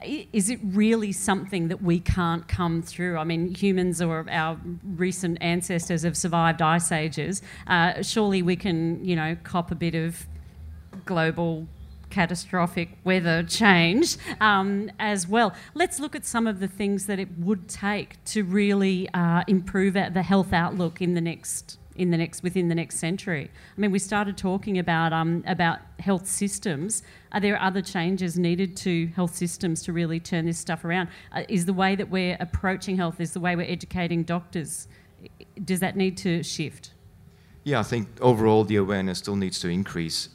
is 0.05 0.49
it 0.49 0.59
really 0.63 1.11
something 1.11 1.67
that 1.67 1.81
we 1.81 1.99
can't 1.99 2.47
come 2.47 2.81
through? 2.81 3.17
I 3.17 3.25
mean, 3.25 3.53
humans 3.53 4.01
or 4.01 4.25
our 4.29 4.57
recent 4.95 5.39
ancestors 5.41 6.03
have 6.03 6.15
survived 6.15 6.61
ice 6.61 6.93
ages. 6.93 7.41
Uh, 7.65 8.01
surely 8.01 8.41
we 8.41 8.55
can, 8.55 9.03
you 9.03 9.17
know, 9.17 9.35
cop 9.43 9.71
a 9.71 9.75
bit 9.75 9.93
of 9.93 10.25
global 11.07 11.67
catastrophic 12.09 12.89
weather 13.03 13.43
change 13.43 14.17
um, 14.39 14.89
as 14.99 15.27
well. 15.27 15.53
Let's 15.73 15.99
look 15.99 16.15
at 16.15 16.25
some 16.25 16.47
of 16.47 16.59
the 16.59 16.67
things 16.67 17.05
that 17.07 17.19
it 17.19 17.29
would 17.37 17.67
take 17.67 18.23
to 18.25 18.43
really 18.43 19.09
uh, 19.13 19.43
improve 19.47 19.93
the 19.93 20.23
health 20.23 20.53
outlook 20.53 21.01
in 21.01 21.13
the 21.13 21.21
next 21.21 21.77
in 21.95 22.11
the 22.11 22.17
next 22.17 22.43
within 22.43 22.67
the 22.67 22.75
next 22.75 22.99
century. 22.99 23.49
I 23.75 23.81
mean, 23.81 23.91
we 23.91 23.97
started 23.97 24.37
talking 24.37 24.77
about 24.77 25.13
um, 25.13 25.43
about 25.47 25.79
health 25.99 26.27
systems. 26.27 27.01
Are 27.31 27.39
there 27.39 27.59
other 27.59 27.81
changes 27.81 28.37
needed 28.37 28.77
to 28.77 29.07
health 29.15 29.35
systems 29.35 29.81
to 29.83 29.93
really 29.93 30.19
turn 30.19 30.45
this 30.45 30.59
stuff 30.59 30.85
around? 30.85 31.09
Uh, 31.31 31.43
is 31.49 31.65
the 31.65 31.73
way 31.73 31.95
that 31.95 32.09
we're 32.09 32.37
approaching 32.39 32.97
health, 32.97 33.19
is 33.19 33.33
the 33.33 33.39
way 33.39 33.55
we're 33.55 33.71
educating 33.71 34.23
doctors, 34.23 34.87
does 35.65 35.79
that 35.79 35.95
need 35.95 36.17
to 36.17 36.43
shift? 36.43 36.91
Yeah, 37.63 37.79
I 37.79 37.83
think 37.83 38.07
overall 38.21 38.63
the 38.63 38.77
awareness 38.77 39.17
still 39.17 39.35
needs 39.35 39.59
to 39.59 39.67
increase 39.67 40.29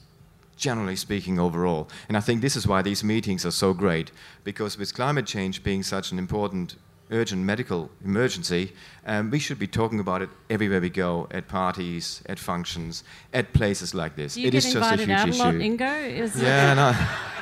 generally 0.62 0.96
speaking, 0.96 1.38
overall. 1.38 1.88
And 2.08 2.16
I 2.16 2.20
think 2.20 2.40
this 2.40 2.56
is 2.56 2.66
why 2.66 2.82
these 2.82 3.02
meetings 3.02 3.44
are 3.44 3.50
so 3.50 3.74
great, 3.74 4.12
because 4.44 4.78
with 4.78 4.94
climate 4.94 5.26
change 5.26 5.62
being 5.62 5.82
such 5.82 6.12
an 6.12 6.18
important 6.18 6.76
urgent 7.10 7.42
medical 7.42 7.90
emergency, 8.04 8.72
um, 9.06 9.30
we 9.30 9.38
should 9.38 9.58
be 9.58 9.66
talking 9.66 10.00
about 10.00 10.22
it 10.22 10.30
everywhere 10.48 10.80
we 10.80 10.88
go, 10.88 11.26
at 11.32 11.48
parties, 11.48 12.22
at 12.26 12.38
functions, 12.38 13.04
at 13.34 13.52
places 13.52 13.92
like 13.92 14.14
this. 14.14 14.36
You 14.36 14.46
it 14.48 14.54
is 14.54 14.72
just 14.72 14.92
a 14.92 14.96
huge 14.96 15.10
out 15.10 15.28
issue. 15.28 15.42
A 15.42 15.44
lot, 15.44 15.54
Ingo? 15.54 16.10
Is 16.10 16.40
yeah, 16.40 16.74
no. 16.74 16.92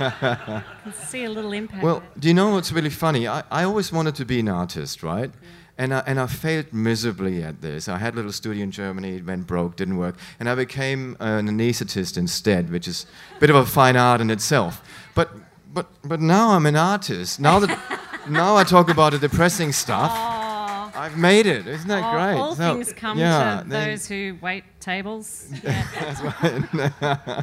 I 0.01 0.93
see 1.05 1.25
a 1.25 1.31
little 1.31 1.53
impact. 1.53 1.85
Well, 1.85 2.03
do 2.19 2.27
you 2.27 2.35
know 2.35 2.55
what's 2.55 2.73
really 2.73 2.91
funny? 2.91 3.29
I, 3.29 3.45
I 3.51 3.65
always 3.65 3.93
wanted 3.93 4.15
to 4.17 4.25
be 4.25 4.41
an 4.41 4.49
artist, 4.49 5.03
right? 5.03 5.31
Yeah. 5.31 5.49
And 5.81 5.95
I, 5.95 6.03
and 6.07 6.21
I 6.21 6.27
failed 6.27 6.75
miserably 6.75 7.43
at 7.43 7.63
this. 7.63 7.89
I 7.89 7.97
had 7.97 8.13
a 8.13 8.17
little 8.17 8.33
studio 8.33 8.65
in 8.65 8.71
Germany, 8.71 9.17
it 9.17 9.25
went 9.25 9.47
broke, 9.47 9.77
didn't 9.77 9.97
work. 9.97 10.15
And 10.39 10.47
I 10.47 10.55
became 10.55 11.17
an 11.21 11.49
anesthetist 11.49 12.19
instead, 12.19 12.71
which 12.71 12.87
is 12.87 13.07
a 13.35 13.41
bit 13.41 13.49
of 13.49 13.57
a 13.57 13.65
fine 13.65 13.97
art 13.97 14.21
in 14.21 14.29
itself. 14.29 14.83
But, 15.15 15.31
but, 15.73 15.87
but 16.05 16.21
now 16.21 16.51
I'm 16.51 16.67
an 16.67 16.77
artist. 16.77 17.41
Now, 17.41 17.61
that, 17.61 17.79
now 18.29 18.59
I 18.59 18.65
talk 18.65 18.91
about 18.91 19.13
the 19.13 19.19
depressing 19.19 19.73
stuff. 19.73 20.11
Oh. 20.13 20.41
I've 20.95 21.17
made 21.17 21.47
it. 21.47 21.67
Isn't 21.67 21.89
that 21.89 22.05
oh, 22.05 22.13
great? 22.13 22.39
All 22.39 22.55
so, 22.55 22.75
things 22.75 22.93
come 22.93 23.19
yeah, 23.19 23.63
to 23.63 23.69
those 23.71 24.07
who 24.07 24.37
wait 24.43 24.65
tables. 24.81 25.51
Yeah. 25.63 27.43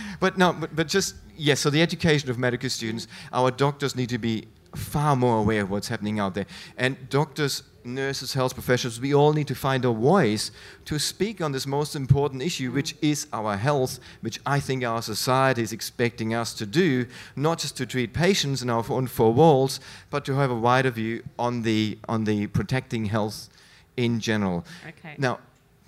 but 0.20 0.38
no, 0.38 0.52
but, 0.52 0.76
but 0.76 0.86
just, 0.86 1.16
yes, 1.30 1.36
yeah, 1.36 1.54
so 1.54 1.70
the 1.70 1.82
education 1.82 2.30
of 2.30 2.38
medical 2.38 2.70
students, 2.70 3.08
our 3.32 3.50
doctors 3.50 3.96
need 3.96 4.10
to 4.10 4.18
be 4.18 4.46
far 4.74 5.16
more 5.16 5.38
aware 5.38 5.62
of 5.62 5.70
what's 5.70 5.88
happening 5.88 6.18
out 6.18 6.34
there. 6.34 6.46
And 6.76 7.08
doctors 7.08 7.62
nurses, 7.84 8.34
health 8.34 8.54
professionals, 8.54 9.00
we 9.00 9.14
all 9.14 9.32
need 9.32 9.48
to 9.48 9.54
find 9.54 9.84
a 9.84 9.92
voice 9.92 10.50
to 10.84 10.98
speak 10.98 11.40
on 11.40 11.52
this 11.52 11.66
most 11.66 11.96
important 11.96 12.42
issue, 12.42 12.70
which 12.70 12.96
is 13.02 13.26
our 13.32 13.56
health, 13.56 13.98
which 14.20 14.40
I 14.46 14.60
think 14.60 14.84
our 14.84 15.02
society 15.02 15.62
is 15.62 15.72
expecting 15.72 16.34
us 16.34 16.54
to 16.54 16.66
do, 16.66 17.06
not 17.36 17.58
just 17.58 17.76
to 17.78 17.86
treat 17.86 18.12
patients 18.12 18.62
in 18.62 18.70
our 18.70 18.84
own 18.88 19.06
four 19.06 19.32
walls, 19.32 19.80
but 20.10 20.24
to 20.26 20.34
have 20.34 20.50
a 20.50 20.54
wider 20.54 20.90
view 20.90 21.22
on 21.38 21.62
the, 21.62 21.98
on 22.08 22.24
the 22.24 22.46
protecting 22.48 23.06
health 23.06 23.48
in 23.96 24.20
general. 24.20 24.64
Okay. 24.86 25.14
Now, 25.18 25.40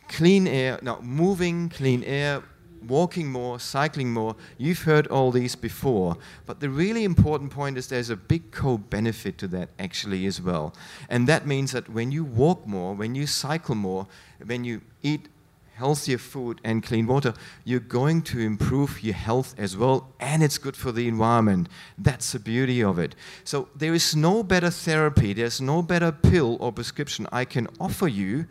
clean 0.08 0.46
air, 0.46 0.78
now 0.82 1.00
moving, 1.00 1.68
clean 1.68 2.04
air, 2.04 2.42
walking 2.88 3.30
more, 3.30 3.58
cycling 3.60 4.12
more. 4.12 4.36
You've 4.58 4.82
heard 4.82 5.06
all 5.08 5.30
these 5.30 5.54
before. 5.54 6.16
But 6.46 6.60
the 6.60 6.68
really 6.68 7.04
important 7.04 7.50
point 7.50 7.78
is 7.78 7.88
there's 7.88 8.10
a 8.10 8.16
big 8.16 8.50
co 8.50 8.78
benefit 8.78 9.38
to 9.38 9.48
that 9.48 9.70
actually 9.78 10.26
as 10.26 10.40
well. 10.40 10.74
And 11.08 11.26
that 11.28 11.46
means 11.46 11.72
that 11.72 11.88
when 11.88 12.12
you 12.12 12.24
walk 12.24 12.66
more, 12.66 12.94
when 12.94 13.14
you 13.14 13.26
cycle 13.26 13.74
more, 13.74 14.06
when 14.44 14.64
you 14.64 14.82
eat 15.02 15.28
healthier 15.74 16.18
food 16.18 16.60
and 16.64 16.82
clean 16.82 17.06
water, 17.06 17.34
you're 17.64 17.80
going 17.80 18.22
to 18.22 18.38
improve 18.38 19.02
your 19.02 19.14
health 19.14 19.54
as 19.58 19.76
well, 19.76 20.08
and 20.20 20.42
it's 20.42 20.58
good 20.58 20.76
for 20.76 20.92
the 20.92 21.08
environment. 21.08 21.68
That's 21.98 22.32
the 22.32 22.38
beauty 22.38 22.82
of 22.82 22.98
it. 22.98 23.14
So, 23.42 23.68
there 23.74 23.94
is 23.94 24.14
no 24.14 24.42
better 24.42 24.70
therapy, 24.70 25.32
there's 25.32 25.60
no 25.60 25.82
better 25.82 26.12
pill 26.12 26.56
or 26.60 26.72
prescription 26.72 27.26
I 27.32 27.44
can 27.44 27.66
offer 27.80 28.08
you 28.08 28.46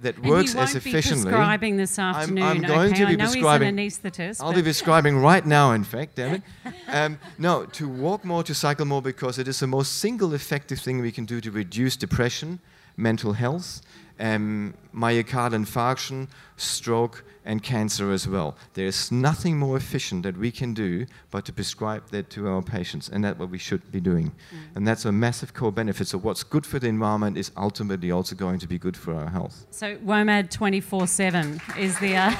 that 0.00 0.18
works 0.20 0.54
as 0.54 0.74
efficiently. 0.74 1.24
Be 1.24 1.30
prescribing 1.30 1.76
this 1.76 1.98
afternoon. 1.98 2.44
I'm, 2.44 2.56
I'm 2.56 2.62
going 2.62 2.92
okay, 2.92 3.04
to 3.04 3.06
be 3.06 3.16
prescribing. 3.16 3.78
He's 3.78 3.98
an 3.98 4.10
anaesthetist. 4.10 4.42
I'll 4.42 4.52
be 4.52 4.62
prescribing 4.62 5.18
right 5.30 5.44
now. 5.44 5.72
In 5.72 5.84
fact, 5.84 6.16
damn 6.16 6.34
it. 6.34 6.42
Um, 6.88 7.18
no, 7.38 7.66
to 7.66 7.88
walk 7.88 8.24
more, 8.24 8.42
to 8.44 8.54
cycle 8.54 8.86
more, 8.86 9.02
because 9.02 9.38
it 9.38 9.48
is 9.48 9.60
the 9.60 9.66
most 9.66 9.98
single 9.98 10.34
effective 10.34 10.78
thing 10.78 11.00
we 11.00 11.12
can 11.12 11.24
do 11.24 11.40
to 11.40 11.50
reduce 11.50 11.96
depression, 11.96 12.60
mental 12.96 13.32
health, 13.32 13.80
um, 14.18 14.74
myocardial 14.94 15.64
infarction, 15.64 16.28
stroke, 16.56 17.24
and 17.44 17.62
cancer 17.62 18.12
as 18.12 18.28
well. 18.28 18.56
There 18.74 18.86
is 18.86 19.10
nothing 19.10 19.58
more 19.58 19.76
efficient 19.76 20.22
that 20.24 20.36
we 20.36 20.50
can 20.50 20.74
do 20.74 21.06
but 21.30 21.44
to 21.46 21.52
prescribe 21.52 22.10
that 22.10 22.28
to 22.30 22.48
our 22.48 22.62
patients, 22.62 23.08
and 23.08 23.24
that's 23.24 23.38
what 23.38 23.50
we 23.50 23.58
should 23.58 23.90
be 23.90 24.00
doing. 24.00 24.32
Mm. 24.52 24.76
And 24.76 24.86
that's 24.86 25.04
a 25.04 25.12
massive 25.12 25.54
core 25.54 25.72
benefit. 25.72 26.08
So, 26.08 26.18
what's 26.18 26.42
good 26.42 26.66
for 26.66 26.78
the 26.78 26.88
environment 26.88 27.38
is 27.38 27.50
ultimately 27.56 28.10
also 28.10 28.36
going 28.36 28.58
to 28.58 28.66
be 28.66 28.78
good 28.78 28.96
for 28.96 29.14
our 29.14 29.30
health. 29.30 29.66
So, 29.70 29.96
WOMAD 29.98 30.50
24 30.50 31.06
7 31.06 31.60
is 31.78 31.98
the. 32.00 32.16
Uh, 32.16 32.34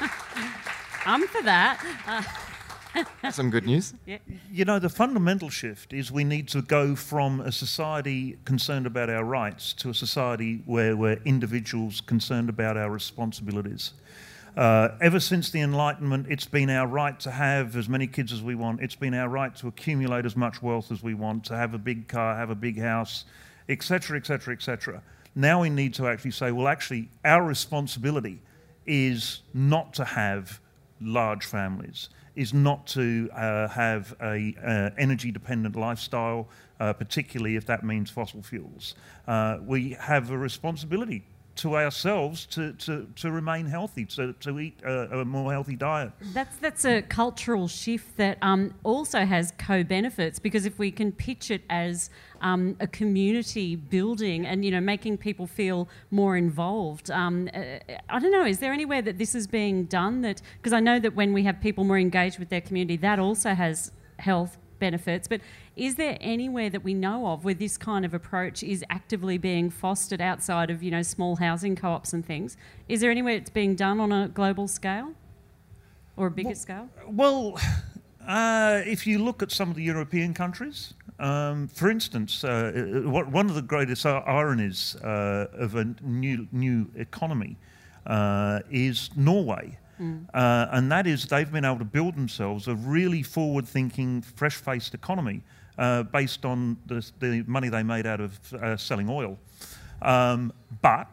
I'm 1.06 1.26
for 1.26 1.42
that. 1.42 1.82
Uh, 2.06 2.22
Some 3.30 3.50
good 3.50 3.66
news. 3.66 3.94
Yeah. 4.06 4.18
You 4.50 4.64
know, 4.64 4.78
the 4.78 4.88
fundamental 4.88 5.50
shift 5.50 5.92
is 5.92 6.10
we 6.10 6.24
need 6.24 6.48
to 6.48 6.62
go 6.62 6.94
from 6.94 7.40
a 7.40 7.52
society 7.52 8.38
concerned 8.44 8.86
about 8.86 9.10
our 9.10 9.24
rights 9.24 9.72
to 9.74 9.90
a 9.90 9.94
society 9.94 10.62
where 10.66 10.96
we're 10.96 11.20
individuals 11.24 12.00
concerned 12.00 12.48
about 12.48 12.76
our 12.76 12.90
responsibilities. 12.90 13.92
Uh, 14.56 14.96
ever 15.00 15.20
since 15.20 15.50
the 15.50 15.60
Enlightenment, 15.60 16.26
it's 16.28 16.46
been 16.46 16.68
our 16.68 16.86
right 16.86 17.20
to 17.20 17.30
have 17.30 17.76
as 17.76 17.88
many 17.88 18.06
kids 18.06 18.32
as 18.32 18.42
we 18.42 18.54
want. 18.54 18.80
It's 18.80 18.96
been 18.96 19.14
our 19.14 19.28
right 19.28 19.54
to 19.56 19.68
accumulate 19.68 20.26
as 20.26 20.34
much 20.34 20.62
wealth 20.62 20.90
as 20.90 21.02
we 21.02 21.14
want, 21.14 21.44
to 21.44 21.56
have 21.56 21.74
a 21.74 21.78
big 21.78 22.08
car, 22.08 22.34
have 22.34 22.50
a 22.50 22.56
big 22.56 22.80
house, 22.80 23.24
etc., 23.68 24.16
etc., 24.16 24.54
etc. 24.54 25.02
Now 25.34 25.60
we 25.60 25.70
need 25.70 25.94
to 25.94 26.08
actually 26.08 26.32
say, 26.32 26.50
well, 26.50 26.66
actually, 26.66 27.08
our 27.24 27.44
responsibility 27.44 28.40
is 28.84 29.42
not 29.54 29.94
to 29.94 30.04
have 30.04 30.60
large 31.00 31.44
families 31.44 32.08
is 32.38 32.54
not 32.54 32.86
to 32.86 33.28
uh, 33.34 33.66
have 33.66 34.14
a 34.22 34.54
uh, 34.64 34.90
energy 34.96 35.32
dependent 35.32 35.74
lifestyle, 35.74 36.48
uh, 36.78 36.92
particularly 36.92 37.56
if 37.56 37.66
that 37.66 37.82
means 37.82 38.10
fossil 38.10 38.42
fuels. 38.42 38.94
Uh, 39.26 39.58
we 39.66 39.96
have 39.98 40.30
a 40.30 40.38
responsibility 40.38 41.24
to 41.58 41.76
ourselves 41.76 42.46
to, 42.46 42.72
to, 42.74 43.06
to 43.16 43.30
remain 43.30 43.66
healthy, 43.66 44.04
to, 44.04 44.32
to 44.34 44.60
eat 44.60 44.80
a, 44.84 45.20
a 45.20 45.24
more 45.24 45.52
healthy 45.52 45.76
diet. 45.76 46.12
That's 46.32 46.56
that's 46.58 46.84
a 46.84 47.02
cultural 47.02 47.68
shift 47.68 48.16
that 48.16 48.38
um, 48.42 48.74
also 48.84 49.24
has 49.24 49.52
co-benefits 49.58 50.38
because 50.38 50.66
if 50.66 50.78
we 50.78 50.90
can 50.90 51.12
pitch 51.12 51.50
it 51.50 51.62
as 51.68 52.10
um, 52.40 52.76
a 52.78 52.86
community 52.86 53.74
building 53.74 54.46
and 54.46 54.64
you 54.64 54.70
know 54.70 54.80
making 54.80 55.18
people 55.18 55.46
feel 55.46 55.88
more 56.10 56.36
involved, 56.36 57.10
um, 57.10 57.48
uh, 57.52 57.60
I 58.08 58.18
don't 58.18 58.32
know. 58.32 58.44
Is 58.44 58.60
there 58.60 58.72
anywhere 58.72 59.02
that 59.02 59.18
this 59.18 59.34
is 59.34 59.46
being 59.46 59.84
done? 59.84 60.22
That 60.22 60.40
because 60.58 60.72
I 60.72 60.80
know 60.80 60.98
that 61.00 61.14
when 61.14 61.32
we 61.32 61.42
have 61.44 61.60
people 61.60 61.84
more 61.84 61.98
engaged 61.98 62.38
with 62.38 62.50
their 62.50 62.60
community, 62.60 62.96
that 62.98 63.18
also 63.18 63.54
has 63.54 63.92
health 64.18 64.58
benefits. 64.78 65.26
But 65.28 65.40
is 65.78 65.94
there 65.94 66.18
anywhere 66.20 66.68
that 66.68 66.82
we 66.82 66.92
know 66.92 67.28
of 67.28 67.44
where 67.44 67.54
this 67.54 67.78
kind 67.78 68.04
of 68.04 68.12
approach 68.12 68.62
is 68.62 68.84
actively 68.90 69.38
being 69.38 69.70
fostered 69.70 70.20
outside 70.20 70.70
of 70.70 70.82
you 70.82 70.90
know 70.90 71.02
small 71.02 71.36
housing 71.36 71.76
co-ops 71.76 72.12
and 72.12 72.26
things? 72.26 72.56
Is 72.88 73.00
there 73.00 73.10
anywhere 73.10 73.34
it's 73.34 73.50
being 73.50 73.76
done 73.76 74.00
on 74.00 74.12
a 74.12 74.28
global 74.28 74.66
scale 74.66 75.14
or 76.16 76.26
a 76.26 76.30
bigger 76.30 76.48
well, 76.48 76.56
scale? 76.56 76.88
Well, 77.06 77.60
uh, 78.26 78.82
if 78.84 79.06
you 79.06 79.20
look 79.20 79.42
at 79.42 79.52
some 79.52 79.70
of 79.70 79.76
the 79.76 79.84
European 79.84 80.34
countries, 80.34 80.94
um, 81.20 81.68
for 81.68 81.88
instance, 81.88 82.44
uh, 82.44 83.02
one 83.04 83.48
of 83.48 83.54
the 83.54 83.62
greatest 83.62 84.04
ironies 84.04 84.96
uh, 84.96 85.46
of 85.52 85.76
a 85.76 85.84
new 86.02 86.48
new 86.50 86.90
economy 86.96 87.56
uh, 88.06 88.60
is 88.70 89.10
Norway. 89.16 89.78
Mm. 90.00 90.26
Uh, 90.32 90.68
and 90.70 90.92
that 90.92 91.06
is 91.08 91.26
they've 91.26 91.50
been 91.50 91.64
able 91.64 91.78
to 91.78 91.84
build 91.84 92.14
themselves 92.14 92.68
a 92.68 92.74
really 92.74 93.22
forward 93.22 93.66
thinking, 93.66 94.22
fresh 94.22 94.54
faced 94.54 94.94
economy 94.94 95.42
uh, 95.78 96.02
based 96.02 96.44
on 96.44 96.76
the, 96.86 97.08
the, 97.20 97.44
money 97.46 97.68
they 97.68 97.82
made 97.82 98.06
out 98.06 98.20
of 98.20 98.54
uh, 98.54 98.76
selling 98.76 99.08
oil. 99.08 99.38
Um, 100.02 100.52
but 100.82 101.08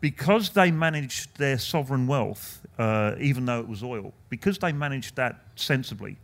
because 0.00 0.50
they 0.50 0.70
managed 0.70 1.36
their 1.38 1.58
sovereign 1.58 2.06
wealth, 2.06 2.66
uh, 2.78 3.14
even 3.20 3.44
though 3.44 3.60
it 3.60 3.68
was 3.68 3.82
oil, 3.82 4.12
because 4.28 4.58
they 4.58 4.72
managed 4.72 5.16
that 5.16 5.40
sensibly, 5.56 6.16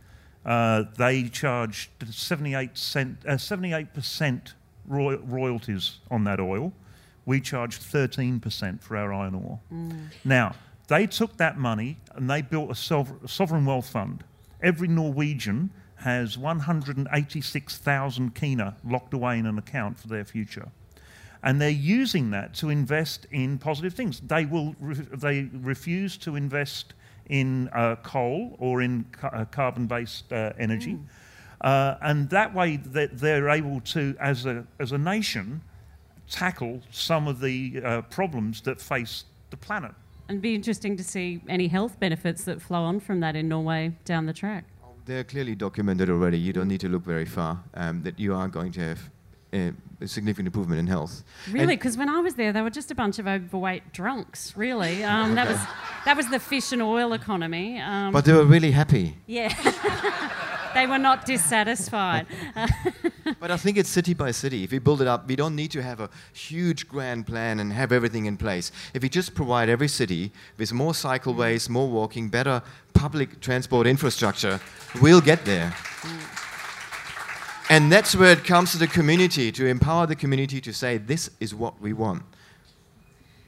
uh, 0.45 0.83
they 0.97 1.23
charged 1.29 1.89
78 2.09 2.77
cent, 2.77 3.21
78% 3.23 4.35
uh, 4.35 4.51
roy- 4.87 5.17
royalties 5.17 5.99
on 6.11 6.23
that 6.23 6.39
oil. 6.39 6.71
We 7.25 7.41
charged 7.41 7.81
13% 7.81 8.81
for 8.81 8.97
our 8.97 9.11
iron 9.11 9.35
ore. 9.35 9.59
Mm. 9.73 10.07
Now, 10.23 10.55
they 10.87 11.07
took 11.07 11.37
that 11.37 11.57
money 11.57 11.97
and 12.13 12.29
they 12.29 12.43
built 12.43 12.69
a 12.69 12.75
sovereign 12.75 13.65
wealth 13.65 13.89
fund. 13.89 14.23
Every 14.61 14.87
Norwegian 14.87 15.71
has 16.05 16.37
186,000 16.37 18.35
kina 18.35 18.77
locked 18.87 19.11
away 19.15 19.39
in 19.39 19.47
an 19.47 19.57
account 19.57 19.97
for 19.99 20.07
their 20.07 20.23
future. 20.23 20.69
And 21.41 21.59
they're 21.59 21.69
using 21.69 22.29
that 22.29 22.53
to 22.55 22.69
invest 22.69 23.25
in 23.31 23.57
positive 23.57 23.95
things. 23.95 24.19
They, 24.19 24.45
will 24.45 24.75
re- 24.79 25.07
they 25.11 25.49
refuse 25.51 26.15
to 26.17 26.35
invest 26.35 26.93
in 27.27 27.69
uh, 27.73 27.95
coal 28.03 28.55
or 28.59 28.83
in 28.83 29.05
ca- 29.13 29.29
uh, 29.29 29.45
carbon 29.45 29.87
based 29.87 30.31
uh, 30.31 30.53
energy. 30.59 30.93
Mm. 30.93 31.05
Uh, 31.61 31.97
and 32.01 32.29
that 32.29 32.53
way, 32.53 32.77
that 32.77 33.17
they're 33.17 33.49
able 33.49 33.81
to, 33.81 34.15
as 34.19 34.45
a, 34.45 34.63
as 34.79 34.91
a 34.91 34.99
nation, 34.99 35.61
tackle 36.29 36.81
some 36.91 37.27
of 37.27 37.39
the 37.39 37.81
uh, 37.83 38.01
problems 38.03 38.61
that 38.61 38.79
face 38.79 39.23
the 39.49 39.57
planet. 39.57 39.91
And 40.29 40.39
be 40.39 40.53
interesting 40.53 40.97
to 40.97 41.03
see 41.03 41.41
any 41.49 41.67
health 41.67 41.99
benefits 41.99 42.43
that 42.43 42.61
flow 42.61 42.83
on 42.83 42.99
from 42.99 43.21
that 43.21 43.35
in 43.35 43.47
Norway 43.47 43.93
down 44.05 44.27
the 44.27 44.33
track. 44.33 44.65
They're 45.05 45.23
clearly 45.23 45.55
documented 45.55 46.09
already. 46.09 46.39
You 46.39 46.51
don't 46.51 46.67
need 46.67 46.81
to 46.81 46.89
look 46.89 47.03
very 47.03 47.25
far. 47.25 47.63
Um, 47.75 48.01
that 48.03 48.19
you 48.19 48.33
are 48.33 48.47
going 48.47 48.71
to 48.73 48.81
have 48.81 49.09
a, 49.53 49.71
a 50.01 50.07
significant 50.07 50.47
improvement 50.47 50.79
in 50.79 50.87
health. 50.87 51.23
Really, 51.51 51.75
because 51.75 51.95
when 51.97 52.09
I 52.09 52.19
was 52.21 52.35
there, 52.35 52.51
they 52.51 52.61
were 52.61 52.71
just 52.71 52.91
a 52.91 52.95
bunch 52.95 53.19
of 53.19 53.27
overweight 53.27 53.93
drunks. 53.93 54.57
Really, 54.57 55.03
um, 55.11 55.31
okay. 55.31 55.35
that 55.35 55.47
was 55.47 55.59
that 56.05 56.17
was 56.17 56.29
the 56.29 56.39
fish 56.39 56.71
and 56.71 56.81
oil 56.81 57.13
economy. 57.13 57.79
Um, 57.79 58.11
but 58.11 58.25
they 58.25 58.33
were 58.33 58.45
really 58.45 58.71
happy. 58.71 59.17
Yeah. 59.27 59.53
they 60.75 60.85
were 60.85 60.99
not 60.99 61.25
dissatisfied. 61.25 62.27
but 63.39 63.49
I 63.49 63.57
think 63.57 63.77
it's 63.77 63.89
city 63.89 64.13
by 64.13 64.31
city. 64.31 64.63
If 64.63 64.71
we 64.71 64.79
build 64.79 65.01
it 65.01 65.07
up, 65.07 65.27
we 65.27 65.35
don't 65.35 65.55
need 65.55 65.71
to 65.71 65.81
have 65.81 65.99
a 65.99 66.09
huge 66.33 66.87
grand 66.87 67.25
plan 67.25 67.59
and 67.59 67.73
have 67.73 67.91
everything 67.91 68.25
in 68.25 68.37
place. 68.37 68.71
If 68.93 69.01
we 69.01 69.09
just 69.09 69.33
provide 69.33 69.69
every 69.69 69.87
city 69.87 70.31
with 70.57 70.71
more 70.73 70.91
cycleways, 70.91 71.69
more 71.69 71.89
walking, 71.89 72.29
better 72.29 72.61
public 72.93 73.39
transport 73.39 73.87
infrastructure, 73.87 74.59
we'll 75.01 75.21
get 75.21 75.45
there. 75.45 75.73
And 77.69 77.91
that's 77.91 78.15
where 78.15 78.33
it 78.33 78.43
comes 78.43 78.71
to 78.73 78.77
the 78.77 78.87
community, 78.87 79.51
to 79.53 79.65
empower 79.65 80.05
the 80.05 80.15
community 80.15 80.61
to 80.61 80.73
say, 80.73 80.97
this 80.97 81.31
is 81.39 81.55
what 81.55 81.81
we 81.81 81.93
want. 81.93 82.21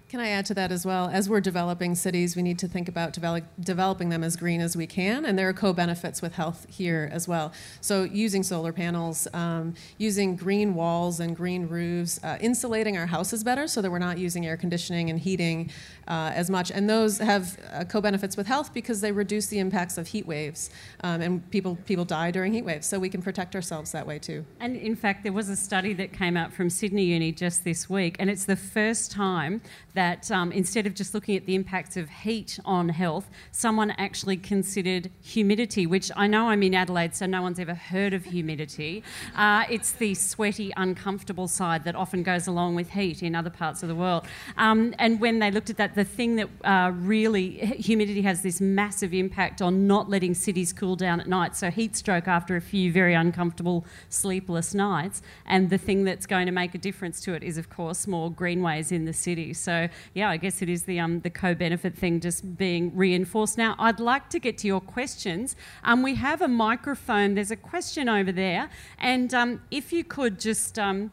Can 0.09 0.21
I 0.21 0.29
add 0.29 0.45
to 0.45 0.53
that 0.53 0.71
as 0.71 0.85
well? 0.85 1.09
As 1.11 1.27
we're 1.27 1.41
developing 1.41 1.93
cities, 1.93 2.37
we 2.37 2.41
need 2.41 2.57
to 2.59 2.67
think 2.69 2.87
about 2.87 3.11
develop, 3.11 3.43
developing 3.59 4.07
them 4.07 4.23
as 4.23 4.37
green 4.37 4.61
as 4.61 4.73
we 4.73 4.87
can, 4.87 5.25
and 5.25 5.37
there 5.37 5.49
are 5.49 5.53
co-benefits 5.53 6.21
with 6.21 6.33
health 6.33 6.65
here 6.69 7.09
as 7.11 7.27
well. 7.27 7.51
So 7.81 8.03
using 8.03 8.41
solar 8.43 8.71
panels, 8.71 9.27
um, 9.33 9.73
using 9.97 10.37
green 10.37 10.75
walls 10.75 11.19
and 11.19 11.35
green 11.35 11.67
roofs, 11.67 12.23
uh, 12.23 12.37
insulating 12.39 12.95
our 12.95 13.07
houses 13.07 13.43
better 13.43 13.67
so 13.67 13.81
that 13.81 13.91
we're 13.91 13.99
not 13.99 14.17
using 14.17 14.45
air 14.45 14.55
conditioning 14.55 15.09
and 15.09 15.19
heating 15.19 15.71
uh, 16.07 16.31
as 16.33 16.49
much, 16.49 16.71
and 16.71 16.89
those 16.89 17.17
have 17.17 17.57
uh, 17.73 17.83
co-benefits 17.83 18.37
with 18.37 18.47
health 18.47 18.73
because 18.73 19.01
they 19.01 19.11
reduce 19.11 19.47
the 19.47 19.59
impacts 19.59 19.97
of 19.97 20.07
heat 20.07 20.25
waves, 20.25 20.69
um, 21.03 21.19
and 21.19 21.51
people 21.51 21.77
people 21.85 22.05
die 22.05 22.31
during 22.31 22.53
heat 22.53 22.63
waves, 22.63 22.87
so 22.87 22.97
we 22.97 23.09
can 23.09 23.21
protect 23.21 23.55
ourselves 23.55 23.91
that 23.91 24.07
way 24.07 24.17
too. 24.17 24.45
And 24.61 24.77
in 24.77 24.95
fact, 24.95 25.23
there 25.23 25.33
was 25.33 25.49
a 25.49 25.57
study 25.57 25.91
that 25.95 26.13
came 26.13 26.37
out 26.37 26.53
from 26.53 26.69
Sydney 26.69 27.03
Uni 27.03 27.33
just 27.33 27.65
this 27.65 27.89
week, 27.89 28.15
and 28.19 28.29
it's 28.29 28.45
the 28.45 28.55
first 28.55 29.11
time 29.11 29.59
that 29.97 30.29
um, 30.29 30.51
instead 30.51 30.85
of 30.85 30.93
just 30.93 31.15
looking 31.15 31.35
at 31.35 31.47
the 31.47 31.55
impacts 31.55 31.97
of 31.97 32.07
heat 32.07 32.59
on 32.63 32.89
health, 32.89 33.31
someone 33.51 33.89
actually 33.97 34.37
considered 34.37 35.09
humidity, 35.23 35.87
which 35.87 36.11
I 36.15 36.27
know 36.27 36.49
I'm 36.49 36.61
in 36.61 36.75
Adelaide, 36.75 37.15
so 37.15 37.25
no 37.25 37.41
one's 37.41 37.59
ever 37.59 37.73
heard 37.73 38.13
of 38.13 38.23
humidity. 38.25 39.03
Uh, 39.35 39.63
it's 39.71 39.93
the 39.93 40.13
sweaty, 40.13 40.71
uncomfortable 40.77 41.47
side 41.47 41.83
that 41.85 41.95
often 41.95 42.21
goes 42.21 42.45
along 42.45 42.75
with 42.75 42.91
heat 42.91 43.23
in 43.23 43.33
other 43.33 43.49
parts 43.49 43.81
of 43.81 43.89
the 43.89 43.95
world. 43.95 44.27
Um, 44.55 44.93
and 44.99 45.19
when 45.19 45.39
they 45.39 45.49
looked 45.49 45.71
at 45.71 45.77
that, 45.77 45.95
the 45.95 46.03
thing 46.03 46.35
that 46.35 46.49
uh, 46.63 46.91
really, 46.93 47.57
humidity 47.57 48.21
has 48.21 48.43
this 48.43 48.61
massive 48.61 49.15
impact 49.15 49.63
on 49.63 49.87
not 49.87 50.11
letting 50.11 50.35
cities 50.35 50.73
cool 50.73 50.95
down 50.95 51.19
at 51.19 51.27
night. 51.27 51.55
So, 51.55 51.71
heat 51.71 51.95
stroke 51.95 52.27
after 52.27 52.55
a 52.55 52.61
few 52.61 52.91
very 52.91 53.15
uncomfortable, 53.15 53.83
sleepless 54.09 54.75
nights. 54.75 55.23
And 55.47 55.71
the 55.71 55.79
thing 55.79 56.03
that's 56.03 56.27
going 56.27 56.45
to 56.45 56.51
make 56.51 56.75
a 56.75 56.77
difference 56.77 57.19
to 57.21 57.33
it 57.33 57.41
is, 57.41 57.57
of 57.57 57.71
course, 57.71 58.05
more 58.05 58.31
greenways 58.31 58.91
in 58.91 59.05
the 59.05 59.13
city. 59.13 59.55
So, 59.55 59.86
yeah, 60.13 60.29
I 60.29 60.37
guess 60.37 60.61
it 60.61 60.69
is 60.69 60.83
the 60.83 60.99
um, 60.99 61.21
the 61.21 61.29
co-benefit 61.29 61.95
thing 61.95 62.19
just 62.19 62.57
being 62.57 62.95
reinforced. 62.95 63.57
Now, 63.57 63.75
I'd 63.79 63.99
like 63.99 64.29
to 64.29 64.39
get 64.39 64.57
to 64.59 64.67
your 64.67 64.81
questions. 64.81 65.55
Um, 65.83 66.03
we 66.03 66.15
have 66.15 66.41
a 66.41 66.47
microphone. 66.47 67.35
There's 67.35 67.51
a 67.51 67.55
question 67.55 68.09
over 68.09 68.31
there, 68.31 68.69
and 68.99 69.33
um, 69.33 69.61
if 69.71 69.91
you 69.91 70.03
could 70.03 70.39
just 70.39 70.77
um, 70.79 71.11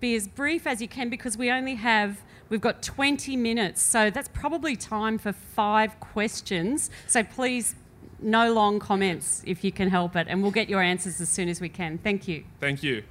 be 0.00 0.14
as 0.14 0.28
brief 0.28 0.66
as 0.66 0.80
you 0.80 0.88
can, 0.88 1.08
because 1.08 1.36
we 1.36 1.50
only 1.50 1.74
have 1.76 2.22
we've 2.48 2.60
got 2.60 2.82
20 2.82 3.36
minutes, 3.36 3.82
so 3.82 4.10
that's 4.10 4.28
probably 4.28 4.76
time 4.76 5.18
for 5.18 5.32
five 5.32 5.98
questions. 6.00 6.90
So 7.06 7.22
please. 7.22 7.74
No 8.20 8.52
long 8.52 8.80
comments 8.80 9.44
if 9.46 9.62
you 9.62 9.70
can 9.70 9.88
help 9.90 10.16
it, 10.16 10.26
and 10.28 10.42
we'll 10.42 10.50
get 10.50 10.68
your 10.68 10.82
answers 10.82 11.20
as 11.20 11.28
soon 11.28 11.48
as 11.48 11.60
we 11.60 11.68
can. 11.68 11.98
Thank 11.98 12.26
you. 12.26 12.42
Thank 12.58 12.82
you. 12.82 13.04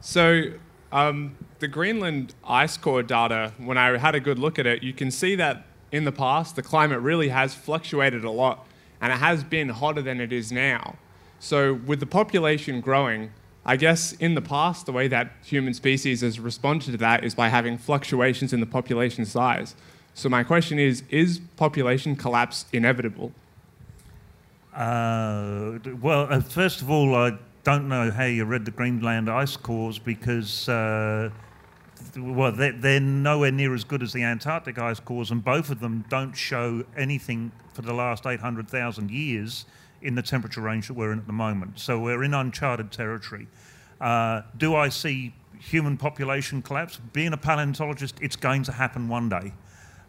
So, 0.00 0.52
um, 0.90 1.36
the 1.58 1.68
Greenland 1.68 2.34
ice 2.44 2.76
core 2.76 3.02
data, 3.02 3.52
when 3.58 3.76
I 3.76 3.98
had 3.98 4.14
a 4.14 4.20
good 4.20 4.38
look 4.38 4.58
at 4.58 4.66
it, 4.66 4.82
you 4.82 4.92
can 4.92 5.10
see 5.10 5.34
that 5.36 5.64
in 5.90 6.04
the 6.04 6.12
past, 6.12 6.56
the 6.56 6.62
climate 6.62 7.00
really 7.00 7.28
has 7.28 7.54
fluctuated 7.54 8.24
a 8.24 8.30
lot, 8.30 8.66
and 9.00 9.12
it 9.12 9.16
has 9.16 9.42
been 9.42 9.70
hotter 9.70 10.02
than 10.02 10.20
it 10.20 10.32
is 10.32 10.52
now. 10.52 10.96
So, 11.40 11.74
with 11.74 12.00
the 12.00 12.06
population 12.06 12.80
growing, 12.80 13.30
I 13.64 13.76
guess 13.76 14.12
in 14.12 14.34
the 14.34 14.42
past, 14.42 14.86
the 14.86 14.92
way 14.92 15.08
that 15.08 15.32
human 15.44 15.74
species 15.74 16.20
has 16.20 16.40
responded 16.40 16.92
to 16.92 16.96
that 16.98 17.24
is 17.24 17.34
by 17.34 17.48
having 17.48 17.78
fluctuations 17.78 18.52
in 18.52 18.60
the 18.60 18.66
population 18.66 19.24
size. 19.24 19.74
So, 20.14 20.28
my 20.28 20.42
question 20.42 20.78
is 20.78 21.02
Is 21.10 21.40
population 21.56 22.16
collapse 22.16 22.66
inevitable? 22.72 23.32
Uh, 24.74 25.78
well, 26.00 26.26
uh, 26.30 26.40
first 26.40 26.82
of 26.82 26.90
all, 26.90 27.14
I 27.14 27.38
don't 27.64 27.88
know 27.88 28.10
how 28.10 28.24
you 28.24 28.44
read 28.44 28.64
the 28.64 28.70
Greenland 28.70 29.28
ice 29.28 29.56
cores 29.56 29.98
because, 29.98 30.68
uh, 30.68 31.30
well, 32.16 32.52
they're, 32.52 32.72
they're, 32.72 33.00
nowhere 33.00 33.50
near 33.50 33.74
as 33.74 33.84
good 33.84 34.02
as 34.02 34.12
the 34.12 34.22
Antarctic 34.22 34.78
ice 34.78 35.00
cores, 35.00 35.30
and 35.30 35.44
both 35.44 35.70
of 35.70 35.80
them 35.80 36.04
don't 36.08 36.34
show 36.34 36.84
anything 36.96 37.52
for 37.72 37.82
the 37.82 37.92
last 37.92 38.26
800,000 38.26 39.10
years 39.10 39.66
in 40.02 40.14
the 40.14 40.22
temperature 40.22 40.60
range 40.60 40.88
that 40.88 40.94
we're 40.94 41.12
in 41.12 41.18
at 41.18 41.26
the 41.26 41.32
moment. 41.32 41.78
So 41.78 41.98
we're 41.98 42.22
in 42.22 42.34
uncharted 42.34 42.92
territory. 42.92 43.48
Uh, 44.00 44.42
do 44.56 44.74
I 44.74 44.88
see 44.88 45.34
human 45.58 45.96
population 45.96 46.62
collapse? 46.62 46.98
Being 47.12 47.32
a 47.32 47.36
paleontologist, 47.36 48.16
it's 48.20 48.36
going 48.36 48.62
to 48.64 48.72
happen 48.72 49.08
one 49.08 49.28
day. 49.28 49.52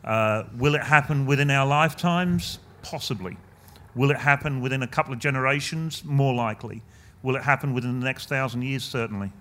Uh, 0.04 0.44
will 0.58 0.76
it 0.76 0.84
happen 0.84 1.26
within 1.26 1.50
our 1.50 1.66
lifetimes? 1.66 2.60
Possibly. 2.82 3.38
Will 3.96 4.12
it 4.12 4.18
happen 4.18 4.62
within 4.62 4.84
a 4.84 4.88
couple 4.88 5.14
of 5.14 5.20
generations? 5.20 6.04
More 6.06 6.34
likely. 6.34 6.84
Will 7.24 7.36
it 7.36 7.44
happen 7.44 7.74
within 7.74 8.00
the 8.00 8.06
next 8.06 8.30
thousand 8.30 8.62
years? 8.62 8.84
Certainly. 8.84 9.32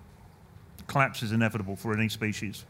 Collapse 0.89 1.21
is 1.21 1.31
inevitable 1.31 1.75
for 1.75 1.93
any 1.93 2.09
species. 2.09 2.65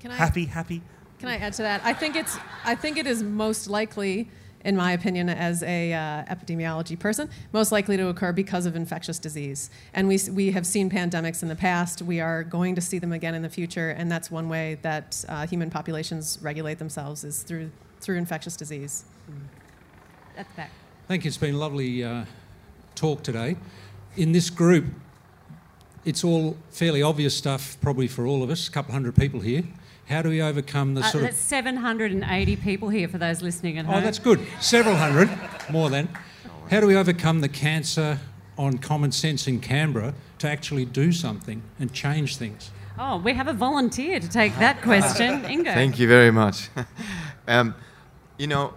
Can 0.00 0.10
I 0.10 0.14
happy, 0.14 0.44
happy? 0.44 0.82
Can 1.18 1.30
I 1.30 1.38
add 1.38 1.54
to 1.54 1.62
that? 1.62 1.80
I 1.82 1.94
think 1.94 2.14
it's. 2.14 2.36
I 2.64 2.74
think 2.74 2.98
it 2.98 3.06
is 3.06 3.22
most 3.22 3.68
likely, 3.68 4.28
in 4.66 4.76
my 4.76 4.92
opinion, 4.92 5.30
as 5.30 5.62
a 5.62 5.94
uh, 5.94 6.24
epidemiology 6.24 6.98
person, 6.98 7.30
most 7.54 7.72
likely 7.72 7.96
to 7.96 8.08
occur 8.08 8.32
because 8.32 8.66
of 8.66 8.76
infectious 8.76 9.18
disease. 9.18 9.70
And 9.94 10.06
we 10.08 10.20
we 10.30 10.50
have 10.50 10.66
seen 10.66 10.90
pandemics 10.90 11.42
in 11.42 11.48
the 11.48 11.56
past. 11.56 12.02
We 12.02 12.20
are 12.20 12.44
going 12.44 12.74
to 12.74 12.82
see 12.82 12.98
them 12.98 13.12
again 13.12 13.34
in 13.34 13.40
the 13.40 13.48
future, 13.48 13.90
and 13.90 14.12
that's 14.12 14.30
one 14.30 14.50
way 14.50 14.78
that 14.82 15.24
uh, 15.26 15.46
human 15.46 15.70
populations 15.70 16.38
regulate 16.42 16.78
themselves 16.78 17.24
is 17.24 17.42
through 17.42 17.70
through 18.00 18.18
infectious 18.18 18.56
disease. 18.56 19.04
At 20.36 20.46
the 20.50 20.54
back. 20.54 20.70
Thank 21.08 21.24
you. 21.24 21.28
It's 21.28 21.38
been 21.38 21.54
a 21.54 21.58
lovely 21.58 22.04
uh, 22.04 22.26
talk 22.94 23.22
today. 23.22 23.56
In 24.18 24.32
this 24.32 24.50
group, 24.50 24.84
it's 26.06 26.22
all 26.24 26.56
fairly 26.70 27.02
obvious 27.02 27.36
stuff, 27.36 27.76
probably 27.82 28.06
for 28.08 28.26
all 28.26 28.42
of 28.42 28.48
us, 28.48 28.68
a 28.68 28.70
couple 28.70 28.92
hundred 28.92 29.16
people 29.16 29.40
here. 29.40 29.64
How 30.08 30.22
do 30.22 30.28
we 30.30 30.40
overcome 30.40 30.94
the 30.94 31.00
Uh, 31.00 31.10
sort 31.10 31.24
of. 31.24 31.34
780 31.34 32.56
people 32.56 32.88
here 32.90 33.08
for 33.08 33.18
those 33.18 33.42
listening 33.42 33.76
at 33.76 33.84
Oh, 33.84 33.88
home. 33.88 33.96
Oh, 33.98 34.00
that's 34.00 34.20
good. 34.20 34.40
Several 34.60 34.94
hundred, 34.96 35.28
more 35.68 35.90
than. 35.90 36.08
How 36.70 36.80
do 36.80 36.86
we 36.86 36.96
overcome 36.96 37.40
the 37.40 37.48
cancer 37.48 38.20
on 38.56 38.78
common 38.78 39.10
sense 39.12 39.48
in 39.48 39.58
Canberra 39.60 40.14
to 40.38 40.48
actually 40.48 40.84
do 40.84 41.10
something 41.12 41.60
and 41.80 41.92
change 41.92 42.36
things? 42.36 42.70
Oh, 42.98 43.16
we 43.18 43.34
have 43.34 43.48
a 43.48 43.52
volunteer 43.52 44.20
to 44.20 44.28
take 44.28 44.56
that 44.58 44.80
question. 44.82 45.42
Ingo. 45.54 45.74
Thank 45.74 45.98
you 45.98 46.06
very 46.08 46.30
much. 46.30 46.68
um, 47.48 47.74
you 48.38 48.46
know, 48.46 48.74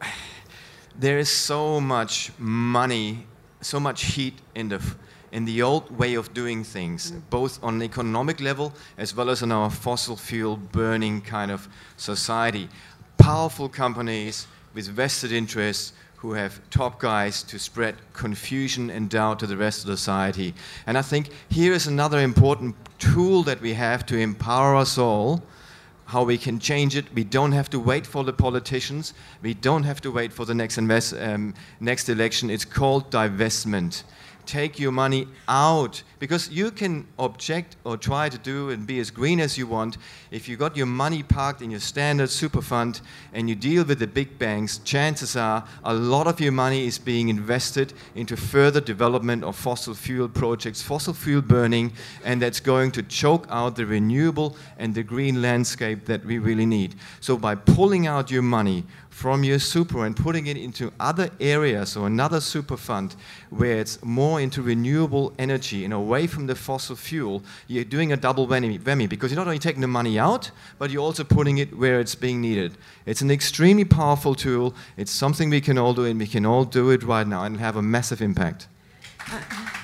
there 0.98 1.18
is 1.18 1.28
so 1.28 1.80
much 1.80 2.32
money, 2.38 3.26
so 3.60 3.78
much 3.78 4.04
heat 4.14 4.40
in 4.54 4.68
the 4.70 4.76
f- 4.76 4.96
in 5.32 5.44
the 5.46 5.62
old 5.62 5.90
way 5.98 6.14
of 6.14 6.32
doing 6.34 6.62
things, 6.62 7.10
both 7.30 7.62
on 7.62 7.76
an 7.76 7.82
economic 7.82 8.40
level 8.40 8.72
as 8.98 9.16
well 9.16 9.30
as 9.30 9.42
in 9.42 9.50
our 9.50 9.70
fossil 9.70 10.16
fuel 10.16 10.56
burning 10.56 11.20
kind 11.22 11.50
of 11.50 11.68
society. 11.96 12.68
Powerful 13.18 13.68
companies 13.68 14.46
with 14.74 14.88
vested 14.88 15.32
interests 15.32 15.94
who 16.16 16.34
have 16.34 16.60
top 16.70 17.00
guys 17.00 17.42
to 17.42 17.58
spread 17.58 17.96
confusion 18.12 18.90
and 18.90 19.10
doubt 19.10 19.40
to 19.40 19.46
the 19.46 19.56
rest 19.56 19.84
of 19.84 19.90
society. 19.90 20.54
And 20.86 20.96
I 20.96 21.02
think 21.02 21.30
here 21.48 21.72
is 21.72 21.86
another 21.86 22.20
important 22.20 22.76
tool 22.98 23.42
that 23.42 23.60
we 23.60 23.74
have 23.74 24.06
to 24.06 24.16
empower 24.16 24.76
us 24.76 24.98
all 24.98 25.42
how 26.12 26.22
we 26.22 26.36
can 26.36 26.58
change 26.58 26.94
it. 26.94 27.06
We 27.14 27.24
don't 27.24 27.52
have 27.52 27.70
to 27.70 27.80
wait 27.80 28.06
for 28.06 28.22
the 28.22 28.34
politicians. 28.34 29.14
We 29.40 29.54
don't 29.54 29.84
have 29.84 30.02
to 30.02 30.10
wait 30.10 30.30
for 30.30 30.44
the 30.44 30.54
next 30.54 30.76
invest, 30.76 31.14
um, 31.14 31.54
next 31.80 32.10
election. 32.10 32.50
It's 32.50 32.66
called 32.66 33.10
divestment. 33.10 34.02
Take 34.46 34.78
your 34.78 34.92
money 34.92 35.28
out 35.48 36.02
because 36.18 36.50
you 36.50 36.70
can 36.70 37.06
object 37.18 37.76
or 37.84 37.96
try 37.96 38.28
to 38.28 38.38
do 38.38 38.70
and 38.70 38.86
be 38.86 39.00
as 39.00 39.10
green 39.10 39.40
as 39.40 39.56
you 39.58 39.66
want. 39.66 39.98
If 40.30 40.48
you 40.48 40.56
got 40.56 40.76
your 40.76 40.86
money 40.86 41.22
parked 41.22 41.62
in 41.62 41.70
your 41.70 41.80
standard 41.80 42.30
super 42.30 42.62
fund 42.62 43.00
and 43.32 43.48
you 43.48 43.54
deal 43.54 43.84
with 43.84 43.98
the 43.98 44.06
big 44.06 44.38
banks, 44.38 44.78
chances 44.78 45.36
are 45.36 45.64
a 45.84 45.94
lot 45.94 46.26
of 46.26 46.40
your 46.40 46.52
money 46.52 46.86
is 46.86 46.98
being 46.98 47.28
invested 47.28 47.92
into 48.14 48.36
further 48.36 48.80
development 48.80 49.44
of 49.44 49.56
fossil 49.56 49.94
fuel 49.94 50.28
projects, 50.28 50.82
fossil 50.82 51.14
fuel 51.14 51.42
burning, 51.42 51.92
and 52.24 52.40
that's 52.40 52.60
going 52.60 52.90
to 52.92 53.02
choke 53.02 53.46
out 53.50 53.76
the 53.76 53.86
renewable 53.86 54.56
and 54.78 54.94
the 54.94 55.02
green 55.02 55.42
landscape 55.42 56.04
that 56.06 56.24
we 56.24 56.38
really 56.38 56.66
need. 56.66 56.94
So 57.20 57.36
by 57.36 57.54
pulling 57.54 58.06
out 58.06 58.30
your 58.30 58.42
money 58.42 58.84
from 59.12 59.44
your 59.44 59.58
super 59.58 60.06
and 60.06 60.16
putting 60.16 60.46
it 60.46 60.56
into 60.56 60.90
other 60.98 61.28
areas 61.38 61.96
or 61.98 62.06
another 62.06 62.40
super 62.40 62.78
fund 62.78 63.14
where 63.50 63.78
it's 63.78 64.02
more 64.02 64.40
into 64.40 64.62
renewable 64.62 65.34
energy 65.38 65.84
and 65.84 65.92
away 65.92 66.26
from 66.26 66.46
the 66.46 66.54
fossil 66.54 66.96
fuel, 66.96 67.42
you're 67.68 67.84
doing 67.84 68.10
a 68.10 68.16
double 68.16 68.48
whammy, 68.48 69.08
because 69.08 69.30
you're 69.30 69.38
not 69.38 69.46
only 69.46 69.58
taking 69.58 69.82
the 69.82 69.86
money 69.86 70.18
out, 70.18 70.50
but 70.78 70.90
you're 70.90 71.02
also 71.02 71.22
putting 71.24 71.58
it 71.58 71.76
where 71.76 72.00
it's 72.00 72.14
being 72.14 72.40
needed. 72.40 72.72
It's 73.04 73.20
an 73.20 73.30
extremely 73.30 73.84
powerful 73.84 74.34
tool. 74.34 74.74
It's 74.96 75.12
something 75.12 75.50
we 75.50 75.60
can 75.60 75.76
all 75.76 75.92
do, 75.92 76.06
and 76.06 76.18
we 76.18 76.26
can 76.26 76.46
all 76.46 76.64
do 76.64 76.88
it 76.88 77.02
right 77.02 77.26
now 77.26 77.44
and 77.44 77.60
have 77.60 77.76
a 77.76 77.82
massive 77.82 78.22
impact. 78.22 78.66
Uh, 79.30 79.36
uh, 79.36 79.82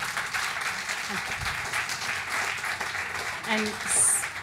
and 3.50 3.87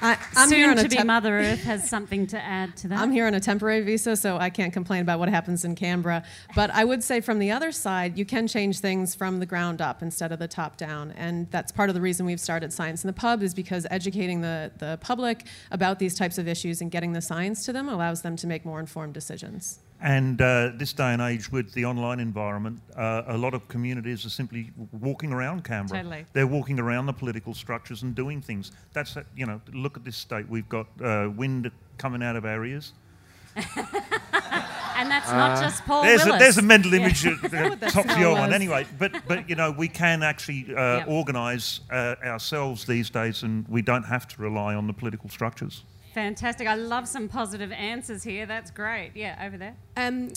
I, 0.06 0.20
I'm 0.36 0.52
here 0.52 0.68
soon 0.68 0.78
on 0.78 0.86
a 0.86 0.88
to 0.88 0.98
be 0.98 1.04
Mother 1.04 1.40
Earth 1.40 1.64
has 1.64 1.90
something 1.90 2.28
to 2.28 2.40
add 2.40 2.78
to 2.78 2.88
that. 2.90 3.00
I'm 3.00 3.12
here 3.12 3.26
on 3.26 3.34
a 3.34 3.40
temporary 3.40 3.82
visa, 3.82 4.16
so 4.16 4.38
I 4.38 4.52
can't 4.52 4.72
complain 4.72 5.02
about 5.02 5.18
what 5.18 5.30
happens 5.30 5.66
in 5.66 5.74
Canberra. 5.74 6.24
But 6.56 6.70
I 6.70 6.86
would 6.86 7.04
say 7.04 7.22
from 7.22 7.40
the 7.40 7.50
other 7.50 7.72
side, 7.72 8.16
you 8.16 8.24
can 8.24 8.48
change 8.48 8.80
things 8.80 9.16
from 9.16 9.40
the 9.40 9.48
ground 9.48 9.82
up 9.82 10.04
instead 10.04 10.32
of 10.32 10.38
the 10.38 10.48
top 10.48 10.78
down. 10.78 11.12
And 11.14 11.50
that's 11.50 11.72
part 11.72 11.90
of 11.90 11.96
the 11.96 12.02
reason 12.02 12.28
we've 12.28 12.40
started 12.40 12.72
Science 12.72 13.04
in 13.04 13.08
the 13.08 13.14
Pub 13.14 13.42
is 13.42 13.56
because 13.56 13.88
educating 13.90 14.42
the, 14.42 14.72
the 14.78 15.00
public 15.02 15.48
about 15.72 15.98
these 15.98 16.14
types 16.14 16.38
of 16.38 16.48
issues 16.48 16.82
and 16.82 16.92
getting 16.92 17.14
the 17.14 17.22
science 17.22 17.66
to 17.66 17.74
them 17.74 17.90
allows 17.90 18.22
them 18.22 18.36
to 18.36 18.46
make 18.46 18.64
more 18.64 18.80
informed 18.80 19.16
decisions. 19.16 19.80
And 20.06 20.40
uh, 20.40 20.70
this 20.76 20.94
day 20.94 21.14
and 21.14 21.22
age, 21.22 21.52
with 21.52 21.74
the 21.74 21.84
online 21.86 22.20
environment, 22.20 22.80
uh, 22.96 23.24
a 23.26 23.36
lot 23.36 23.56
of 23.56 23.68
communities 23.68 24.24
are 24.24 24.30
simply 24.30 24.70
walking 24.92 25.34
around 25.34 25.64
Canberra. 25.64 26.04
Totally. 26.04 26.26
They're 26.32 26.46
walking 26.46 26.80
around 26.80 27.08
the 27.08 27.14
political 27.14 27.56
structures 27.56 28.04
and 28.04 28.14
doing 28.14 28.40
things. 28.40 28.72
That's 28.94 29.16
it, 29.18 29.26
you 29.36 29.48
know. 29.48 29.60
Look 29.74 29.98
at 29.98 30.04
this 30.06 30.16
state. 30.16 30.48
We've 30.48 30.70
got 30.70 30.86
uh, 31.04 31.32
wind 31.36 31.72
coming 31.98 32.22
out 32.22 32.36
of 32.36 32.46
our 32.46 32.64
ears. 32.64 32.94
and 33.56 35.10
that's 35.10 35.32
not 35.32 35.60
just 35.60 35.84
Paul 35.86 36.04
There's 36.04 36.22
a, 36.24 36.26
Willis. 36.26 36.40
there's 36.40 36.58
a 36.60 36.62
mental 36.62 36.94
image 36.94 37.24
that 37.24 37.42
what 37.42 37.54
uh, 37.54 37.76
that 37.76 37.90
tops 37.92 38.06
smell 38.06 38.20
your 38.20 38.34
one 38.34 38.54
anyway. 38.54 38.86
But 39.00 39.14
but 39.28 39.50
you 39.50 39.56
know 39.56 39.72
we 39.72 39.88
can 39.88 40.22
actually 40.22 40.68
uh, 40.76 40.98
Yep. 40.98 41.08
organise 41.08 41.80
uh, 41.90 42.16
ourselves 42.24 42.86
these 42.86 43.10
days, 43.10 43.42
and 43.42 43.68
we 43.68 43.82
don't 43.82 44.04
have 44.04 44.28
to 44.28 44.42
rely 44.42 44.76
on 44.76 44.86
the 44.86 44.94
political 44.94 45.30
structures. 45.30 45.84
Fantastic. 46.16 46.66
I 46.66 46.76
love 46.76 47.10
some 47.10 47.28
positive 47.28 47.74
answers 47.74 48.24
here. 48.24 48.46
That's 48.46 48.72
great. 48.72 49.12
Yeah, 49.16 49.38
over 49.46 49.58
there. 49.58 49.76
Um, 49.98 50.32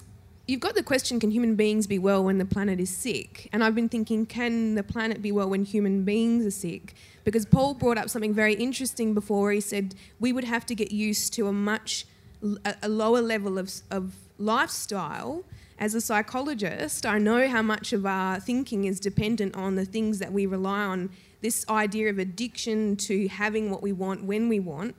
you've 0.48 0.58
got 0.58 0.74
the 0.74 0.82
question 0.82 1.20
can 1.20 1.30
human 1.30 1.54
beings 1.54 1.86
be 1.86 2.00
well 2.00 2.24
when 2.24 2.38
the 2.38 2.44
planet 2.44 2.80
is 2.80 2.90
sick? 2.90 3.48
And 3.52 3.62
I've 3.62 3.76
been 3.76 3.88
thinking, 3.88 4.26
can 4.26 4.74
the 4.74 4.82
planet 4.82 5.22
be 5.22 5.30
well 5.30 5.48
when 5.48 5.64
human 5.64 6.02
beings 6.02 6.44
are 6.44 6.50
sick? 6.50 6.94
Because 7.22 7.46
Paul 7.46 7.74
brought 7.74 7.96
up 7.96 8.10
something 8.10 8.34
very 8.34 8.54
interesting 8.54 9.14
before. 9.14 9.52
He 9.52 9.60
said 9.60 9.94
we 10.18 10.32
would 10.32 10.42
have 10.42 10.66
to 10.66 10.74
get 10.74 10.90
used 10.90 11.32
to 11.34 11.46
a 11.46 11.52
much 11.52 12.06
a, 12.82 12.88
lower 12.88 13.22
level 13.22 13.56
of, 13.56 13.72
of 13.88 14.16
lifestyle. 14.36 15.44
As 15.78 15.94
a 15.94 16.00
psychologist, 16.00 17.06
I 17.06 17.18
know 17.18 17.46
how 17.46 17.62
much 17.62 17.92
of 17.92 18.04
our 18.04 18.40
thinking 18.40 18.84
is 18.84 18.98
dependent 18.98 19.54
on 19.54 19.76
the 19.76 19.84
things 19.84 20.18
that 20.18 20.32
we 20.32 20.44
rely 20.44 20.80
on. 20.80 21.10
This 21.40 21.64
idea 21.68 22.10
of 22.10 22.18
addiction 22.18 22.96
to 22.96 23.28
having 23.28 23.70
what 23.70 23.80
we 23.80 23.92
want 23.92 24.24
when 24.24 24.48
we 24.48 24.58
want. 24.58 24.96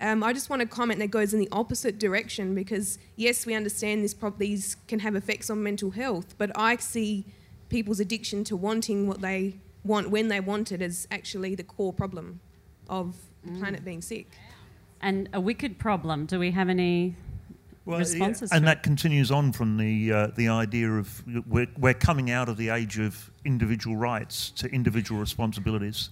Um, 0.00 0.22
I 0.22 0.32
just 0.32 0.48
want 0.48 0.60
to 0.60 0.68
comment 0.68 0.98
that 1.00 1.10
goes 1.10 1.34
in 1.34 1.40
the 1.40 1.48
opposite 1.52 1.98
direction 1.98 2.54
because 2.54 2.98
yes, 3.16 3.44
we 3.44 3.54
understand 3.54 4.02
this 4.02 4.14
prob- 4.14 4.38
these 4.38 4.76
can 4.88 5.00
have 5.00 5.14
effects 5.14 5.50
on 5.50 5.62
mental 5.62 5.90
health, 5.90 6.34
but 6.38 6.50
I 6.54 6.76
see 6.76 7.26
people's 7.68 8.00
addiction 8.00 8.42
to 8.44 8.56
wanting 8.56 9.06
what 9.06 9.20
they 9.20 9.56
want 9.84 10.10
when 10.10 10.28
they 10.28 10.40
want 10.40 10.72
it 10.72 10.80
as 10.80 11.06
actually 11.10 11.54
the 11.54 11.62
core 11.62 11.92
problem 11.92 12.40
of 12.88 13.14
the 13.44 13.58
planet 13.58 13.84
being 13.84 14.02
sick. 14.02 14.26
And 15.00 15.28
a 15.32 15.40
wicked 15.40 15.78
problem. 15.78 16.26
Do 16.26 16.38
we 16.38 16.50
have 16.50 16.68
any 16.68 17.14
responses? 17.86 18.52
and 18.52 18.62
to 18.62 18.66
that 18.66 18.82
continues 18.82 19.30
on 19.30 19.52
from 19.52 19.78
the 19.78 20.12
uh, 20.12 20.26
the 20.36 20.48
idea 20.48 20.90
of 20.90 21.22
we're, 21.46 21.68
we're 21.78 21.94
coming 21.94 22.30
out 22.30 22.48
of 22.48 22.56
the 22.56 22.68
age 22.68 22.98
of 22.98 23.30
individual 23.44 23.96
rights 23.96 24.50
to 24.50 24.68
individual 24.68 25.20
responsibilities. 25.20 26.10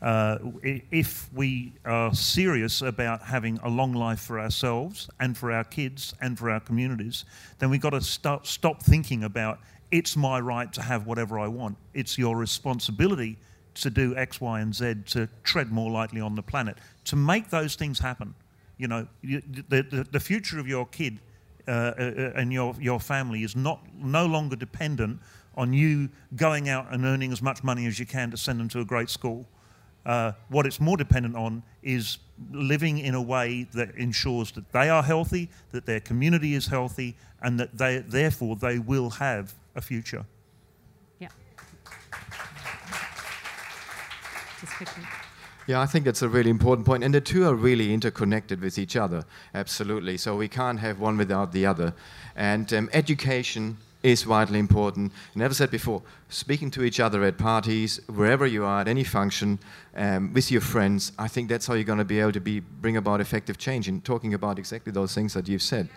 Uh, 0.00 0.38
if 0.62 1.28
we 1.32 1.72
are 1.84 2.14
serious 2.14 2.82
about 2.82 3.22
having 3.22 3.58
a 3.64 3.68
long 3.68 3.92
life 3.92 4.20
for 4.20 4.38
ourselves 4.38 5.10
and 5.18 5.36
for 5.36 5.50
our 5.50 5.64
kids 5.64 6.14
and 6.20 6.38
for 6.38 6.50
our 6.50 6.60
communities, 6.60 7.24
then 7.58 7.68
we've 7.68 7.80
got 7.80 7.90
to 7.90 8.00
stop, 8.00 8.46
stop 8.46 8.82
thinking 8.82 9.24
about 9.24 9.58
it's 9.90 10.16
my 10.16 10.38
right 10.38 10.72
to 10.74 10.82
have 10.82 11.06
whatever 11.06 11.38
I 11.38 11.48
want. 11.48 11.76
It's 11.94 12.18
your 12.18 12.36
responsibility 12.36 13.38
to 13.74 13.90
do 13.90 14.16
X, 14.16 14.40
Y, 14.40 14.60
and 14.60 14.74
Z 14.74 14.94
to 15.06 15.28
tread 15.42 15.72
more 15.72 15.90
lightly 15.90 16.20
on 16.20 16.34
the 16.34 16.42
planet. 16.42 16.78
To 17.06 17.16
make 17.16 17.48
those 17.48 17.74
things 17.74 17.98
happen, 17.98 18.34
you 18.76 18.86
know, 18.86 19.06
the, 19.22 19.42
the, 19.68 20.06
the 20.10 20.20
future 20.20 20.58
of 20.58 20.68
your 20.68 20.86
kid 20.86 21.18
uh, 21.66 21.70
uh, 21.98 22.32
and 22.34 22.52
your, 22.52 22.74
your 22.80 23.00
family 23.00 23.42
is 23.42 23.56
not 23.56 23.80
no 23.96 24.26
longer 24.26 24.56
dependent 24.56 25.20
on 25.56 25.72
you 25.72 26.08
going 26.36 26.68
out 26.68 26.86
and 26.92 27.04
earning 27.04 27.32
as 27.32 27.42
much 27.42 27.64
money 27.64 27.86
as 27.86 27.98
you 27.98 28.06
can 28.06 28.30
to 28.30 28.36
send 28.36 28.60
them 28.60 28.68
to 28.68 28.80
a 28.80 28.84
great 28.84 29.10
school. 29.10 29.44
Uh, 30.08 30.32
what 30.48 30.64
it's 30.64 30.80
more 30.80 30.96
dependent 30.96 31.36
on 31.36 31.62
is 31.82 32.16
living 32.50 32.98
in 32.98 33.14
a 33.14 33.20
way 33.20 33.66
that 33.74 33.94
ensures 33.94 34.50
that 34.52 34.72
they 34.72 34.88
are 34.88 35.02
healthy, 35.02 35.50
that 35.70 35.84
their 35.84 36.00
community 36.00 36.54
is 36.54 36.66
healthy, 36.68 37.14
and 37.42 37.60
that 37.60 37.76
they, 37.76 37.98
therefore 37.98 38.56
they 38.56 38.78
will 38.78 39.10
have 39.10 39.54
a 39.76 39.82
future. 39.82 40.24
Yeah. 41.20 41.28
Just 44.60 44.72
quickly. 44.76 45.04
Yeah, 45.66 45.82
I 45.82 45.86
think 45.86 46.06
that's 46.06 46.22
a 46.22 46.28
really 46.30 46.48
important 46.48 46.86
point. 46.86 47.04
And 47.04 47.12
the 47.12 47.20
two 47.20 47.46
are 47.46 47.54
really 47.54 47.92
interconnected 47.92 48.62
with 48.62 48.78
each 48.78 48.96
other, 48.96 49.24
absolutely. 49.52 50.16
So 50.16 50.34
we 50.34 50.48
can't 50.48 50.80
have 50.80 50.98
one 50.98 51.18
without 51.18 51.52
the 51.52 51.66
other. 51.66 51.92
And 52.34 52.72
um, 52.72 52.88
education 52.94 53.76
is 54.02 54.22
vitally 54.22 54.58
important. 54.60 55.12
And 55.34 55.42
as 55.42 55.50
I 55.52 55.54
said 55.64 55.70
before, 55.70 56.02
speaking 56.28 56.70
to 56.72 56.82
each 56.84 57.00
other 57.00 57.24
at 57.24 57.36
parties, 57.36 58.00
wherever 58.08 58.46
you 58.46 58.64
are, 58.64 58.80
at 58.80 58.88
any 58.88 59.02
function, 59.04 59.58
um, 59.96 60.32
with 60.32 60.50
your 60.52 60.60
friends, 60.60 61.12
I 61.18 61.26
think 61.28 61.48
that's 61.48 61.66
how 61.66 61.74
you're 61.74 61.84
going 61.84 61.98
to 61.98 62.04
be 62.04 62.20
able 62.20 62.32
to 62.32 62.40
be, 62.40 62.60
bring 62.60 62.96
about 62.96 63.20
effective 63.20 63.58
change 63.58 63.88
in 63.88 64.00
talking 64.00 64.34
about 64.34 64.58
exactly 64.58 64.92
those 64.92 65.14
things 65.14 65.34
that 65.34 65.48
you've 65.48 65.62
said. 65.62 65.88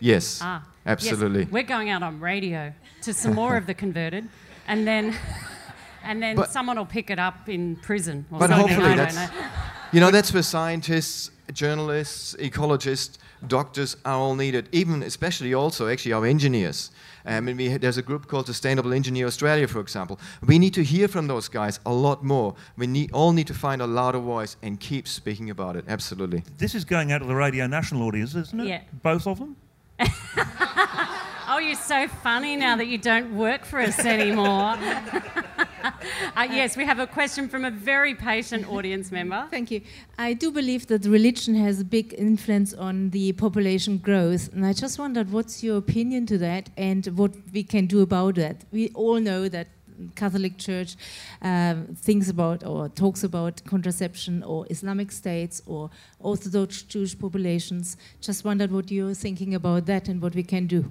Yes, 0.00 0.40
Ah, 0.42 0.64
absolutely. 0.84 1.40
Yes, 1.44 1.52
we're 1.52 1.62
going 1.62 1.88
out 1.90 2.02
on 2.02 2.18
radio 2.18 2.72
to 3.02 3.14
some 3.14 3.34
more 3.34 3.56
of 3.56 3.66
the 3.66 3.74
converted, 3.74 4.28
and 4.66 4.84
then, 4.84 5.14
and 6.04 6.20
then 6.20 6.34
But- 6.34 6.50
someone 6.50 6.76
will 6.76 6.86
pick 6.86 7.10
it 7.10 7.20
up 7.20 7.48
in 7.48 7.76
prison. 7.76 8.26
Or 8.32 8.40
But 8.40 8.50
something, 8.50 8.68
hopefully 8.68 8.92
I 8.92 8.96
don't 8.96 9.14
that's- 9.14 9.30
know. 9.40 9.46
You 9.92 10.00
know, 10.00 10.10
that's 10.10 10.32
where 10.32 10.42
scientists, 10.42 11.30
journalists, 11.52 12.34
ecologists, 12.38 13.18
doctors 13.46 13.96
are 14.04 14.18
all 14.18 14.34
needed, 14.34 14.68
even 14.72 15.02
especially 15.02 15.54
also 15.54 15.88
actually 15.88 16.12
our 16.12 16.26
engineers. 16.26 16.90
Um, 17.24 17.48
and 17.48 17.56
we, 17.56 17.76
there's 17.76 17.98
a 17.98 18.02
group 18.02 18.26
called 18.26 18.46
Sustainable 18.46 18.92
Engineer 18.92 19.26
Australia, 19.26 19.68
for 19.68 19.80
example. 19.80 20.18
We 20.44 20.58
need 20.58 20.74
to 20.74 20.82
hear 20.82 21.08
from 21.08 21.26
those 21.26 21.48
guys 21.48 21.78
a 21.86 21.92
lot 21.92 22.24
more. 22.24 22.54
We 22.76 22.86
need, 22.86 23.12
all 23.12 23.32
need 23.32 23.46
to 23.46 23.54
find 23.54 23.80
a 23.80 23.86
louder 23.86 24.18
voice 24.18 24.56
and 24.62 24.78
keep 24.80 25.06
speaking 25.06 25.50
about 25.50 25.76
it. 25.76 25.84
Absolutely. 25.88 26.42
This 26.58 26.74
is 26.74 26.84
going 26.84 27.12
out 27.12 27.18
to 27.18 27.26
the 27.26 27.34
Radio 27.34 27.66
National 27.66 28.02
audience, 28.02 28.34
isn't 28.34 28.60
it? 28.60 28.66
Yeah. 28.66 28.80
Both 29.02 29.26
of 29.26 29.38
them? 29.38 29.56
Oh, 31.48 31.58
you're 31.58 31.74
so 31.74 32.06
funny 32.06 32.56
now 32.56 32.76
that 32.76 32.86
you 32.86 32.98
don't 32.98 33.36
work 33.36 33.64
for 33.64 33.80
us 33.80 33.98
anymore. 33.98 34.46
uh, 36.36 36.48
yes, 36.50 36.76
we 36.76 36.84
have 36.84 37.00
a 37.00 37.06
question 37.06 37.48
from 37.48 37.64
a 37.64 37.70
very 37.70 38.14
patient 38.14 38.68
audience 38.68 39.10
member. 39.10 39.48
Thank 39.50 39.70
you. 39.72 39.80
I 40.18 40.34
do 40.34 40.52
believe 40.52 40.86
that 40.86 41.04
religion 41.04 41.54
has 41.56 41.80
a 41.80 41.84
big 41.84 42.14
influence 42.16 42.72
on 42.74 43.10
the 43.10 43.32
population 43.32 43.98
growth, 43.98 44.52
and 44.52 44.64
I 44.64 44.72
just 44.72 44.98
wondered 44.98 45.32
what's 45.32 45.64
your 45.64 45.78
opinion 45.78 46.26
to 46.26 46.38
that 46.38 46.70
and 46.76 47.06
what 47.18 47.32
we 47.52 47.64
can 47.64 47.86
do 47.86 48.02
about 48.02 48.36
that. 48.36 48.64
We 48.70 48.90
all 48.90 49.18
know 49.18 49.48
that 49.48 49.66
Catholic 50.14 50.58
Church 50.58 50.96
um, 51.42 51.96
thinks 51.96 52.28
about 52.28 52.64
or 52.64 52.88
talks 52.88 53.24
about 53.24 53.62
contraception 53.64 54.42
or 54.42 54.66
Islamic 54.70 55.10
states 55.10 55.60
or 55.66 55.90
Orthodox 56.20 56.82
Jewish 56.82 57.18
populations. 57.18 57.96
Just 58.20 58.44
wondered 58.44 58.70
what 58.70 58.90
you're 58.90 59.14
thinking 59.14 59.54
about 59.54 59.86
that 59.86 60.08
and 60.08 60.22
what 60.22 60.34
we 60.34 60.42
can 60.42 60.66
do. 60.66 60.90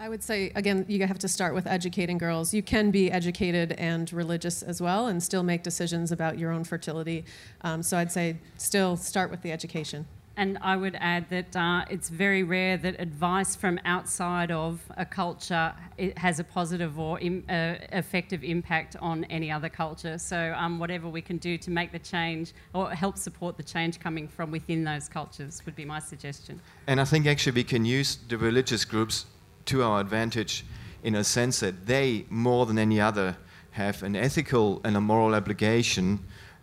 I 0.00 0.08
would 0.08 0.22
say, 0.22 0.52
again, 0.54 0.84
you 0.86 1.04
have 1.04 1.18
to 1.18 1.28
start 1.28 1.54
with 1.54 1.66
educating 1.66 2.18
girls. 2.18 2.54
You 2.54 2.62
can 2.62 2.92
be 2.92 3.10
educated 3.10 3.72
and 3.72 4.10
religious 4.12 4.62
as 4.62 4.80
well 4.80 5.08
and 5.08 5.20
still 5.20 5.42
make 5.42 5.64
decisions 5.64 6.12
about 6.12 6.38
your 6.38 6.52
own 6.52 6.62
fertility. 6.62 7.24
Um, 7.62 7.82
so 7.82 7.98
I'd 7.98 8.12
say 8.12 8.36
still 8.58 8.96
start 8.96 9.28
with 9.28 9.42
the 9.42 9.50
education. 9.50 10.06
And 10.36 10.56
I 10.62 10.76
would 10.76 10.96
add 11.00 11.28
that 11.30 11.56
uh, 11.56 11.84
it's 11.90 12.10
very 12.10 12.44
rare 12.44 12.76
that 12.76 13.00
advice 13.00 13.56
from 13.56 13.80
outside 13.84 14.52
of 14.52 14.80
a 14.96 15.04
culture 15.04 15.74
it 15.96 16.16
has 16.16 16.38
a 16.38 16.44
positive 16.44 16.96
or 16.96 17.18
Im- 17.18 17.44
uh, 17.48 17.74
effective 17.90 18.44
impact 18.44 18.94
on 19.00 19.24
any 19.24 19.50
other 19.50 19.68
culture. 19.68 20.16
So, 20.16 20.54
um, 20.56 20.78
whatever 20.78 21.08
we 21.08 21.22
can 21.22 21.38
do 21.38 21.58
to 21.58 21.72
make 21.72 21.90
the 21.90 21.98
change 21.98 22.52
or 22.72 22.88
help 22.90 23.18
support 23.18 23.56
the 23.56 23.64
change 23.64 23.98
coming 23.98 24.28
from 24.28 24.52
within 24.52 24.84
those 24.84 25.08
cultures 25.08 25.60
would 25.66 25.74
be 25.74 25.84
my 25.84 25.98
suggestion. 25.98 26.60
And 26.86 27.00
I 27.00 27.04
think 27.04 27.26
actually 27.26 27.56
we 27.56 27.64
can 27.64 27.84
use 27.84 28.18
the 28.28 28.38
religious 28.38 28.84
groups 28.84 29.26
to 29.68 29.82
our 29.82 30.00
advantage 30.00 30.64
in 31.02 31.14
a 31.14 31.24
sense 31.24 31.60
that 31.60 31.86
they, 31.86 32.24
more 32.28 32.66
than 32.66 32.78
any 32.78 33.00
other, 33.00 33.36
have 33.72 34.02
an 34.02 34.16
ethical 34.16 34.80
and 34.84 34.96
a 34.96 35.00
moral 35.00 35.34
obligation 35.34 36.18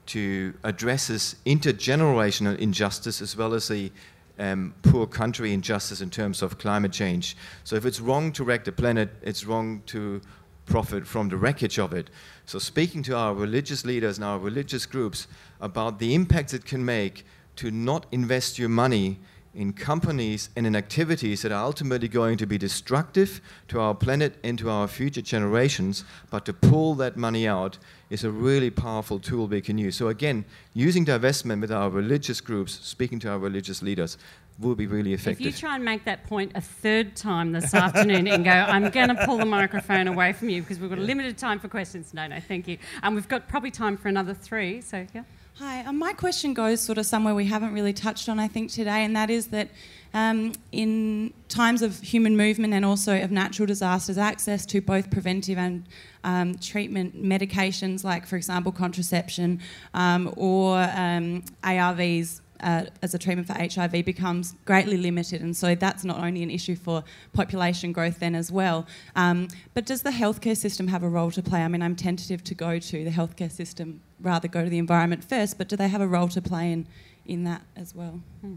to 0.07 0.53
address 0.63 1.07
this 1.07 1.35
intergenerational 1.45 2.57
injustice 2.57 3.21
as 3.21 3.35
well 3.35 3.53
as 3.53 3.67
the 3.67 3.91
um, 4.37 4.73
poor 4.83 5.07
country 5.07 5.53
injustice 5.53 6.01
in 6.01 6.09
terms 6.09 6.41
of 6.41 6.57
climate 6.57 6.91
change. 6.91 7.37
So 7.63 7.75
if 7.75 7.85
it's 7.85 8.01
wrong 8.01 8.31
to 8.33 8.43
wreck 8.43 8.65
the 8.65 8.71
planet, 8.71 9.09
it's 9.21 9.45
wrong 9.45 9.81
to 9.87 10.21
profit 10.65 11.07
from 11.07 11.29
the 11.29 11.37
wreckage 11.37 11.79
of 11.79 11.93
it. 11.93 12.09
So 12.45 12.59
speaking 12.59 13.03
to 13.03 13.15
our 13.15 13.33
religious 13.33 13.85
leaders 13.85 14.17
and 14.17 14.25
our 14.25 14.39
religious 14.39 14.85
groups 14.85 15.27
about 15.61 15.99
the 15.99 16.13
impacts 16.13 16.53
it 16.53 16.65
can 16.65 16.83
make 16.83 17.25
to 17.57 17.71
not 17.71 18.05
invest 18.11 18.59
your 18.59 18.69
money 18.69 19.19
in 19.55 19.73
companies 19.73 20.49
and 20.55 20.67
in 20.67 20.75
activities 20.75 21.41
that 21.41 21.51
are 21.51 21.63
ultimately 21.63 22.07
going 22.07 22.37
to 22.37 22.45
be 22.45 22.57
destructive 22.57 23.41
to 23.69 23.79
our 23.79 23.95
planet 23.95 24.35
and 24.43 24.59
to 24.59 24.69
our 24.69 24.87
future 24.87 25.21
generations, 25.21 26.03
but 26.29 26.45
to 26.45 26.53
pull 26.53 26.95
that 26.95 27.17
money 27.17 27.47
out 27.47 27.77
is 28.09 28.23
a 28.23 28.31
really 28.31 28.69
powerful 28.69 29.19
tool 29.19 29.47
we 29.47 29.61
can 29.61 29.77
use. 29.77 29.95
So 29.95 30.09
again, 30.09 30.45
using 30.73 31.05
divestment 31.05 31.61
with 31.61 31.71
our 31.71 31.89
religious 31.89 32.41
groups, 32.41 32.73
speaking 32.83 33.19
to 33.19 33.29
our 33.29 33.39
religious 33.39 33.81
leaders, 33.81 34.17
will 34.59 34.75
be 34.75 34.87
really 34.87 35.13
effective. 35.13 35.45
If 35.45 35.53
you 35.53 35.59
try 35.59 35.75
and 35.75 35.83
make 35.83 36.05
that 36.05 36.25
point 36.25 36.51
a 36.55 36.61
third 36.61 37.15
time 37.15 37.51
this 37.51 37.73
afternoon 37.73 38.27
and 38.27 38.43
go, 38.43 38.51
I'm 38.51 38.89
going 38.89 39.09
to 39.09 39.25
pull 39.25 39.37
the 39.37 39.45
microphone 39.45 40.07
away 40.07 40.33
from 40.33 40.49
you 40.49 40.61
because 40.61 40.79
we've 40.79 40.89
got 40.89 40.99
a 40.99 41.01
limited 41.01 41.37
time 41.37 41.59
for 41.59 41.67
questions. 41.67 42.13
No, 42.13 42.27
no, 42.27 42.39
thank 42.39 42.67
you. 42.67 42.77
And 42.97 43.05
um, 43.05 43.15
we've 43.15 43.27
got 43.27 43.47
probably 43.47 43.71
time 43.71 43.97
for 43.97 44.07
another 44.07 44.33
three. 44.33 44.81
So, 44.81 45.05
yeah. 45.13 45.23
Hi, 45.59 45.85
um, 45.85 45.97
my 45.97 46.11
question 46.11 46.53
goes 46.53 46.81
sort 46.81 46.97
of 46.97 47.05
somewhere 47.05 47.33
we 47.33 47.45
haven't 47.45 47.71
really 47.71 47.93
touched 47.93 48.27
on, 48.27 48.39
I 48.39 48.49
think, 48.49 48.69
today, 48.69 49.05
and 49.05 49.15
that 49.15 49.29
is 49.29 49.47
that 49.47 49.69
um, 50.13 50.51
in 50.73 51.33
times 51.47 51.81
of 51.81 51.97
human 52.01 52.35
movement 52.35 52.73
and 52.73 52.83
also 52.83 53.17
of 53.21 53.31
natural 53.31 53.65
disasters, 53.65 54.17
access 54.17 54.65
to 54.65 54.81
both 54.81 55.09
preventive 55.09 55.57
and 55.57 55.85
um, 56.25 56.55
treatment 56.55 57.23
medications, 57.23 58.03
like, 58.03 58.25
for 58.27 58.35
example, 58.35 58.73
contraception 58.73 59.61
um, 59.93 60.33
or 60.35 60.77
um, 60.93 61.41
ARVs. 61.63 62.41
Uh, 62.61 62.85
as 63.01 63.13
a 63.13 63.19
treatment 63.19 63.45
for 63.45 63.53
HIV 63.53 64.05
becomes 64.05 64.55
greatly 64.63 64.95
limited, 64.95 65.41
and 65.41 65.55
so 65.55 65.75
that's 65.75 66.05
not 66.05 66.19
only 66.19 66.41
an 66.41 66.49
issue 66.49 66.75
for 66.75 67.03
population 67.33 67.91
growth 67.91 68.19
then 68.19 68.33
as 68.33 68.49
well. 68.49 68.87
Um, 69.15 69.49
but 69.73 69.85
does 69.85 70.03
the 70.03 70.09
healthcare 70.09 70.55
system 70.55 70.87
have 70.87 71.03
a 71.03 71.09
role 71.09 71.31
to 71.31 71.43
play? 71.43 71.61
I 71.61 71.67
mean, 71.67 71.81
I'm 71.81 71.97
tentative 71.97 72.45
to 72.45 72.55
go 72.55 72.79
to 72.79 73.03
the 73.03 73.11
healthcare 73.11 73.51
system 73.51 73.99
rather 74.21 74.47
go 74.47 74.63
to 74.63 74.69
the 74.69 74.77
environment 74.77 75.23
first, 75.23 75.57
but 75.57 75.67
do 75.67 75.75
they 75.75 75.87
have 75.87 76.01
a 76.01 76.07
role 76.07 76.27
to 76.29 76.41
play 76.41 76.71
in, 76.71 76.87
in 77.25 77.43
that 77.43 77.61
as 77.75 77.93
well? 77.93 78.21
Hmm. 78.41 78.55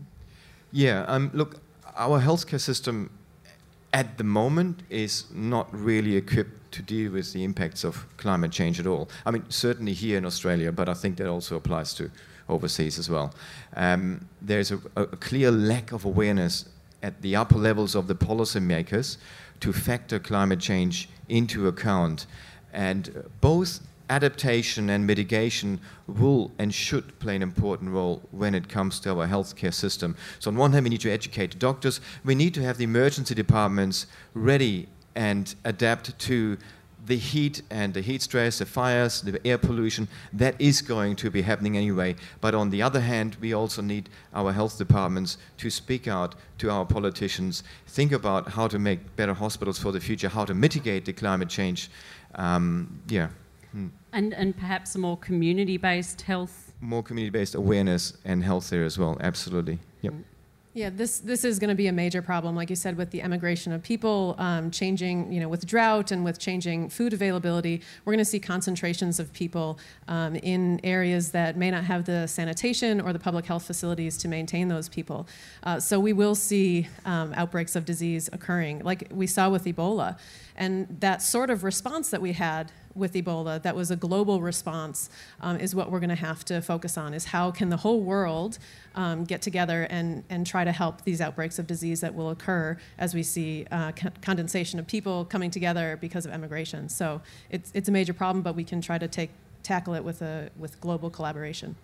Yeah, 0.72 1.04
um, 1.08 1.30
look, 1.32 1.60
our 1.96 2.20
healthcare 2.20 2.60
system 2.60 3.10
at 3.92 4.18
the 4.18 4.24
moment 4.24 4.82
is 4.90 5.24
not 5.32 5.68
really 5.72 6.16
equipped 6.16 6.72
to 6.72 6.82
deal 6.82 7.12
with 7.12 7.32
the 7.32 7.42
impacts 7.42 7.84
of 7.84 8.06
climate 8.18 8.52
change 8.52 8.78
at 8.78 8.86
all. 8.86 9.08
I 9.24 9.30
mean, 9.30 9.44
certainly 9.48 9.94
here 9.94 10.18
in 10.18 10.26
Australia, 10.26 10.70
but 10.70 10.88
I 10.88 10.94
think 10.94 11.16
that 11.16 11.26
also 11.26 11.56
applies 11.56 11.94
to 11.94 12.10
overseas 12.48 12.98
as 12.98 13.08
well. 13.08 13.34
Um, 13.74 14.28
there's 14.42 14.70
a, 14.70 14.80
a 14.96 15.06
clear 15.06 15.50
lack 15.50 15.92
of 15.92 16.04
awareness 16.04 16.66
at 17.02 17.22
the 17.22 17.36
upper 17.36 17.56
levels 17.56 17.94
of 17.94 18.06
the 18.06 18.14
policymakers 18.14 19.16
to 19.60 19.72
factor 19.72 20.18
climate 20.18 20.60
change 20.60 21.08
into 21.28 21.68
account. 21.68 22.26
And 22.72 23.24
both 23.40 23.80
adaptation 24.10 24.90
and 24.90 25.06
mitigation 25.06 25.80
will 26.06 26.50
and 26.58 26.74
should 26.74 27.18
play 27.18 27.36
an 27.36 27.42
important 27.42 27.90
role 27.90 28.22
when 28.30 28.54
it 28.54 28.68
comes 28.68 29.00
to 29.00 29.10
our 29.10 29.26
healthcare 29.26 29.74
system. 29.74 30.16
So, 30.38 30.50
on 30.50 30.56
one 30.56 30.72
hand, 30.72 30.84
we 30.84 30.90
need 30.90 31.00
to 31.02 31.10
educate 31.10 31.52
the 31.52 31.58
doctors, 31.58 32.00
we 32.24 32.34
need 32.34 32.54
to 32.54 32.62
have 32.62 32.78
the 32.78 32.84
emergency 32.84 33.34
departments 33.34 34.06
ready 34.34 34.88
and 35.14 35.54
adapt 35.64 36.18
to 36.18 36.56
the 37.08 37.16
heat 37.16 37.62
and 37.70 37.94
the 37.94 38.00
heat 38.00 38.22
stress, 38.22 38.58
the 38.58 38.66
fires, 38.66 39.22
the 39.22 39.40
air 39.46 39.58
pollution, 39.58 40.06
that 40.32 40.54
is 40.60 40.82
going 40.82 41.16
to 41.16 41.30
be 41.30 41.42
happening 41.42 41.76
anyway. 41.76 42.14
But 42.40 42.54
on 42.54 42.70
the 42.70 42.82
other 42.82 43.00
hand, 43.00 43.36
we 43.40 43.54
also 43.54 43.82
need 43.82 44.10
our 44.34 44.52
health 44.52 44.78
departments 44.78 45.38
to 45.56 45.70
speak 45.70 46.06
out 46.06 46.34
to 46.58 46.70
our 46.70 46.84
politicians, 46.84 47.64
think 47.86 48.12
about 48.12 48.50
how 48.50 48.68
to 48.68 48.78
make 48.78 49.16
better 49.16 49.34
hospitals 49.34 49.78
for 49.78 49.90
the 49.90 50.00
future, 50.00 50.28
how 50.28 50.44
to 50.44 50.54
mitigate 50.54 51.06
the 51.06 51.12
climate 51.12 51.48
change. 51.48 51.90
Um, 52.34 53.00
yeah. 53.08 53.28
And, 54.12 54.32
and 54.32 54.56
perhaps 54.56 54.94
a 54.94 54.98
more 54.98 55.16
community 55.18 55.76
based 55.76 56.22
health. 56.22 56.72
More 56.80 57.02
community 57.02 57.30
based 57.30 57.54
awareness 57.54 58.16
and 58.24 58.42
health 58.42 58.70
there 58.70 58.84
as 58.84 58.98
well, 58.98 59.16
absolutely. 59.20 59.78
Yep. 60.02 60.14
Yeah, 60.78 60.90
this 60.90 61.18
this 61.18 61.42
is 61.42 61.58
going 61.58 61.70
to 61.70 61.74
be 61.74 61.88
a 61.88 61.92
major 61.92 62.22
problem, 62.22 62.54
like 62.54 62.70
you 62.70 62.76
said, 62.76 62.96
with 62.96 63.10
the 63.10 63.20
emigration 63.20 63.72
of 63.72 63.82
people, 63.82 64.36
um, 64.38 64.70
changing, 64.70 65.32
you 65.32 65.40
know, 65.40 65.48
with 65.48 65.66
drought 65.66 66.12
and 66.12 66.24
with 66.24 66.38
changing 66.38 66.88
food 66.88 67.12
availability. 67.12 67.82
We're 68.04 68.12
going 68.12 68.18
to 68.18 68.24
see 68.24 68.38
concentrations 68.38 69.18
of 69.18 69.32
people 69.32 69.80
um, 70.06 70.36
in 70.36 70.78
areas 70.84 71.32
that 71.32 71.56
may 71.56 71.72
not 71.72 71.82
have 71.82 72.04
the 72.04 72.28
sanitation 72.28 73.00
or 73.00 73.12
the 73.12 73.18
public 73.18 73.44
health 73.44 73.64
facilities 73.64 74.16
to 74.18 74.28
maintain 74.28 74.68
those 74.68 74.88
people. 74.88 75.26
Uh, 75.64 75.80
so 75.80 75.98
we 75.98 76.12
will 76.12 76.36
see 76.36 76.86
um, 77.04 77.32
outbreaks 77.34 77.74
of 77.74 77.84
disease 77.84 78.30
occurring, 78.32 78.78
like 78.84 79.08
we 79.10 79.26
saw 79.26 79.50
with 79.50 79.64
Ebola, 79.64 80.16
and 80.54 80.86
that 81.00 81.22
sort 81.22 81.50
of 81.50 81.64
response 81.64 82.10
that 82.10 82.22
we 82.22 82.34
had 82.34 82.70
with 82.98 83.14
Ebola, 83.14 83.62
that 83.62 83.74
was 83.74 83.90
a 83.90 83.96
global 83.96 84.42
response, 84.42 85.08
um, 85.40 85.56
is 85.58 85.74
what 85.74 85.90
we're 85.90 86.00
going 86.00 86.08
to 86.10 86.14
have 86.14 86.44
to 86.46 86.60
focus 86.60 86.98
on. 86.98 87.14
Is 87.14 87.26
how 87.26 87.50
can 87.50 87.68
the 87.68 87.78
whole 87.78 88.00
world 88.00 88.58
um, 88.94 89.24
get 89.24 89.40
together 89.40 89.86
and, 89.90 90.24
and 90.28 90.46
try 90.46 90.64
to 90.64 90.72
help 90.72 91.04
these 91.04 91.20
outbreaks 91.20 91.58
of 91.58 91.66
disease 91.66 92.00
that 92.00 92.14
will 92.14 92.30
occur 92.30 92.76
as 92.98 93.14
we 93.14 93.22
see 93.22 93.66
uh, 93.70 93.92
con- 93.92 94.12
condensation 94.20 94.78
of 94.78 94.86
people 94.86 95.24
coming 95.24 95.50
together 95.50 95.96
because 96.00 96.26
of 96.26 96.32
emigration. 96.32 96.88
So 96.88 97.22
it's, 97.50 97.70
it's 97.74 97.88
a 97.88 97.92
major 97.92 98.12
problem, 98.12 98.42
but 98.42 98.54
we 98.54 98.64
can 98.64 98.80
try 98.80 98.98
to 98.98 99.08
take, 99.08 99.30
tackle 99.62 99.94
it 99.94 100.04
with, 100.04 100.20
a, 100.22 100.50
with 100.58 100.80
global 100.80 101.10
collaboration. 101.10 101.76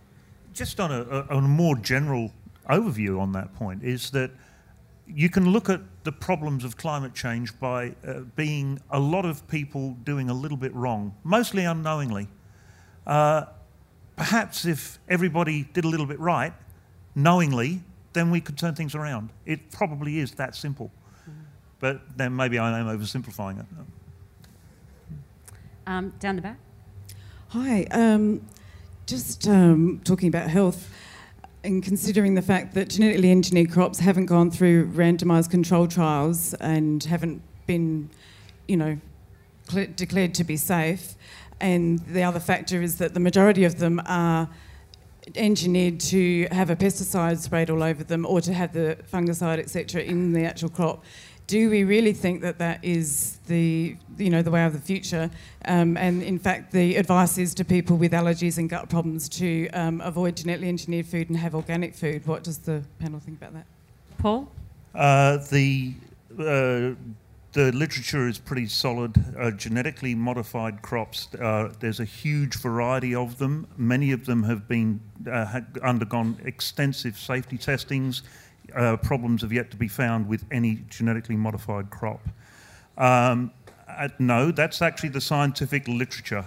Just 0.53 0.81
on 0.81 0.91
a, 0.93 1.03
a, 1.03 1.37
on 1.37 1.45
a 1.45 1.49
more 1.49 1.77
general 1.77 2.33
overview 2.69 3.21
on 3.21 3.33
that 3.33 3.55
point, 3.55 3.83
is 3.83 4.11
that 4.11 4.31
you 5.07 5.29
can 5.29 5.51
look 5.51 5.69
at 5.69 5.81
the 6.05 6.13
problems 6.13 6.65
of 6.65 6.77
climate 6.77 7.15
change 7.15 7.59
by 7.59 7.95
uh, 8.07 8.21
being 8.37 8.81
a 8.91 8.99
lot 8.99 9.25
of 9.25 9.47
people 9.49 9.97
doing 10.05 10.31
a 10.31 10.35
little 10.35 10.57
bit 10.57 10.75
wrong, 10.75 11.15
mostly 11.25 11.65
unknowingly. 11.65 12.29
Uh, 13.07 13.45
perhaps 14.17 14.65
if 14.65 14.99
everybody 15.09 15.69
did 15.73 15.85
a 15.85 15.89
little 15.89 16.07
bit 16.07 16.19
right, 16.19 16.53
knowingly, 17.15 17.83
then 18.13 18.31
we 18.31 18.41
could 18.41 18.57
turn 18.57 18.75
things 18.75 18.95
around. 18.95 19.31
It 19.45 19.71
probably 19.71 20.19
is 20.19 20.33
that 20.33 20.55
simple. 20.55 20.91
But 21.81 22.17
then 22.17 22.35
maybe 22.35 22.59
I 22.59 22.79
am 22.79 22.87
oversimplifying 22.87 23.61
it. 23.61 23.67
Um, 25.87 26.15
down 26.19 26.37
the 26.37 26.43
back. 26.43 26.59
Hi. 27.49 27.85
Um, 27.91 28.47
just 29.07 29.47
um, 29.47 30.01
talking 30.03 30.29
about 30.29 30.49
health 30.49 30.91
and 31.65 31.83
considering 31.83 32.35
the 32.35 32.43
fact 32.43 32.75
that 32.75 32.91
genetically 32.91 33.31
engineered 33.31 33.73
crops 33.73 33.99
haven't 33.99 34.27
gone 34.27 34.51
through 34.51 34.87
randomised 34.89 35.51
control 35.51 35.89
trials 35.89 36.53
and 36.55 37.03
haven't 37.05 37.41
been, 37.67 38.11
you 38.69 38.77
know, 38.77 38.99
cl- 39.69 39.89
declared 39.97 40.35
to 40.35 40.45
be 40.45 40.59
safe, 40.59 41.15
and 41.61 42.01
the 42.01 42.23
other 42.23 42.39
factor 42.39 42.83
is 42.83 42.99
that 42.99 43.15
the 43.15 43.21
majority 43.21 43.65
of 43.65 43.79
them 43.79 44.01
are 44.05 44.49
engineered 45.37 45.99
to 45.99 46.47
have 46.51 46.69
a 46.69 46.77
pesticide 46.77 47.39
sprayed 47.39 47.71
all 47.71 47.83
over 47.83 48.05
them 48.05 48.27
or 48.27 48.43
to 48.43 48.53
have 48.53 48.75
the 48.75 48.99
fungicide 49.11 49.59
etc 49.59 50.03
in 50.03 50.35
the 50.35 50.45
actual 50.45 50.69
crop 50.69 51.03
do 51.47 51.71
we 51.71 51.85
really 51.85 52.13
think 52.13 52.41
that 52.41 52.59
that 52.59 52.83
is 52.83 53.39
the 53.47 53.97
you 54.17 54.31
know 54.31 54.43
the 54.43 54.51
way 54.51 54.65
of 54.65 54.73
the 54.73 54.79
future? 54.79 55.31
Um, 55.67 55.97
and 55.97 56.23
in 56.23 56.39
fact, 56.39 56.73
the 56.73 56.97
advice 56.97 57.39
is 57.39 57.55
to 57.55 57.65
people 57.65 57.97
with 57.97 58.13
allergies 58.13 58.59
and 58.59 58.69
gut 58.69 58.89
problems 58.89 59.29
to 59.31 59.69
um, 59.71 60.01
avoid 60.01 60.37
genetically 60.37 60.69
engineered 60.69 61.07
food 61.07 61.29
and 61.29 61.39
have 61.39 61.55
organic 61.55 61.95
food. 61.95 62.27
What 62.27 62.45
does 62.45 62.59
the 62.59 62.83
panel 62.99 63.21
think 63.21 63.39
about 63.39 63.55
that? 63.55 63.67
Paul, 64.19 64.51
uh, 64.95 65.39
the 65.51 65.95
uh, 66.39 66.95
the 67.53 67.71
literature 67.73 68.27
is 68.27 68.39
pretty 68.39 68.67
solid. 68.67 69.15
Uh, 69.39 69.51
genetically 69.53 70.15
modified 70.15 70.83
crops, 70.83 71.29
uh, 71.41 71.73
there's 71.79 72.01
a 72.01 72.05
huge 72.05 72.57
variety 72.57 73.15
of 73.15 73.39
them. 73.39 73.67
Many 73.77 74.13
of 74.13 74.27
them 74.27 74.43
have 74.43 74.67
been 74.67 75.01
uh, 75.31 75.61
undergone 75.83 76.37
extensive 76.45 77.17
safety 77.17 77.57
testings 77.57 78.23
uh, 78.77 78.97
problems 78.99 79.43
have 79.43 79.53
yet 79.53 79.71
to 79.71 79.77
be 79.77 79.89
found 79.89 80.29
with 80.29 80.45
any 80.51 80.85
genetically 80.89 81.37
modified 81.37 81.91
crop. 81.91 82.21
Um, 82.97 83.53
uh, 83.89 84.09
no, 84.19 84.51
that's 84.51 84.83
actually 84.83 85.11
the 85.11 85.21
scientific 85.21 85.87
literature. 85.89 86.45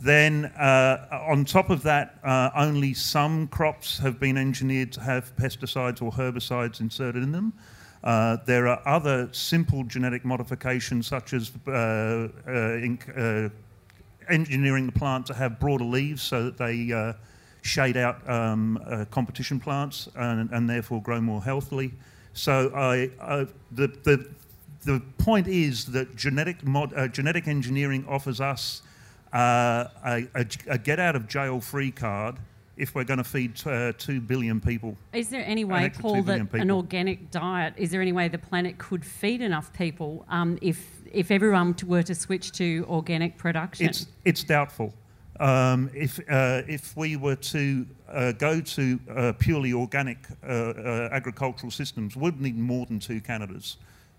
Then, 0.00 0.46
uh, 0.46 1.24
on 1.28 1.44
top 1.44 1.70
of 1.70 1.82
that, 1.84 2.18
uh, 2.24 2.50
only 2.54 2.94
some 2.94 3.48
crops 3.48 3.98
have 3.98 4.20
been 4.20 4.36
engineered 4.36 4.92
to 4.92 5.00
have 5.00 5.34
pesticides 5.36 6.02
or 6.02 6.10
herbicides 6.12 6.80
inserted 6.80 7.22
in 7.22 7.32
them. 7.32 7.52
Uh, 8.02 8.36
there 8.44 8.68
are 8.68 8.82
other 8.86 9.28
simple 9.32 9.82
genetic 9.84 10.24
modifications, 10.24 11.06
such 11.06 11.32
as 11.32 11.52
uh, 11.66 12.28
in, 12.46 13.50
engineering 14.28 14.86
the 14.86 14.92
plant 14.92 15.26
to 15.26 15.34
have 15.34 15.58
broader 15.58 15.84
leaves 15.84 16.22
so 16.22 16.44
that 16.44 16.58
they 16.58 17.14
shade 17.64 17.96
out 17.96 18.28
um, 18.28 18.78
uh, 18.86 19.06
competition 19.10 19.58
plants 19.58 20.06
and, 20.16 20.50
and, 20.52 20.68
therefore 20.68 21.00
grow 21.00 21.18
more 21.18 21.42
healthily. 21.42 21.92
So 22.34 22.70
I, 22.74 23.10
I, 23.20 23.46
the, 23.72 23.86
the, 24.02 24.28
the 24.82 25.00
point 25.16 25.48
is 25.48 25.86
that 25.86 26.14
genetic, 26.14 26.62
mod, 26.62 26.92
uh, 26.94 27.08
genetic 27.08 27.48
engineering 27.48 28.04
offers 28.06 28.38
us 28.38 28.82
uh, 29.32 29.88
a, 30.04 30.28
a, 30.34 30.46
a, 30.68 30.78
get 30.78 31.00
out 31.00 31.16
of 31.16 31.26
jail 31.26 31.58
free 31.58 31.90
card 31.90 32.36
if 32.76 32.94
we're 32.94 33.04
going 33.04 33.18
to 33.18 33.24
feed 33.24 33.54
uh, 33.66 33.92
2 33.96 34.20
billion 34.20 34.60
people. 34.60 34.94
Is 35.14 35.30
there 35.30 35.44
any 35.46 35.64
way, 35.64 35.88
Paul, 35.88 36.22
that 36.24 36.40
people. 36.40 36.60
an 36.60 36.70
organic 36.70 37.30
diet, 37.30 37.72
is 37.78 37.90
there 37.90 38.02
any 38.02 38.12
way 38.12 38.28
the 38.28 38.36
planet 38.36 38.76
could 38.76 39.06
feed 39.06 39.40
enough 39.40 39.72
people 39.72 40.26
um, 40.28 40.58
if, 40.60 40.86
if 41.10 41.30
everyone 41.30 41.74
were 41.86 42.02
to 42.02 42.14
switch 42.14 42.52
to 42.52 42.84
organic 42.90 43.38
production? 43.38 43.86
It's, 43.86 44.06
it's 44.26 44.44
doubtful. 44.44 44.92
Um, 45.40 45.90
if, 45.92 46.18
uh, 46.30 46.62
if 46.68 46.96
we 46.96 47.16
were 47.16 47.36
to 47.36 47.86
uh, 48.08 48.32
go 48.32 48.60
to 48.60 49.00
uh, 49.10 49.32
purely 49.38 49.72
organic 49.72 50.18
uh, 50.42 50.46
uh, 50.46 51.08
agricultural 51.10 51.72
systems, 51.72 52.16
we'd 52.16 52.40
need 52.40 52.56
more 52.56 52.86
than 52.86 53.00
two 53.00 53.20
Canadas 53.20 53.76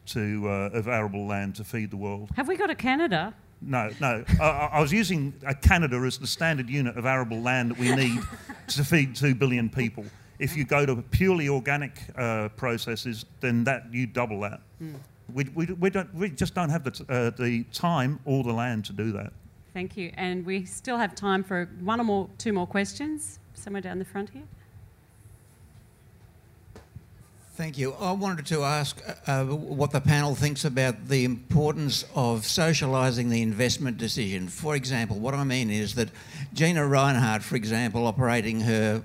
to, 0.07 0.47
uh, 0.47 0.77
of 0.77 0.87
arable 0.87 1.25
land 1.25 1.55
to 1.55 1.63
feed 1.63 1.91
the 1.91 1.97
world. 1.97 2.29
Have 2.35 2.47
we 2.47 2.57
got 2.57 2.69
a 2.69 2.75
Canada? 2.75 3.33
No, 3.61 3.89
no. 4.01 4.23
I, 4.41 4.69
I, 4.73 4.81
was 4.81 4.91
using 4.91 5.33
a 5.45 5.55
Canada 5.55 5.95
as 6.05 6.17
the 6.17 6.27
standard 6.27 6.69
unit 6.69 6.97
of 6.97 7.05
arable 7.05 7.39
land 7.39 7.71
that 7.71 7.79
we 7.79 7.95
need 7.95 8.19
to 8.67 8.83
feed 8.83 9.15
two 9.15 9.33
billion 9.33 9.69
people. 9.69 10.03
If 10.37 10.57
you 10.57 10.65
go 10.65 10.85
to 10.85 10.97
purely 10.97 11.47
organic 11.47 12.13
processes, 12.57 13.23
then 13.39 13.63
that 13.63 13.85
you 13.93 14.05
double 14.05 14.41
that. 14.41 14.59
Mm. 14.83 14.95
We, 15.33 15.45
we, 15.55 15.65
we, 15.65 15.89
don't, 15.89 16.13
we 16.13 16.29
just 16.29 16.53
don't 16.53 16.69
have 16.69 16.83
the, 16.83 17.33
the 17.37 17.63
time 17.71 18.19
or 18.25 18.43
the 18.43 18.51
land 18.51 18.83
to 18.85 18.93
do 18.93 19.13
that. 19.13 19.31
Thank 19.75 19.97
you. 19.97 20.13
And 20.15 20.45
we 20.45 20.63
still 20.63 20.97
have 20.97 21.15
time 21.15 21.43
for 21.43 21.65
one 21.81 21.99
or 21.99 22.05
more, 22.05 22.29
two 22.37 22.53
more 22.53 22.65
questions. 22.65 23.39
Somewhere 23.55 23.81
down 23.81 23.99
the 23.99 24.05
front 24.05 24.29
here. 24.29 24.43
Thank 27.55 27.77
you. 27.77 27.91
I 27.99 28.13
wanted 28.13 28.45
to 28.45 28.63
ask 28.63 29.01
uh, 29.05 29.43
uh 29.43 29.43
what 29.43 29.91
the 29.91 29.99
panel 29.99 30.33
thinks 30.33 30.63
about 30.63 31.09
the 31.09 31.25
importance 31.25 32.05
of 32.15 32.43
socialising 32.43 33.29
the 33.29 33.41
investment 33.41 33.97
decision. 33.97 34.47
For 34.47 34.77
example, 34.77 35.19
what 35.19 35.33
I 35.33 35.43
mean 35.43 35.69
is 35.69 35.95
that 35.95 36.07
Gina 36.53 36.83
Rinehart, 36.83 37.41
for 37.41 37.57
example, 37.57 38.07
operating 38.07 38.61
her 38.61 39.03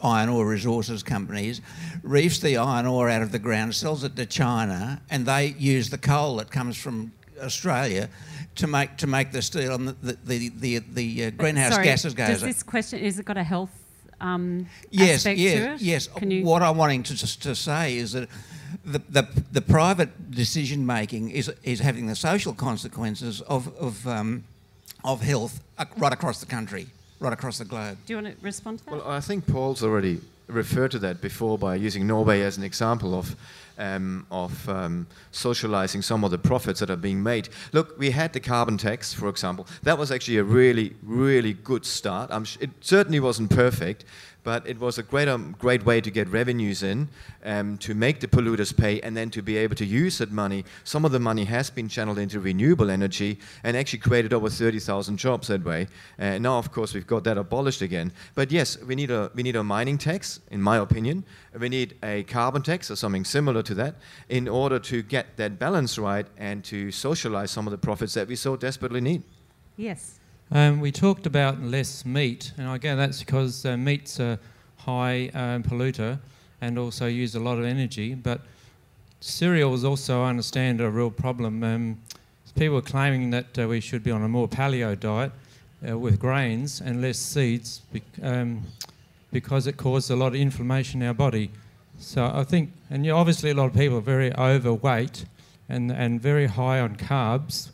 iron 0.00 0.28
ore 0.28 0.46
resources 0.46 1.02
companies, 1.02 1.60
reefs 2.04 2.38
the 2.38 2.58
iron 2.58 2.86
ore 2.86 3.10
out 3.10 3.22
of 3.22 3.32
the 3.32 3.40
ground, 3.40 3.74
sells 3.74 4.04
it 4.04 4.14
to 4.14 4.26
China, 4.26 5.02
and 5.10 5.26
they 5.26 5.46
use 5.58 5.90
the 5.90 5.98
coal 5.98 6.36
that 6.36 6.52
comes 6.52 6.76
from 6.76 7.10
Australia 7.42 8.08
to 8.56 8.66
make 8.66 8.96
to 8.96 9.06
make 9.06 9.32
the 9.32 9.42
steel 9.42 9.74
and 9.74 9.88
the 9.88 10.16
the 10.24 10.48
the, 10.48 10.78
the 10.78 11.24
uh, 11.24 11.30
greenhouse 11.30 11.74
Sorry, 11.74 11.84
gases 11.84 12.14
goes. 12.14 12.28
Does 12.28 12.40
this 12.42 12.62
question 12.62 13.00
is 13.00 13.18
it 13.18 13.24
got 13.24 13.36
a 13.36 13.44
health 13.44 13.70
um, 14.20 14.66
yes, 14.90 15.16
aspect 15.16 15.38
yes, 15.38 15.54
to 15.54 15.58
it? 15.58 15.80
Yes, 15.80 16.08
yes. 16.20 16.44
What 16.44 16.62
I'm 16.62 16.76
wanting 16.76 17.02
to 17.04 17.14
just 17.14 17.42
to 17.42 17.54
say 17.54 17.96
is 17.96 18.12
that 18.12 18.28
the, 18.84 19.00
the, 19.10 19.28
the 19.52 19.60
private 19.60 20.30
decision 20.30 20.86
making 20.86 21.30
is 21.30 21.52
is 21.62 21.80
having 21.80 22.06
the 22.06 22.16
social 22.16 22.54
consequences 22.54 23.40
of 23.42 23.74
of 23.76 24.06
um, 24.06 24.44
of 25.04 25.20
health 25.22 25.60
right 25.96 26.12
across 26.12 26.40
the 26.40 26.46
country, 26.46 26.86
right 27.20 27.32
across 27.32 27.58
the 27.58 27.64
globe. 27.64 27.98
Do 28.06 28.12
you 28.14 28.22
want 28.22 28.38
to 28.38 28.44
respond 28.44 28.78
to 28.80 28.84
that? 28.86 28.92
Well, 28.92 29.08
I 29.08 29.20
think 29.20 29.46
Paul's 29.46 29.82
already 29.82 30.20
referred 30.46 30.90
to 30.92 30.98
that 31.00 31.20
before 31.20 31.58
by 31.58 31.74
using 31.74 32.06
Norway 32.06 32.42
as 32.42 32.56
an 32.56 32.64
example 32.64 33.14
of 33.14 33.36
um, 33.78 34.26
of 34.30 34.68
um, 34.68 35.06
socializing 35.32 36.02
some 36.02 36.24
of 36.24 36.30
the 36.30 36.38
profits 36.38 36.80
that 36.80 36.90
are 36.90 36.96
being 36.96 37.22
made. 37.22 37.48
Look, 37.72 37.98
we 37.98 38.10
had 38.10 38.32
the 38.32 38.40
carbon 38.40 38.78
tax, 38.78 39.12
for 39.12 39.28
example. 39.28 39.66
That 39.82 39.98
was 39.98 40.10
actually 40.10 40.38
a 40.38 40.44
really, 40.44 40.94
really 41.02 41.52
good 41.52 41.84
start. 41.84 42.30
it 42.60 42.70
certainly 42.80 43.20
wasn't 43.20 43.50
perfect, 43.50 44.04
but 44.46 44.64
it 44.64 44.78
was 44.78 44.96
a 44.96 45.02
great, 45.02 45.26
um, 45.26 45.56
great 45.58 45.84
way 45.84 46.00
to 46.00 46.08
get 46.08 46.28
revenues 46.28 46.84
in, 46.84 47.08
um, 47.44 47.76
to 47.78 47.94
make 47.94 48.20
the 48.20 48.28
polluters 48.28 48.74
pay, 48.74 49.00
and 49.00 49.16
then 49.16 49.28
to 49.28 49.42
be 49.42 49.56
able 49.56 49.74
to 49.74 49.84
use 49.84 50.18
that 50.18 50.30
money. 50.30 50.64
Some 50.84 51.04
of 51.04 51.10
the 51.10 51.18
money 51.18 51.44
has 51.46 51.68
been 51.68 51.88
channeled 51.88 52.20
into 52.20 52.38
renewable 52.38 52.88
energy 52.88 53.40
and 53.64 53.76
actually 53.76 53.98
created 53.98 54.32
over 54.32 54.48
30,000 54.48 55.16
jobs 55.16 55.48
that 55.48 55.64
way. 55.64 55.88
Uh, 56.16 56.38
now, 56.38 56.58
of 56.58 56.70
course, 56.70 56.94
we've 56.94 57.08
got 57.08 57.24
that 57.24 57.36
abolished 57.36 57.82
again. 57.82 58.12
But 58.36 58.52
yes, 58.52 58.80
we 58.80 58.94
need 58.94 59.10
a 59.10 59.32
we 59.34 59.42
need 59.42 59.56
a 59.56 59.64
mining 59.64 59.98
tax, 59.98 60.38
in 60.52 60.62
my 60.62 60.76
opinion. 60.76 61.24
We 61.58 61.68
need 61.68 61.96
a 62.04 62.22
carbon 62.22 62.62
tax 62.62 62.88
or 62.88 62.94
something 62.94 63.24
similar 63.24 63.64
to 63.64 63.74
that 63.74 63.96
in 64.28 64.46
order 64.46 64.78
to 64.78 65.02
get 65.02 65.36
that 65.38 65.58
balance 65.58 65.98
right 65.98 66.26
and 66.38 66.62
to 66.66 66.92
socialize 66.92 67.50
some 67.50 67.66
of 67.66 67.72
the 67.72 67.78
profits 67.78 68.14
that 68.14 68.28
we 68.28 68.36
so 68.36 68.54
desperately 68.54 69.00
need. 69.00 69.24
Yes. 69.76 70.20
Um, 70.52 70.80
we 70.80 70.92
talked 70.92 71.26
about 71.26 71.60
less 71.60 72.04
meat, 72.04 72.52
and 72.56 72.68
I 72.68 72.78
guess 72.78 72.96
that's 72.96 73.18
because 73.18 73.66
uh, 73.66 73.76
meat's 73.76 74.20
a 74.20 74.38
high 74.76 75.28
um, 75.34 75.64
polluter 75.64 76.20
and 76.60 76.78
also 76.78 77.06
use 77.06 77.34
a 77.34 77.40
lot 77.40 77.58
of 77.58 77.64
energy. 77.64 78.14
But 78.14 78.40
cereals 79.20 79.82
also, 79.82 80.22
I 80.22 80.28
understand, 80.30 80.80
are 80.80 80.86
a 80.86 80.90
real 80.90 81.10
problem. 81.10 81.64
Um, 81.64 82.00
people 82.54 82.78
are 82.78 82.82
claiming 82.82 83.30
that 83.30 83.58
uh, 83.58 83.66
we 83.66 83.80
should 83.80 84.04
be 84.04 84.12
on 84.12 84.22
a 84.22 84.28
more 84.28 84.48
paleo 84.48 84.98
diet 84.98 85.32
uh, 85.86 85.98
with 85.98 86.20
grains 86.20 86.80
and 86.80 87.02
less 87.02 87.18
seeds 87.18 87.82
um, 88.22 88.62
because 89.32 89.66
it 89.66 89.76
causes 89.76 90.10
a 90.10 90.16
lot 90.16 90.28
of 90.28 90.36
inflammation 90.36 91.02
in 91.02 91.08
our 91.08 91.14
body. 91.14 91.50
So 91.98 92.30
I 92.32 92.44
think, 92.44 92.70
and 92.88 93.08
obviously 93.10 93.50
a 93.50 93.54
lot 93.54 93.66
of 93.66 93.74
people 93.74 93.98
are 93.98 94.00
very 94.02 94.32
overweight 94.36 95.24
and, 95.68 95.90
and 95.90 96.20
very 96.20 96.46
high 96.46 96.78
on 96.78 96.94
carbs 96.96 97.70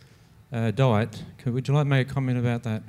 uh, 0.53 0.71
diet. 0.71 1.23
Could, 1.39 1.55
would 1.55 1.69
you 1.69 1.75
like 1.75 1.85
to 1.85 1.89
make 1.89 2.11
a 2.11 2.15
comment 2.15 2.39
about 2.39 2.63
that? 2.65 2.83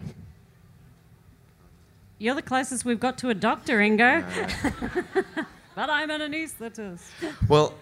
You're 2.19 2.35
the 2.35 2.41
closest 2.41 2.85
we've 2.85 2.99
got 2.99 3.17
to 3.19 3.29
a 3.29 3.33
doctor, 3.33 3.79
Ingo. 3.79 4.23
but 5.75 5.89
I'm 5.89 6.09
an 6.09 6.21
anaesthetist. 6.21 7.01
Well, 7.47 7.73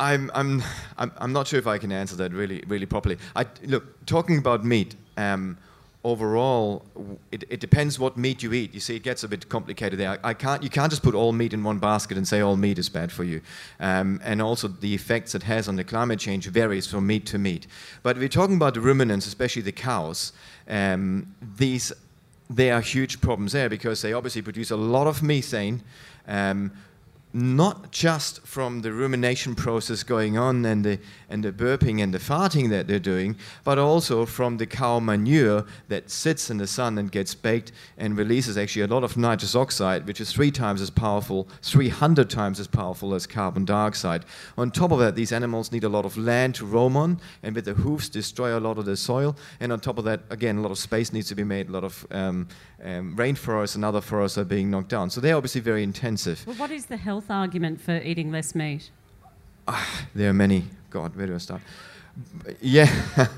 I'm, 0.00 0.30
I'm, 0.34 0.62
I'm, 0.96 1.12
I'm 1.16 1.32
not 1.32 1.48
sure 1.48 1.58
if 1.58 1.66
I 1.66 1.78
can 1.78 1.90
answer 1.90 2.16
that 2.16 2.32
really, 2.32 2.62
really 2.68 2.86
properly. 2.86 3.18
I, 3.34 3.46
look, 3.64 4.06
talking 4.06 4.38
about 4.38 4.64
meat, 4.64 4.94
um, 5.16 5.58
overall, 6.04 6.84
it, 7.32 7.44
it 7.48 7.60
depends 7.60 7.98
what 7.98 8.16
meat 8.16 8.42
you 8.42 8.52
eat. 8.52 8.72
You 8.72 8.80
see, 8.80 8.96
it 8.96 9.02
gets 9.02 9.24
a 9.24 9.28
bit 9.28 9.48
complicated 9.48 9.98
there. 9.98 10.10
I, 10.10 10.30
I 10.30 10.34
can't, 10.34 10.62
you 10.62 10.70
can't 10.70 10.90
just 10.90 11.02
put 11.02 11.14
all 11.14 11.32
meat 11.32 11.52
in 11.52 11.64
one 11.64 11.78
basket 11.78 12.16
and 12.16 12.26
say 12.26 12.40
all 12.40 12.56
meat 12.56 12.78
is 12.78 12.88
bad 12.88 13.10
for 13.10 13.24
you. 13.24 13.40
Um, 13.80 14.20
and 14.22 14.40
also, 14.40 14.68
the 14.68 14.94
effects 14.94 15.34
it 15.34 15.42
has 15.44 15.68
on 15.68 15.76
the 15.76 15.84
climate 15.84 16.18
change 16.18 16.46
varies 16.46 16.86
from 16.86 17.06
meat 17.06 17.26
to 17.26 17.38
meat. 17.38 17.66
But 18.02 18.16
we're 18.16 18.28
talking 18.28 18.56
about 18.56 18.74
the 18.74 18.80
ruminants, 18.80 19.26
especially 19.26 19.62
the 19.62 19.72
cows. 19.72 20.32
Um, 20.68 21.34
these 21.56 21.92
there 22.50 22.74
are 22.74 22.80
huge 22.80 23.20
problems 23.20 23.52
there 23.52 23.68
because 23.68 24.00
they 24.00 24.14
obviously 24.14 24.40
produce 24.40 24.70
a 24.70 24.76
lot 24.76 25.06
of 25.06 25.22
methane. 25.22 25.82
Um, 26.26 26.72
not 27.34 27.90
just 27.90 28.40
from 28.46 28.80
the 28.80 28.92
rumination 28.92 29.54
process 29.54 30.02
going 30.02 30.38
on 30.38 30.64
and 30.64 30.84
the, 30.84 30.98
and 31.28 31.44
the 31.44 31.52
burping 31.52 32.02
and 32.02 32.12
the 32.12 32.18
farting 32.18 32.70
that 32.70 32.86
they're 32.86 32.98
doing, 32.98 33.36
but 33.64 33.78
also 33.78 34.24
from 34.24 34.56
the 34.56 34.66
cow 34.66 34.98
manure 34.98 35.64
that 35.88 36.10
sits 36.10 36.50
in 36.50 36.58
the 36.58 36.66
sun 36.66 36.98
and 36.98 37.12
gets 37.12 37.34
baked 37.34 37.72
and 37.96 38.16
releases 38.16 38.56
actually 38.56 38.82
a 38.82 38.86
lot 38.86 39.04
of 39.04 39.16
nitrous 39.16 39.54
oxide, 39.54 40.06
which 40.06 40.20
is 40.20 40.32
three 40.32 40.50
times 40.50 40.80
as 40.80 40.90
powerful, 40.90 41.48
300 41.62 42.30
times 42.30 42.58
as 42.60 42.66
powerful 42.66 43.14
as 43.14 43.26
carbon 43.26 43.64
dioxide. 43.64 44.24
On 44.56 44.70
top 44.70 44.90
of 44.92 44.98
that, 44.98 45.14
these 45.14 45.32
animals 45.32 45.72
need 45.72 45.84
a 45.84 45.88
lot 45.88 46.04
of 46.04 46.16
land 46.16 46.54
to 46.56 46.66
roam 46.66 46.96
on, 46.96 47.20
and 47.42 47.54
with 47.54 47.64
the 47.64 47.74
hoofs 47.74 48.08
destroy 48.08 48.58
a 48.58 48.60
lot 48.60 48.78
of 48.78 48.84
the 48.84 48.96
soil. 48.96 49.36
And 49.60 49.72
on 49.72 49.80
top 49.80 49.98
of 49.98 50.04
that, 50.04 50.20
again, 50.30 50.58
a 50.58 50.60
lot 50.60 50.70
of 50.70 50.78
space 50.78 51.12
needs 51.12 51.28
to 51.28 51.34
be 51.34 51.44
made, 51.44 51.68
a 51.68 51.72
lot 51.72 51.84
of 51.84 52.06
um, 52.10 52.48
um, 52.82 53.16
rainforests 53.16 53.74
and 53.74 53.84
other 53.84 54.00
forests 54.00 54.38
are 54.38 54.44
being 54.44 54.70
knocked 54.70 54.88
down. 54.88 55.10
So 55.10 55.20
they're 55.20 55.36
obviously 55.36 55.60
very 55.60 55.82
intensive. 55.82 56.44
Well, 56.46 56.56
what 56.56 56.70
is 56.70 56.86
the 56.86 56.96
health 56.96 57.30
argument 57.30 57.80
for 57.80 57.98
eating 57.98 58.30
less 58.30 58.54
meat? 58.54 58.90
There 60.14 60.30
are 60.30 60.34
many. 60.34 60.64
God, 60.90 61.14
where 61.16 61.26
do 61.26 61.34
I 61.34 61.38
start? 61.38 61.60
Yeah. 62.60 62.88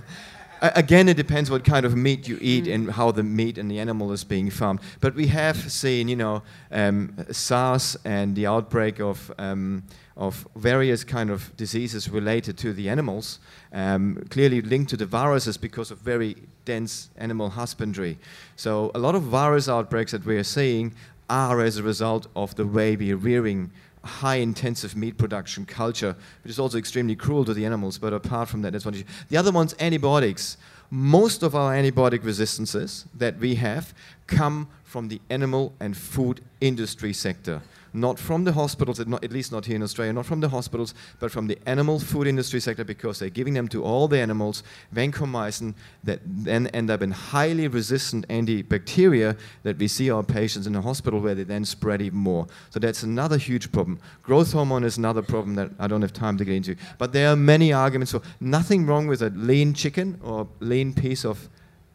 Again, 0.62 1.08
it 1.08 1.16
depends 1.16 1.50
what 1.50 1.64
kind 1.64 1.86
of 1.86 1.96
meat 1.96 2.28
you 2.28 2.38
eat 2.40 2.66
and 2.66 2.90
how 2.90 3.10
the 3.12 3.22
meat 3.22 3.56
and 3.56 3.70
the 3.70 3.78
animal 3.78 4.12
is 4.12 4.24
being 4.24 4.50
farmed. 4.50 4.80
But 5.00 5.14
we 5.14 5.28
have 5.28 5.56
seen, 5.72 6.08
you 6.08 6.16
know, 6.16 6.42
um, 6.70 7.14
SARS 7.30 7.96
and 8.04 8.36
the 8.36 8.46
outbreak 8.46 9.00
of 9.00 9.32
um, 9.38 9.84
of 10.18 10.46
various 10.54 11.02
kind 11.02 11.30
of 11.30 11.56
diseases 11.56 12.10
related 12.10 12.58
to 12.58 12.74
the 12.74 12.90
animals, 12.90 13.38
um, 13.72 14.22
clearly 14.28 14.60
linked 14.60 14.90
to 14.90 14.96
the 14.98 15.06
viruses 15.06 15.56
because 15.56 15.90
of 15.90 15.98
very 15.98 16.36
dense 16.66 17.08
animal 17.16 17.48
husbandry. 17.48 18.18
So 18.54 18.90
a 18.94 18.98
lot 18.98 19.14
of 19.14 19.22
virus 19.22 19.66
outbreaks 19.66 20.12
that 20.12 20.26
we 20.26 20.36
are 20.36 20.44
seeing 20.44 20.92
are 21.30 21.62
as 21.62 21.78
a 21.78 21.82
result 21.82 22.26
of 22.36 22.54
the 22.56 22.66
way 22.66 22.96
we 22.96 23.12
are 23.12 23.16
rearing 23.16 23.70
high 24.02 24.36
intensive 24.36 24.96
meat 24.96 25.18
production 25.18 25.66
culture, 25.66 26.16
which 26.42 26.50
is 26.50 26.58
also 26.58 26.78
extremely 26.78 27.14
cruel 27.14 27.44
to 27.44 27.54
the 27.54 27.64
animals. 27.64 27.98
But 27.98 28.12
apart 28.12 28.48
from 28.48 28.62
that, 28.62 28.72
that's 28.72 28.84
one 28.84 28.94
issue. 28.94 29.04
The 29.28 29.36
other 29.36 29.52
one's 29.52 29.74
antibiotics. 29.78 30.56
Most 30.90 31.42
of 31.42 31.54
our 31.54 31.72
antibiotic 31.74 32.24
resistances 32.24 33.04
that 33.16 33.38
we 33.38 33.56
have 33.56 33.94
come 34.26 34.68
from 34.82 35.08
the 35.08 35.20
animal 35.30 35.72
and 35.78 35.96
food 35.96 36.40
industry 36.60 37.12
sector. 37.12 37.62
Not 37.92 38.18
from 38.18 38.44
the 38.44 38.52
hospitals, 38.52 39.00
at, 39.00 39.32
least 39.32 39.52
not 39.52 39.66
here 39.66 39.76
in 39.76 39.82
Australia, 39.82 40.12
not 40.12 40.26
from 40.26 40.40
the 40.40 40.48
hospitals, 40.48 40.94
but 41.18 41.32
from 41.32 41.46
the 41.46 41.58
animal 41.66 41.98
food 41.98 42.26
industry 42.26 42.60
sector 42.60 42.84
because 42.84 43.18
they're 43.18 43.30
giving 43.30 43.54
them 43.54 43.68
to 43.68 43.82
all 43.82 44.06
the 44.06 44.18
animals, 44.18 44.62
vancomycin, 44.94 45.74
that 46.04 46.20
then 46.24 46.68
end 46.68 46.90
up 46.90 47.02
in 47.02 47.10
highly 47.10 47.66
resistant 47.68 48.26
antibacteria 48.28 49.36
that 49.62 49.78
we 49.78 49.88
see 49.88 50.10
our 50.10 50.22
patients 50.22 50.66
in 50.66 50.72
the 50.72 50.80
hospital 50.80 51.20
where 51.20 51.34
they 51.34 51.44
then 51.44 51.64
spread 51.64 52.00
even 52.00 52.18
more. 52.18 52.46
So 52.70 52.78
that's 52.78 53.02
another 53.02 53.38
huge 53.38 53.72
problem. 53.72 53.98
Growth 54.22 54.52
hormone 54.52 54.84
is 54.84 54.96
another 54.96 55.22
problem 55.22 55.54
that 55.56 55.70
I 55.78 55.86
don't 55.86 56.02
have 56.02 56.12
time 56.12 56.38
to 56.38 56.44
get 56.44 56.54
into. 56.54 56.76
But 56.98 57.12
there 57.12 57.28
are 57.28 57.36
many 57.36 57.72
arguments 57.72 58.12
for 58.12 58.22
nothing 58.40 58.86
wrong 58.86 59.06
with 59.06 59.22
a 59.22 59.30
lean 59.30 59.74
chicken 59.74 60.20
or 60.22 60.48
lean 60.60 60.94
piece 60.94 61.24
of 61.24 61.48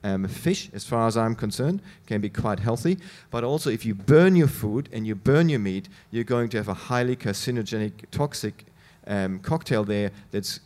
um, 0.05 0.27
fish, 0.27 0.69
as 0.71 0.85
far 0.85 1.07
as 1.07 1.17
I'm 1.17 1.33
concerned, 1.33 1.81
can 2.05 2.21
be 2.21 2.29
quite 2.29 2.59
healthy. 2.59 2.99
But 3.31 3.43
also, 3.43 3.71
if 3.71 3.85
you 3.85 3.95
burn 3.95 4.35
your 4.35 4.47
food 4.47 4.87
and 4.93 5.07
you 5.07 5.15
burn 5.15 5.49
your 5.49 5.59
meat, 5.59 5.89
you're 6.11 6.23
going 6.23 6.49
to 6.49 6.57
have 6.57 6.67
a 6.67 6.75
highly 6.75 7.15
carcinogenic, 7.15 7.93
toxic 8.11 8.65
um, 9.07 9.39
cocktail 9.39 9.83
there 9.83 10.11
that's 10.29 10.59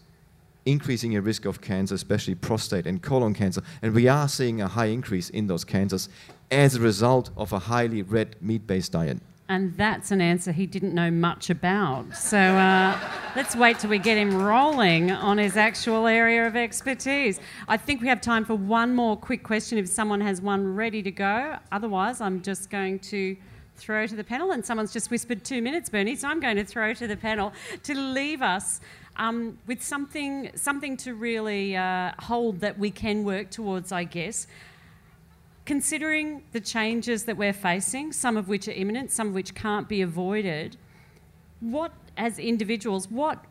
increasing 0.65 1.13
your 1.13 1.21
risk 1.21 1.45
of 1.45 1.61
cancer, 1.61 1.95
especially 1.95 2.35
prostate 2.35 2.85
and 2.85 3.01
colon 3.01 3.33
cancer. 3.33 3.61
And 3.81 3.93
we 3.93 4.09
are 4.09 4.27
seeing 4.27 4.61
a 4.61 4.67
high 4.67 4.87
increase 4.87 5.29
in 5.29 5.47
those 5.47 5.63
cancers 5.63 6.09
as 6.51 6.75
a 6.75 6.81
result 6.81 7.29
of 7.37 7.53
a 7.53 7.59
highly 7.59 8.01
red 8.01 8.35
meat 8.41 8.67
based 8.67 8.91
diet. 8.91 9.19
And 9.49 9.75
that's 9.77 10.11
an 10.11 10.21
answer 10.21 10.51
he 10.51 10.67
didn't 10.67 10.93
know 10.93 11.09
much 11.09 11.49
about. 11.49 12.15
So 12.15 12.37
uh, 12.37 12.95
let's 13.35 13.55
wait 13.55 13.79
till 13.79 13.89
we 13.89 13.97
get 13.97 14.15
him 14.15 14.39
rolling 14.43 15.09
on 15.09 15.39
his 15.39 15.57
actual 15.57 16.05
area 16.05 16.45
of 16.45 16.55
expertise. 16.55 17.39
I 17.67 17.75
think 17.75 17.99
we 17.99 18.07
have 18.09 18.21
time 18.21 18.45
for 18.45 18.53
one 18.53 18.93
more 18.93 19.17
quick 19.17 19.43
question 19.43 19.79
if 19.79 19.87
someone 19.87 20.21
has 20.21 20.39
one 20.39 20.75
ready 20.75 21.01
to 21.01 21.09
go. 21.09 21.57
Otherwise, 21.71 22.21
I'm 22.21 22.43
just 22.43 22.69
going 22.69 22.99
to 22.99 23.35
throw 23.75 24.05
to 24.05 24.15
the 24.15 24.23
panel. 24.23 24.51
And 24.51 24.63
someone's 24.63 24.93
just 24.93 25.09
whispered 25.09 25.43
two 25.43 25.63
minutes, 25.63 25.89
Bernie, 25.89 26.15
so 26.15 26.27
I'm 26.27 26.39
going 26.39 26.57
to 26.57 26.63
throw 26.63 26.93
to 26.93 27.07
the 27.07 27.17
panel 27.17 27.51
to 27.83 27.95
leave 27.95 28.43
us. 28.43 28.81
Um, 29.17 29.57
with 29.67 29.83
something, 29.83 30.51
something 30.55 30.95
to 30.97 31.13
really 31.13 31.75
uh, 31.75 32.11
hold 32.19 32.61
that 32.61 32.79
we 32.79 32.89
can 32.89 33.25
work 33.25 33.49
towards, 33.49 33.91
I 33.91 34.05
guess 34.05 34.47
considering 35.69 36.41
the 36.51 36.59
changes 36.59 37.25
that 37.25 37.37
we're 37.37 37.53
facing, 37.53 38.11
some 38.11 38.35
of 38.37 38.47
which 38.47 38.67
are 38.67 38.71
imminent, 38.71 39.11
some 39.11 39.27
of 39.27 39.35
which 39.35 39.53
can't 39.53 39.87
be 39.87 40.01
avoided, 40.01 40.75
what, 41.59 41.91
as 42.17 42.39
individuals, 42.39 43.07
what 43.11 43.45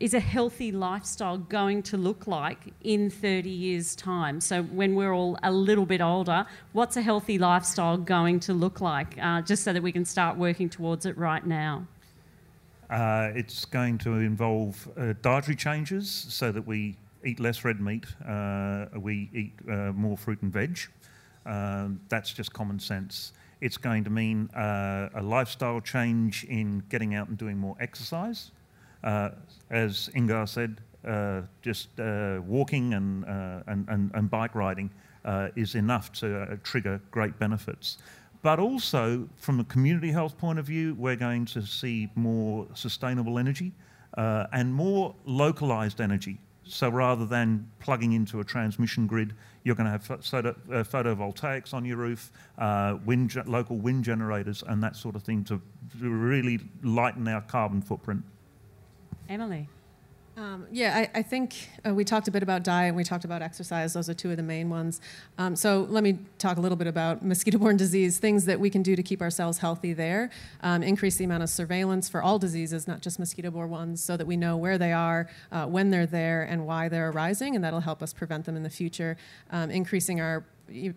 is 0.00 0.14
a 0.14 0.20
healthy 0.20 0.72
lifestyle 0.72 1.36
going 1.36 1.82
to 1.82 1.98
look 1.98 2.26
like 2.26 2.72
in 2.84 3.10
30 3.10 3.50
years' 3.50 3.94
time? 3.94 4.40
So, 4.40 4.62
when 4.62 4.94
we're 4.94 5.12
all 5.12 5.38
a 5.42 5.52
little 5.52 5.84
bit 5.84 6.00
older, 6.00 6.46
what's 6.72 6.96
a 6.96 7.02
healthy 7.02 7.36
lifestyle 7.36 7.98
going 7.98 8.40
to 8.40 8.54
look 8.54 8.80
like? 8.80 9.18
Uh, 9.20 9.42
just 9.42 9.62
so 9.62 9.74
that 9.74 9.82
we 9.82 9.92
can 9.92 10.06
start 10.06 10.38
working 10.38 10.70
towards 10.70 11.04
it 11.04 11.18
right 11.18 11.46
now. 11.46 11.86
Uh, 12.88 13.28
it's 13.34 13.66
going 13.66 13.98
to 13.98 14.12
involve 14.12 14.88
uh, 14.96 15.12
dietary 15.20 15.56
changes 15.56 16.08
so 16.30 16.50
that 16.50 16.66
we 16.66 16.96
eat 17.24 17.40
less 17.40 17.64
red 17.64 17.80
meat, 17.80 18.06
uh, 18.26 18.86
we 18.98 19.28
eat 19.34 19.52
uh, 19.68 19.92
more 19.92 20.16
fruit 20.16 20.40
and 20.40 20.52
veg. 20.52 20.78
Um, 21.48 22.00
that's 22.08 22.32
just 22.32 22.52
common 22.52 22.78
sense. 22.78 23.32
It's 23.60 23.78
going 23.78 24.04
to 24.04 24.10
mean 24.10 24.48
uh, 24.50 25.08
a 25.14 25.22
lifestyle 25.22 25.80
change 25.80 26.44
in 26.44 26.82
getting 26.90 27.14
out 27.14 27.28
and 27.28 27.38
doing 27.38 27.56
more 27.56 27.74
exercise. 27.80 28.52
Uh, 29.02 29.30
as 29.70 30.10
Ingo 30.14 30.46
said, 30.46 30.80
uh, 31.06 31.42
just 31.62 31.88
uh, 31.98 32.40
walking 32.46 32.94
and, 32.94 33.24
uh, 33.24 33.62
and, 33.66 33.88
and, 33.88 34.10
and 34.14 34.30
bike 34.30 34.54
riding 34.54 34.90
uh, 35.24 35.48
is 35.56 35.74
enough 35.74 36.12
to 36.12 36.58
trigger 36.62 37.00
great 37.10 37.38
benefits. 37.38 37.98
But 38.42 38.60
also, 38.60 39.28
from 39.36 39.58
a 39.58 39.64
community 39.64 40.12
health 40.12 40.38
point 40.38 40.58
of 40.58 40.66
view, 40.66 40.94
we're 40.94 41.16
going 41.16 41.46
to 41.46 41.62
see 41.62 42.08
more 42.14 42.66
sustainable 42.74 43.38
energy 43.38 43.72
and 44.16 44.72
more 44.72 45.14
localized 45.24 46.00
energy. 46.00 46.38
So 46.64 46.88
rather 46.88 47.24
than 47.24 47.68
plugging 47.80 48.12
into 48.12 48.40
a 48.40 48.44
transmission 48.44 49.06
grid, 49.06 49.34
you're 49.64 49.74
going 49.74 49.86
to 49.86 49.90
have 49.90 50.04
uh, 50.04 50.84
photovoltaics 50.84 51.74
on 51.74 51.84
your 51.84 51.96
roof, 51.96 52.32
uh, 52.58 52.96
wind 53.04 53.34
local 53.46 53.76
wind 53.76 54.04
generators, 54.04 54.62
and 54.66 54.82
that 54.82 54.96
sort 54.96 55.16
of 55.16 55.22
thing 55.22 55.44
to 55.44 55.60
really 56.00 56.60
lighten 56.82 57.26
our 57.28 57.42
carbon 57.42 57.82
footprint. 57.82 58.22
Emily. 59.28 59.68
Um, 60.38 60.68
yeah, 60.70 61.08
I, 61.14 61.18
I 61.18 61.22
think 61.22 61.68
uh, 61.84 61.92
we 61.92 62.04
talked 62.04 62.28
a 62.28 62.30
bit 62.30 62.44
about 62.44 62.62
diet 62.62 62.88
and 62.88 62.96
we 62.96 63.02
talked 63.02 63.24
about 63.24 63.42
exercise. 63.42 63.94
Those 63.94 64.08
are 64.08 64.14
two 64.14 64.30
of 64.30 64.36
the 64.36 64.42
main 64.44 64.70
ones. 64.70 65.00
Um, 65.36 65.56
so 65.56 65.88
let 65.90 66.04
me 66.04 66.20
talk 66.38 66.58
a 66.58 66.60
little 66.60 66.76
bit 66.76 66.86
about 66.86 67.24
mosquito-borne 67.24 67.76
disease, 67.76 68.18
things 68.18 68.44
that 68.44 68.60
we 68.60 68.70
can 68.70 68.84
do 68.84 68.94
to 68.94 69.02
keep 69.02 69.20
ourselves 69.20 69.58
healthy 69.58 69.94
there. 69.94 70.30
Um, 70.62 70.84
increase 70.84 71.16
the 71.16 71.24
amount 71.24 71.42
of 71.42 71.50
surveillance 71.50 72.08
for 72.08 72.22
all 72.22 72.38
diseases, 72.38 72.86
not 72.86 73.00
just 73.00 73.18
mosquito-borne 73.18 73.68
ones, 73.68 74.00
so 74.00 74.16
that 74.16 74.28
we 74.28 74.36
know 74.36 74.56
where 74.56 74.78
they 74.78 74.92
are, 74.92 75.28
uh, 75.50 75.66
when 75.66 75.90
they're 75.90 76.06
there, 76.06 76.44
and 76.44 76.68
why 76.68 76.88
they're 76.88 77.10
arising, 77.10 77.56
and 77.56 77.64
that'll 77.64 77.80
help 77.80 78.00
us 78.00 78.12
prevent 78.12 78.44
them 78.44 78.56
in 78.56 78.62
the 78.62 78.70
future. 78.70 79.16
Um, 79.50 79.72
increasing 79.72 80.20
our 80.20 80.44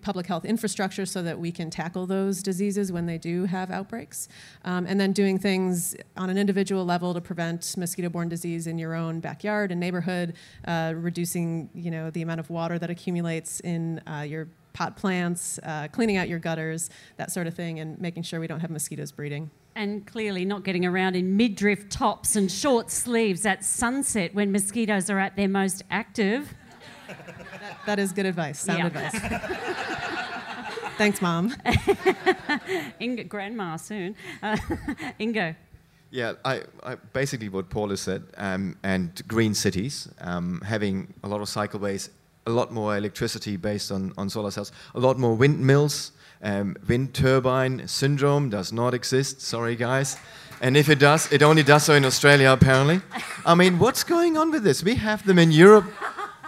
public 0.01 0.27
health 0.27 0.45
infrastructure 0.45 1.05
so 1.05 1.21
that 1.21 1.39
we 1.39 1.51
can 1.51 1.69
tackle 1.69 2.05
those 2.05 2.43
diseases 2.43 2.91
when 2.91 3.05
they 3.05 3.17
do 3.17 3.45
have 3.45 3.71
outbreaks. 3.71 4.27
Um, 4.65 4.85
and 4.85 4.99
then 4.99 5.13
doing 5.13 5.37
things 5.37 5.95
on 6.17 6.29
an 6.29 6.37
individual 6.37 6.85
level 6.85 7.13
to 7.13 7.21
prevent 7.21 7.75
mosquito-borne 7.77 8.29
disease 8.29 8.67
in 8.67 8.77
your 8.77 8.93
own 8.93 9.19
backyard 9.19 9.71
and 9.71 9.79
neighborhood, 9.79 10.33
uh, 10.65 10.93
reducing 10.95 11.69
you 11.73 11.91
know 11.91 12.09
the 12.09 12.21
amount 12.21 12.39
of 12.39 12.49
water 12.49 12.79
that 12.79 12.89
accumulates 12.89 13.59
in 13.61 14.01
uh, 14.07 14.21
your 14.21 14.47
pot 14.73 14.95
plants, 14.95 15.59
uh, 15.63 15.87
cleaning 15.91 16.17
out 16.17 16.29
your 16.29 16.39
gutters, 16.39 16.89
that 17.17 17.31
sort 17.31 17.47
of 17.47 17.53
thing, 17.53 17.79
and 17.79 17.99
making 17.99 18.23
sure 18.23 18.39
we 18.39 18.47
don't 18.47 18.61
have 18.61 18.71
mosquitoes 18.71 19.11
breeding. 19.11 19.49
And 19.75 20.05
clearly 20.05 20.43
not 20.43 20.63
getting 20.63 20.85
around 20.85 21.15
in 21.15 21.37
midriff 21.37 21.89
tops 21.89 22.35
and 22.35 22.51
short 22.51 22.91
sleeves 22.91 23.45
at 23.45 23.63
sunset 23.63 24.33
when 24.33 24.51
mosquitoes 24.51 25.09
are 25.09 25.19
at 25.19 25.35
their 25.35 25.47
most 25.47 25.83
active. 25.89 26.53
That 27.85 27.99
is 27.99 28.11
good 28.11 28.25
advice. 28.25 28.59
Sound 28.59 28.79
Yeah. 28.79 28.87
advice. 28.87 29.19
Thanks, 30.97 31.21
Mom. 31.21 31.49
Ingo, 33.01 33.27
grandma 33.27 33.75
soon. 33.77 34.15
Uh, 34.43 34.55
Ingo. 35.19 35.55
Yeah, 36.11 36.33
I, 36.43 36.61
I 36.83 36.95
basically 37.13 37.49
what 37.49 37.69
Paul 37.69 37.89
has 37.89 38.01
said, 38.01 38.23
um, 38.37 38.77
and 38.83 39.09
green 39.27 39.53
cities, 39.55 40.09
um, 40.19 40.61
having 40.65 41.13
a 41.23 41.27
lot 41.27 41.41
of 41.41 41.47
cycleways 41.47 42.09
a 42.47 42.51
lot 42.51 42.71
more 42.71 42.97
electricity 42.97 43.55
based 43.55 43.91
on, 43.91 44.13
on 44.17 44.29
solar 44.29 44.51
cells, 44.51 44.71
a 44.95 44.99
lot 44.99 45.17
more 45.17 45.35
windmills. 45.35 46.11
Um, 46.43 46.75
wind 46.87 47.13
turbine 47.13 47.87
syndrome 47.87 48.49
does 48.49 48.73
not 48.73 48.93
exist. 48.95 49.41
Sorry, 49.41 49.75
guys. 49.75 50.17
And 50.59 50.75
if 50.75 50.89
it 50.89 50.99
does, 50.99 51.31
it 51.31 51.43
only 51.43 51.63
does 51.63 51.83
so 51.83 51.93
in 51.93 52.03
Australia, 52.03 52.51
apparently. 52.51 53.01
I 53.45 53.53
mean, 53.55 53.77
what's 53.79 54.03
going 54.03 54.37
on 54.37 54.51
with 54.51 54.63
this? 54.63 54.83
We 54.83 54.95
have 54.95 55.25
them 55.25 55.37
in 55.39 55.51
Europe 55.51 55.85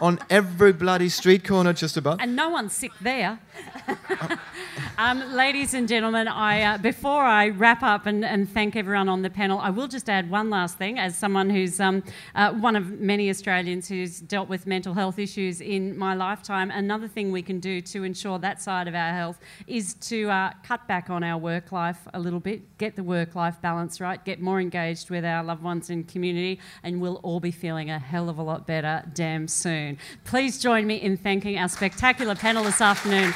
on 0.04 0.20
every 0.30 0.74
bloody 0.74 1.08
street 1.08 1.46
corner, 1.46 1.72
just 1.72 1.96
about. 1.96 2.22
And 2.22 2.36
no 2.36 2.50
one's 2.50 2.74
sick 2.74 2.92
there. 3.00 3.40
um, 4.98 5.34
ladies 5.34 5.74
and 5.74 5.88
gentlemen, 5.88 6.28
I, 6.28 6.62
uh, 6.62 6.78
before 6.78 7.24
I 7.24 7.48
wrap 7.50 7.82
up 7.84 8.06
and, 8.06 8.26
and, 8.26 8.50
thank 8.50 8.76
everyone 8.76 9.08
on 9.08 9.22
the 9.22 9.30
panel, 9.30 9.60
I 9.60 9.70
will 9.70 9.88
just 9.88 10.10
add 10.10 10.30
one 10.30 10.50
last 10.50 10.78
thing. 10.78 11.00
As 11.00 11.18
someone 11.18 11.50
who's 11.50 11.80
um, 11.80 12.04
uh, 12.36 12.52
one 12.52 12.76
of 12.76 13.00
many 13.00 13.30
Australians 13.30 13.88
who's 13.88 14.20
dealt 14.20 14.50
with 14.50 14.68
mental 14.68 14.94
health 14.94 15.20
issues 15.20 15.62
in 15.62 15.98
my 15.98 16.14
lifetime, 16.14 16.70
another 16.70 17.08
thing 17.08 17.32
we 17.32 17.42
can 17.42 17.62
do 17.62 17.80
to 17.80 18.04
ensure 18.04 18.38
that 18.40 18.62
side 18.62 18.90
of 18.90 18.96
our 18.96 19.14
health 19.14 19.40
is 19.68 19.94
to 19.96 20.30
uh, 20.30 20.52
cut 20.64 20.86
back 20.86 21.10
on 21.10 21.24
our 21.24 21.38
work 21.38 21.72
life 21.72 22.10
a 22.14 22.20
little 22.20 22.42
bit, 22.42 22.78
get 22.78 22.98
the 22.98 23.04
work 23.04 23.36
life 23.36 23.62
balance 23.62 24.02
right, 24.02 24.24
get 24.26 24.42
more 24.42 24.60
engaged 24.60 25.10
with 25.10 25.24
our 25.24 25.44
loved 25.46 25.64
ones 25.64 25.90
and 25.90 26.10
community, 26.10 26.60
and 26.84 27.00
we'll 27.00 27.22
all 27.24 27.40
be 27.40 27.52
feeling 27.52 27.90
a 27.90 28.00
hell 28.00 28.28
of 28.28 28.38
a 28.38 28.44
lot 28.44 28.68
better 28.68 29.02
damn 29.14 29.48
soon. 29.48 29.93
Please 30.26 30.60
join 30.60 30.88
me 30.88 30.96
in 30.96 31.18
thanking 31.18 31.58
our 31.58 31.70
spectacular 31.70 32.36
panel 32.36 32.64
this 32.64 32.82
afternoon. 32.82 33.34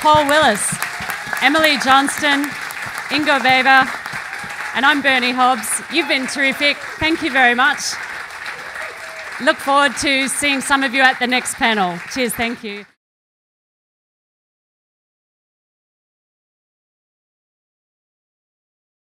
Paul 0.00 0.26
Willis, 0.26 0.74
Emily 1.42 1.78
Johnston, 1.78 2.44
Ingo 3.08 3.42
Weber, 3.42 3.90
and 4.74 4.84
I'm 4.84 5.02
Bernie 5.02 5.32
Hobbs. 5.32 5.82
You've 5.92 6.08
been 6.08 6.26
terrific. 6.26 6.76
Thank 6.98 7.22
you 7.22 7.30
very 7.30 7.54
much. 7.54 7.80
Look 9.42 9.56
forward 9.56 9.96
to 9.98 10.28
seeing 10.28 10.60
some 10.60 10.82
of 10.82 10.94
you 10.94 11.02
at 11.02 11.18
the 11.18 11.26
next 11.26 11.54
panel. 11.54 11.98
Cheers, 12.12 12.32
thank 12.34 12.64
you. 12.64 12.84